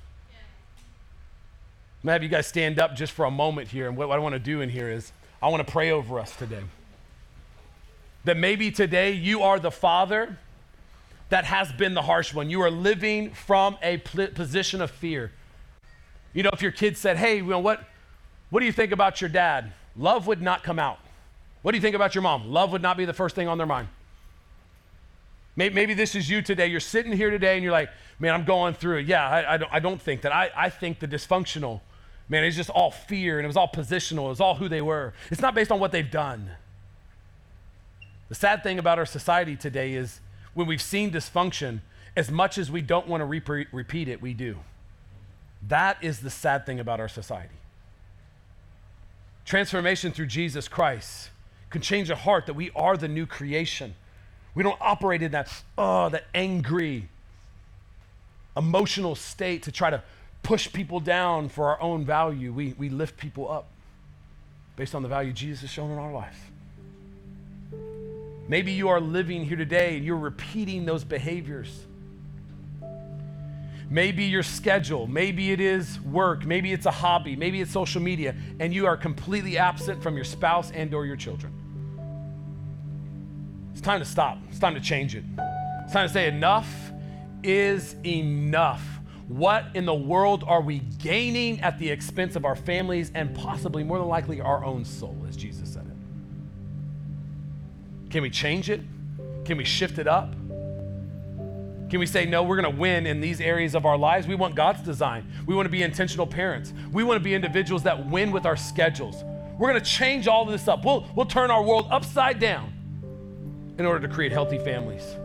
I'm 2.03 2.07
to 2.07 2.12
have 2.12 2.22
you 2.22 2.28
guys 2.28 2.47
stand 2.47 2.78
up 2.78 2.97
just 2.97 3.12
for 3.12 3.24
a 3.24 3.30
moment 3.30 3.68
here. 3.68 3.86
And 3.89 3.97
what, 3.97 4.11
I 4.11 4.18
want 4.18 4.32
to 4.32 4.39
do 4.39 4.61
in 4.61 4.68
here 4.68 4.89
is 4.89 5.12
I 5.43 5.49
want 5.49 5.66
to 5.66 5.70
pray 5.70 5.91
over 5.91 6.18
us 6.18 6.34
today. 6.36 6.62
That 8.24 8.36
maybe 8.36 8.70
today 8.70 9.12
you 9.12 9.43
are 9.43 9.59
the 9.59 9.70
father 9.70 10.39
that 11.28 11.45
has 11.45 11.70
been 11.72 11.95
the 11.95 12.03
harsh 12.03 12.32
one. 12.32 12.49
You 12.49 12.62
are 12.62 12.70
living 12.70 13.32
from 13.32 13.76
a 13.82 13.99
pl- 13.99 14.28
position 14.28 14.80
of 14.80 14.91
fear. 14.91 15.32
You 16.32 16.45
know, 16.45 16.51
if 16.53 16.62
your 16.62 16.72
kid 16.72 16.97
said, 16.97 17.16
Hey, 17.16 17.36
you 17.39 17.45
know, 17.45 17.59
what, 17.59 17.84
what 18.51 18.61
do 18.61 18.66
you 18.66 18.72
think 18.72 18.93
about 18.93 19.20
your 19.20 19.28
dad? 19.28 19.72
Love 19.97 20.26
would 20.26 20.41
not 20.41 20.62
come 20.62 20.78
out. 20.78 20.99
What 21.62 21.72
do 21.72 21.78
you 21.78 21.82
think 21.82 21.97
about 21.97 22.14
your 22.14 22.22
mom? 22.22 22.51
Love 22.51 22.72
would 22.72 22.82
not 22.82 22.97
be 22.97 23.05
the 23.05 23.12
first 23.12 23.34
thing 23.34 23.49
on 23.49 23.59
their 23.59 23.66
mind. 23.66 23.89
Maybe 25.59 25.93
this 25.93 26.15
is 26.15 26.31
you 26.31 26.41
today. 26.41 26.69
You're 26.69 26.79
sitting 26.79 27.11
here 27.11 27.31
today 27.31 27.57
and 27.57 27.65
you're 27.65 27.73
like, 27.73 27.91
man, 28.21 28.33
I'm 28.33 28.45
going 28.45 28.75
through 28.75 28.99
it. 28.99 29.07
Yeah, 29.07 29.29
I, 29.29 29.55
I, 29.55 29.57
don't, 29.57 29.73
I 29.73 29.81
don't 29.81 30.01
think 30.01 30.21
that. 30.21 30.31
I, 30.33 30.53
I 30.57 30.71
think 30.71 31.01
the 31.01 31.09
dysfunctional, 31.09 31.81
man, 32.29 32.45
it's 32.45 32.55
just 32.55 32.71
all 32.71 32.93
fear 32.93 33.39
and 33.39 33.45
it 33.45 33.49
was 33.49 33.57
all 33.57 33.67
positional. 33.67 34.27
It 34.27 34.29
was 34.29 34.41
all 34.41 34.55
who 34.55 34.69
they 34.69 34.81
were. 34.81 35.15
It's 35.33 35.41
not 35.41 35.57
based 35.57 35.73
on 35.73 35.81
what 35.81 35.91
they've 35.91 36.09
done. 36.09 36.53
The 38.29 38.37
sad 38.37 38.63
thing 38.63 38.79
about 38.79 39.01
our 39.01 39.07
society 39.07 39.57
today 39.57 39.95
is 39.95 40.21
when 40.55 40.69
we've 40.69 40.81
seen 40.81 41.11
dysfunction, 41.11 41.81
as 42.15 42.31
much 42.31 42.57
as 42.57 42.71
we 42.71 42.81
don't 42.81 43.09
want 43.09 43.23
to 43.23 43.25
re- 43.25 43.67
repeat 43.73 44.07
it, 44.07 44.23
we 44.23 44.35
do. 44.35 44.59
That 45.67 45.99
is 46.05 46.21
the 46.21 46.31
sad 46.31 46.67
thing 46.67 46.79
about 46.79 47.01
our 47.01 47.09
society. 47.09 47.57
Transformation 49.45 50.13
through 50.13 50.27
Jesus 50.27 50.69
Christ 50.69 51.31
can 51.71 51.83
change 51.83 52.11
a 52.11 52.17
heart 52.17 52.47
that 52.47 52.55
we 52.55 52.71
are 52.77 52.97
the 52.97 53.09
new 53.09 53.27
creation 53.27 53.97
we 54.59 54.65
don't 54.65 54.81
operate 54.81 55.23
in 55.23 55.31
that, 55.31 55.49
oh, 55.79 56.09
that 56.09 56.25
angry, 56.35 57.09
emotional 58.57 59.15
state 59.15 59.63
to 59.63 59.71
try 59.71 59.89
to 59.89 60.03
push 60.43 60.73
people 60.73 60.99
down 60.99 61.49
for 61.49 61.69
our 61.69 61.81
own 61.81 62.05
value. 62.05 62.53
We, 62.53 62.75
we 62.77 62.89
lift 62.89 63.17
people 63.17 63.49
up 63.49 63.69
based 64.75 64.97
on 64.97 65.05
the 65.05 65.09
value 65.09 65.33
Jesus 65.33 65.61
has 65.61 65.71
shown 65.71 65.93
in 65.93 65.99
our 65.99 66.13
life. 66.13 66.51
Maybe 68.49 68.73
you 68.73 68.89
are 68.89 69.01
living 69.01 69.45
here 69.45 69.57
today 69.57 69.97
and 69.97 70.05
you're 70.05 70.17
repeating 70.17 70.85
those 70.85 71.05
behaviors. 71.05 71.87
Maybe 73.89 74.25
your 74.25 74.43
schedule, 74.43 75.07
maybe 75.07 75.53
it 75.53 75.61
is 75.61 76.01
work, 76.01 76.45
maybe 76.45 76.73
it's 76.73 76.87
a 76.87 76.91
hobby, 76.91 77.37
maybe 77.37 77.61
it's 77.61 77.71
social 77.71 78.03
media, 78.03 78.35
and 78.59 78.75
you 78.75 78.87
are 78.87 78.97
completely 78.97 79.57
absent 79.57 80.03
from 80.03 80.17
your 80.17 80.25
spouse 80.25 80.73
and 80.73 80.93
or 80.95 81.07
your 81.07 81.15
children. 81.15 81.53
Time 83.89 84.01
to 84.01 84.05
stop. 84.05 84.36
It's 84.51 84.59
time 84.59 84.74
to 84.74 84.82
change 84.82 85.14
it. 85.14 85.24
It's 85.84 85.95
time 85.95 86.07
to 86.07 86.12
say 86.12 86.28
enough 86.28 86.93
is 87.43 87.97
enough. 88.05 88.82
What 89.28 89.64
in 89.72 89.86
the 89.86 89.95
world 89.95 90.45
are 90.47 90.61
we 90.61 90.80
gaining 90.99 91.62
at 91.62 91.78
the 91.78 91.89
expense 91.89 92.36
of 92.36 92.45
our 92.45 92.55
families 92.55 93.11
and 93.14 93.34
possibly, 93.34 93.82
more 93.82 93.99
than 93.99 94.09
likely, 94.09 94.43
our 94.43 94.62
own 94.62 94.84
soul, 94.84 95.16
as 95.26 95.39
Jesus 95.39 95.72
said 95.72 95.86
it? 95.86 95.97
Can 98.11 98.20
we 98.20 98.28
change 98.28 98.68
it? 98.68 98.82
Can 99.47 99.57
we 99.57 99.64
shift 99.64 99.99
it 99.99 100.07
up? 100.07 100.32
Can 101.89 101.99
we 101.99 102.05
say, 102.05 102.26
no, 102.26 102.43
we're 102.43 102.61
going 102.61 102.70
to 102.70 102.78
win 102.78 103.07
in 103.07 103.22
these 103.22 103.41
areas 103.41 103.74
of 103.74 103.86
our 103.86 103.97
lives? 103.97 104.26
We 104.26 104.34
want 104.34 104.55
God's 104.55 104.82
design. 104.82 105.32
We 105.47 105.55
want 105.55 105.64
to 105.64 105.72
be 105.72 105.82
intentional 105.82 106.26
parents. 106.26 106.74
We 106.93 107.05
want 107.05 107.16
to 107.16 107.24
be 107.24 107.32
individuals 107.32 107.84
that 107.84 108.11
win 108.11 108.32
with 108.32 108.45
our 108.45 108.55
schedules. 108.55 109.24
We're 109.59 109.70
going 109.70 109.82
to 109.82 109.91
change 109.91 110.28
all 110.28 110.43
of 110.43 110.51
this 110.51 110.68
up. 110.68 110.84
We'll, 110.84 111.07
we'll 111.16 111.24
turn 111.24 111.51
our 111.51 111.62
world 111.62 111.89
upside 111.91 112.39
down 112.39 112.74
in 113.79 113.87
order 113.87 114.07
to 114.07 114.12
create 114.12 114.33
healthy 114.33 114.59
families. 114.59 115.16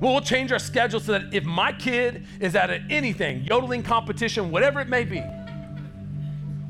Well, 0.00 0.20
change 0.20 0.52
our 0.52 0.58
schedule 0.58 1.00
so 1.00 1.12
that 1.12 1.34
if 1.34 1.44
my 1.44 1.72
kid 1.72 2.24
is 2.40 2.54
at 2.54 2.70
anything, 2.88 3.44
yodeling 3.44 3.82
competition, 3.82 4.50
whatever 4.50 4.80
it 4.80 4.88
may 4.88 5.04
be, 5.04 5.20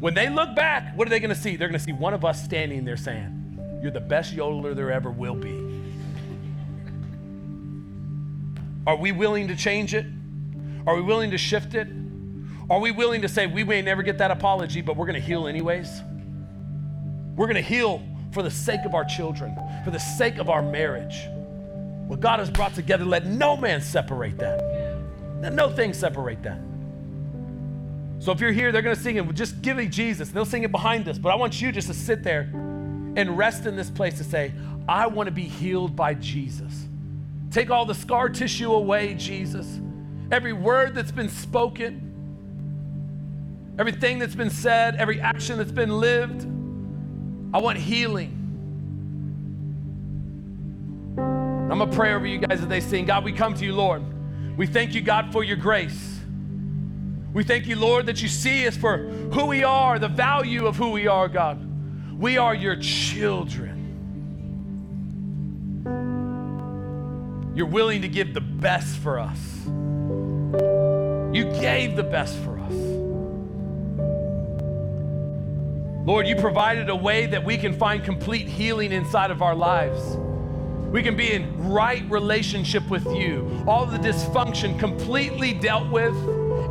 when 0.00 0.14
they 0.14 0.28
look 0.28 0.54
back, 0.54 0.96
what 0.96 1.06
are 1.06 1.10
they 1.10 1.20
going 1.20 1.34
to 1.34 1.40
see? 1.40 1.56
They're 1.56 1.68
going 1.68 1.78
to 1.78 1.84
see 1.84 1.92
one 1.92 2.14
of 2.14 2.24
us 2.24 2.42
standing 2.42 2.84
there 2.84 2.96
saying, 2.96 3.80
You're 3.82 3.90
the 3.90 4.00
best 4.00 4.34
yodeler 4.34 4.74
there 4.74 4.90
ever 4.90 5.10
will 5.10 5.34
be. 5.34 5.64
Are 8.86 8.96
we 8.96 9.12
willing 9.12 9.48
to 9.48 9.56
change 9.56 9.92
it? 9.92 10.06
Are 10.86 10.94
we 10.94 11.02
willing 11.02 11.30
to 11.32 11.38
shift 11.38 11.74
it? 11.74 11.88
Are 12.70 12.78
we 12.78 12.90
willing 12.90 13.22
to 13.22 13.28
say, 13.28 13.46
we 13.46 13.64
may 13.64 13.82
never 13.82 14.02
get 14.02 14.18
that 14.18 14.30
apology, 14.30 14.80
but 14.80 14.96
we're 14.96 15.06
going 15.06 15.20
to 15.20 15.26
heal 15.26 15.46
anyways? 15.46 16.00
We're 17.36 17.46
going 17.46 17.56
to 17.56 17.60
heal 17.60 18.02
for 18.32 18.42
the 18.42 18.50
sake 18.50 18.84
of 18.84 18.94
our 18.94 19.04
children, 19.04 19.56
for 19.84 19.90
the 19.90 20.00
sake 20.00 20.38
of 20.38 20.48
our 20.48 20.62
marriage. 20.62 21.28
What 22.06 22.20
God 22.20 22.38
has 22.38 22.50
brought 22.50 22.74
together, 22.74 23.04
let 23.04 23.26
no 23.26 23.56
man 23.56 23.80
separate 23.80 24.38
that. 24.38 24.62
Let 25.40 25.52
no 25.52 25.70
thing 25.70 25.92
separate 25.92 26.42
that. 26.42 26.58
So 28.20 28.32
if 28.32 28.40
you're 28.40 28.52
here, 28.52 28.72
they're 28.72 28.82
going 28.82 28.96
to 28.96 29.02
sing 29.02 29.16
it. 29.16 29.34
Just 29.34 29.62
give 29.62 29.76
me 29.76 29.86
Jesus. 29.86 30.30
They'll 30.30 30.44
sing 30.44 30.64
it 30.64 30.72
behind 30.72 31.08
us. 31.08 31.18
But 31.18 31.30
I 31.30 31.36
want 31.36 31.60
you 31.62 31.70
just 31.70 31.86
to 31.88 31.94
sit 31.94 32.22
there 32.24 32.50
and 33.16 33.38
rest 33.38 33.66
in 33.66 33.76
this 33.76 33.90
place 33.90 34.18
to 34.18 34.24
say, 34.24 34.52
I 34.88 35.06
want 35.06 35.28
to 35.28 35.30
be 35.32 35.44
healed 35.44 35.94
by 35.94 36.14
Jesus. 36.14 36.88
Take 37.50 37.70
all 37.70 37.84
the 37.84 37.94
scar 37.94 38.28
tissue 38.28 38.72
away, 38.72 39.14
Jesus. 39.14 39.80
Every 40.32 40.52
word 40.52 40.94
that's 40.94 41.12
been 41.12 41.28
spoken, 41.28 42.04
everything 43.78 44.18
that's 44.18 44.34
been 44.34 44.50
said, 44.50 44.96
every 44.96 45.20
action 45.20 45.58
that's 45.58 45.72
been 45.72 46.00
lived. 46.00 46.46
I 47.52 47.58
want 47.58 47.78
healing. 47.78 48.34
I'm 51.18 51.78
going 51.78 51.90
to 51.90 51.96
pray 51.96 52.14
over 52.14 52.26
you 52.26 52.38
guys 52.38 52.60
as 52.60 52.68
they 52.68 52.80
sing. 52.80 53.04
God, 53.04 53.24
we 53.24 53.32
come 53.32 53.54
to 53.54 53.64
you, 53.64 53.74
Lord. 53.74 54.02
We 54.56 54.66
thank 54.66 54.94
you, 54.94 55.00
God, 55.00 55.32
for 55.32 55.44
your 55.44 55.56
grace. 55.56 56.18
We 57.32 57.44
thank 57.44 57.66
you, 57.66 57.76
Lord, 57.76 58.06
that 58.06 58.20
you 58.22 58.28
see 58.28 58.66
us 58.66 58.76
for 58.76 58.98
who 58.98 59.46
we 59.46 59.62
are, 59.62 59.98
the 59.98 60.08
value 60.08 60.66
of 60.66 60.76
who 60.76 60.90
we 60.90 61.06
are, 61.06 61.28
God. 61.28 61.64
We 62.18 62.36
are 62.38 62.54
your 62.54 62.76
children. 62.76 63.76
You're 67.54 67.66
willing 67.66 68.02
to 68.02 68.08
give 68.08 68.34
the 68.34 68.40
best 68.40 68.96
for 68.96 69.18
us. 69.18 69.38
You 71.34 71.44
gave 71.60 71.96
the 71.96 72.02
best 72.02 72.36
for 72.38 72.57
us. 72.57 72.57
Lord, 76.08 76.26
you 76.26 76.36
provided 76.36 76.88
a 76.88 76.96
way 76.96 77.26
that 77.26 77.44
we 77.44 77.58
can 77.58 77.74
find 77.74 78.02
complete 78.02 78.48
healing 78.48 78.92
inside 78.92 79.30
of 79.30 79.42
our 79.42 79.54
lives. 79.54 80.16
We 80.90 81.02
can 81.02 81.18
be 81.18 81.34
in 81.34 81.68
right 81.68 82.02
relationship 82.10 82.88
with 82.88 83.04
you. 83.14 83.62
All 83.68 83.84
the 83.84 83.98
dysfunction 83.98 84.78
completely 84.78 85.52
dealt 85.52 85.92
with 85.92 86.14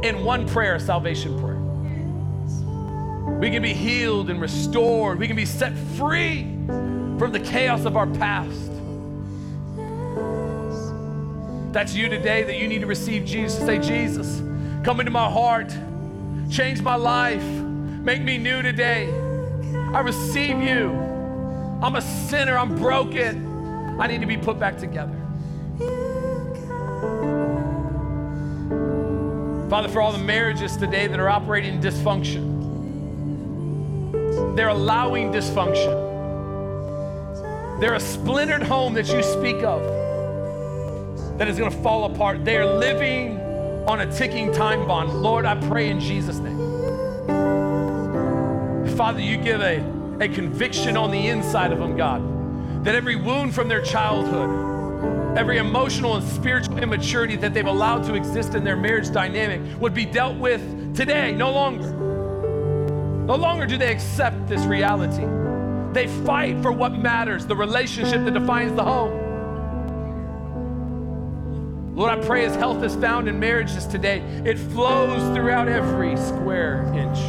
in 0.03 0.25
one 0.25 0.47
prayer, 0.47 0.79
salvation 0.79 1.39
prayer. 1.39 1.59
We 3.37 3.51
can 3.51 3.61
be 3.61 3.75
healed 3.75 4.31
and 4.31 4.41
restored. 4.41 5.19
We 5.19 5.27
can 5.27 5.35
be 5.35 5.45
set 5.45 5.77
free 5.95 6.41
from 7.19 7.31
the 7.31 7.39
chaos 7.39 7.85
of 7.85 7.95
our 7.95 8.07
past. 8.07 8.71
That's 11.73 11.93
you 11.93 12.09
today 12.09 12.41
that 12.41 12.57
you 12.57 12.67
need 12.67 12.81
to 12.81 12.87
receive 12.87 13.23
Jesus. 13.23 13.63
Say, 13.63 13.77
Jesus, 13.77 14.41
come 14.83 14.99
into 14.99 15.11
my 15.11 15.29
heart, 15.29 15.71
change 16.49 16.81
my 16.81 16.95
life, 16.95 17.43
make 17.43 18.23
me 18.23 18.39
new 18.39 18.63
today. 18.63 19.25
I 19.97 20.01
receive 20.01 20.61
you. 20.61 20.91
I'm 21.81 21.95
a 21.95 22.01
sinner, 22.01 22.55
I'm 22.55 22.75
broken. 22.75 23.99
I 23.99 24.05
need 24.05 24.21
to 24.21 24.27
be 24.27 24.37
put 24.37 24.59
back 24.59 24.77
together. 24.77 25.15
Father, 29.71 29.89
for 29.89 29.99
all 29.99 30.11
the 30.11 30.19
marriages 30.19 30.77
today 30.77 31.07
that 31.07 31.19
are 31.19 31.29
operating 31.29 31.73
in 31.73 31.81
dysfunction, 31.81 32.45
they're 34.55 34.69
allowing 34.69 35.31
dysfunction. 35.31 36.05
They're 37.79 37.95
a 37.95 37.99
splintered 37.99 38.61
home 38.61 38.93
that 38.93 39.07
you 39.07 39.23
speak 39.23 39.63
of 39.63 39.81
that 41.39 41.47
is 41.47 41.57
going 41.57 41.71
to 41.71 41.77
fall 41.77 42.03
apart. 42.13 42.45
They 42.45 42.57
are 42.57 42.67
living 42.67 43.39
on 43.87 44.01
a 44.01 44.15
ticking 44.15 44.53
time 44.53 44.85
bomb. 44.87 45.23
Lord, 45.23 45.47
I 45.47 45.55
pray 45.67 45.89
in 45.89 45.99
Jesus' 45.99 46.37
name. 46.37 46.66
Father, 48.97 49.21
you 49.21 49.37
give 49.37 49.61
a, 49.61 49.77
a 50.19 50.27
conviction 50.27 50.97
on 50.97 51.11
the 51.11 51.27
inside 51.27 51.71
of 51.71 51.77
them, 51.77 51.95
God, 51.95 52.83
that 52.83 52.95
every 52.95 53.15
wound 53.15 53.53
from 53.53 53.67
their 53.67 53.83
childhood, 53.83 55.37
every 55.37 55.59
emotional 55.59 56.15
and 56.15 56.27
spiritual 56.27 56.79
immaturity 56.79 57.35
that 57.35 57.53
they've 57.53 57.67
allowed 57.67 58.05
to 58.05 58.15
exist 58.15 58.55
in 58.55 58.63
their 58.63 58.75
marriage 58.75 59.11
dynamic 59.11 59.61
would 59.79 59.93
be 59.93 60.03
dealt 60.03 60.35
with 60.37 60.95
today, 60.95 61.31
no 61.31 61.51
longer. 61.51 61.91
No 61.91 63.35
longer 63.35 63.67
do 63.67 63.77
they 63.77 63.91
accept 63.91 64.47
this 64.47 64.65
reality. 64.65 65.27
They 65.93 66.07
fight 66.25 66.59
for 66.63 66.71
what 66.71 66.93
matters, 66.93 67.45
the 67.45 67.55
relationship 67.55 68.25
that 68.25 68.33
defines 68.33 68.73
the 68.73 68.83
home. 68.83 69.25
Lord, 71.95 72.17
I 72.17 72.25
pray 72.25 72.45
as 72.45 72.55
health 72.55 72.81
is 72.83 72.95
found 72.95 73.27
in 73.27 73.39
marriages 73.39 73.85
today, 73.85 74.21
it 74.43 74.57
flows 74.57 75.21
throughout 75.35 75.67
every 75.67 76.17
square 76.17 76.91
inch 76.95 77.19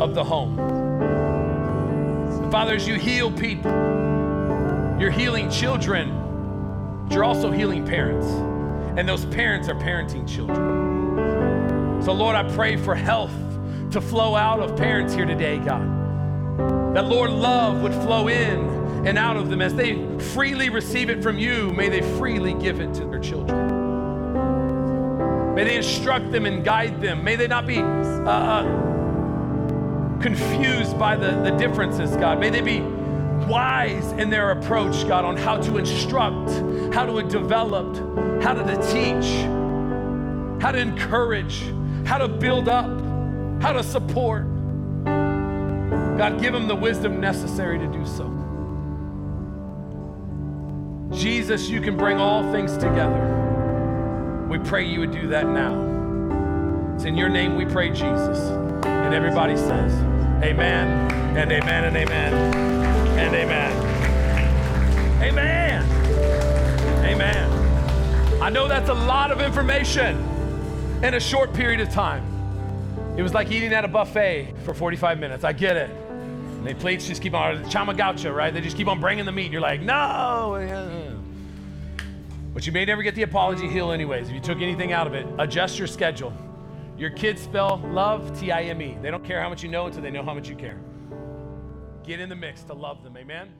of 0.00 0.14
the 0.14 0.24
home. 0.24 0.56
Father, 2.50 2.74
as 2.74 2.88
you 2.88 2.94
heal 2.94 3.30
people, 3.30 3.70
you're 4.98 5.10
healing 5.10 5.50
children, 5.50 7.04
but 7.04 7.14
you're 7.14 7.24
also 7.24 7.50
healing 7.50 7.84
parents. 7.86 8.26
And 8.98 9.08
those 9.08 9.26
parents 9.26 9.68
are 9.68 9.74
parenting 9.74 10.26
children. 10.28 12.02
So, 12.02 12.12
Lord, 12.12 12.36
I 12.36 12.42
pray 12.54 12.76
for 12.76 12.94
health 12.94 13.34
to 13.90 14.00
flow 14.00 14.34
out 14.34 14.60
of 14.60 14.76
parents 14.76 15.14
here 15.14 15.26
today, 15.26 15.58
God. 15.58 16.94
That, 16.94 17.04
Lord, 17.04 17.30
love 17.30 17.82
would 17.82 17.92
flow 17.92 18.28
in 18.28 19.06
and 19.06 19.18
out 19.18 19.36
of 19.36 19.50
them 19.50 19.60
as 19.60 19.74
they 19.74 20.18
freely 20.18 20.70
receive 20.70 21.10
it 21.10 21.22
from 21.22 21.38
you. 21.38 21.70
May 21.72 21.88
they 21.88 22.02
freely 22.18 22.54
give 22.54 22.80
it 22.80 22.94
to 22.94 23.04
their 23.04 23.20
children. 23.20 23.76
May 25.54 25.64
they 25.64 25.76
instruct 25.76 26.30
them 26.32 26.46
and 26.46 26.64
guide 26.64 27.00
them. 27.00 27.22
May 27.22 27.36
they 27.36 27.46
not 27.46 27.66
be 27.66 27.78
uh, 27.78 28.30
uh, 28.30 28.87
confused 30.20 30.98
by 30.98 31.16
the, 31.16 31.30
the 31.42 31.50
differences, 31.52 32.16
God. 32.16 32.40
May 32.40 32.50
they 32.50 32.60
be 32.60 32.80
wise 33.46 34.12
in 34.12 34.30
their 34.30 34.50
approach, 34.50 35.06
God, 35.06 35.24
on 35.24 35.36
how 35.36 35.56
to 35.56 35.78
instruct, 35.78 36.50
how 36.94 37.06
to 37.06 37.22
develop, 37.22 37.96
how 38.42 38.54
to 38.54 38.76
teach, 38.92 39.42
how 40.60 40.72
to 40.72 40.78
encourage, 40.78 41.62
how 42.04 42.18
to 42.18 42.28
build 42.28 42.68
up, 42.68 42.90
how 43.62 43.72
to 43.72 43.82
support. 43.82 44.44
God, 45.04 46.40
give 46.40 46.52
them 46.52 46.66
the 46.66 46.74
wisdom 46.74 47.20
necessary 47.20 47.78
to 47.78 47.86
do 47.86 48.04
so. 48.04 48.34
Jesus, 51.12 51.68
you 51.68 51.80
can 51.80 51.96
bring 51.96 52.18
all 52.18 52.42
things 52.52 52.74
together. 52.74 54.46
We 54.48 54.58
pray 54.58 54.84
you 54.86 55.00
would 55.00 55.12
do 55.12 55.28
that 55.28 55.46
now. 55.46 56.94
It's 56.94 57.04
in 57.04 57.16
your 57.16 57.28
name 57.28 57.56
we 57.56 57.64
pray, 57.64 57.90
Jesus. 57.90 58.38
And 58.84 59.14
everybody 59.14 59.56
says, 59.56 59.92
Amen 60.42 61.10
and 61.36 61.50
amen 61.50 61.84
and 61.84 61.96
amen 61.96 62.32
and 63.18 63.34
amen. 63.34 63.88
Amen. 65.22 65.82
Amen. 67.04 68.42
I 68.42 68.48
know 68.48 68.68
that's 68.68 68.88
a 68.88 68.94
lot 68.94 69.32
of 69.32 69.40
information 69.40 70.16
in 71.02 71.14
a 71.14 71.20
short 71.20 71.52
period 71.52 71.80
of 71.80 71.90
time. 71.90 72.24
It 73.16 73.22
was 73.22 73.34
like 73.34 73.50
eating 73.50 73.72
at 73.72 73.84
a 73.84 73.88
buffet 73.88 74.54
for 74.64 74.74
45 74.74 75.18
minutes. 75.18 75.42
I 75.42 75.52
get 75.52 75.76
it. 75.76 75.90
And 75.90 76.64
the 76.64 76.74
plates 76.74 77.08
just 77.08 77.20
keep 77.20 77.34
on, 77.34 77.64
Chama 77.64 77.96
Gaucha, 77.96 78.32
right? 78.32 78.54
They 78.54 78.60
just 78.60 78.76
keep 78.76 78.86
on 78.86 79.00
bringing 79.00 79.24
the 79.24 79.32
meat. 79.32 79.50
You're 79.50 79.60
like, 79.60 79.80
no. 79.80 80.54
But 82.54 82.64
you 82.64 82.72
may 82.72 82.84
never 82.84 83.02
get 83.02 83.16
the 83.16 83.22
apology 83.22 83.68
heal 83.68 83.90
anyways. 83.90 84.28
If 84.28 84.34
you 84.34 84.40
took 84.40 84.58
anything 84.58 84.92
out 84.92 85.08
of 85.08 85.14
it, 85.14 85.26
adjust 85.38 85.78
your 85.78 85.88
schedule. 85.88 86.32
Your 86.98 87.10
kids 87.10 87.40
spell 87.40 87.80
love 87.92 88.38
T 88.40 88.50
I 88.50 88.62
M 88.62 88.82
E. 88.82 88.98
They 89.00 89.12
don't 89.12 89.24
care 89.24 89.40
how 89.40 89.48
much 89.48 89.62
you 89.62 89.68
know 89.68 89.86
until 89.86 90.02
they 90.02 90.10
know 90.10 90.24
how 90.24 90.34
much 90.34 90.48
you 90.48 90.56
care. 90.56 90.80
Get 92.02 92.18
in 92.18 92.28
the 92.28 92.34
mix 92.34 92.64
to 92.64 92.74
love 92.74 93.04
them. 93.04 93.16
Amen. 93.16 93.52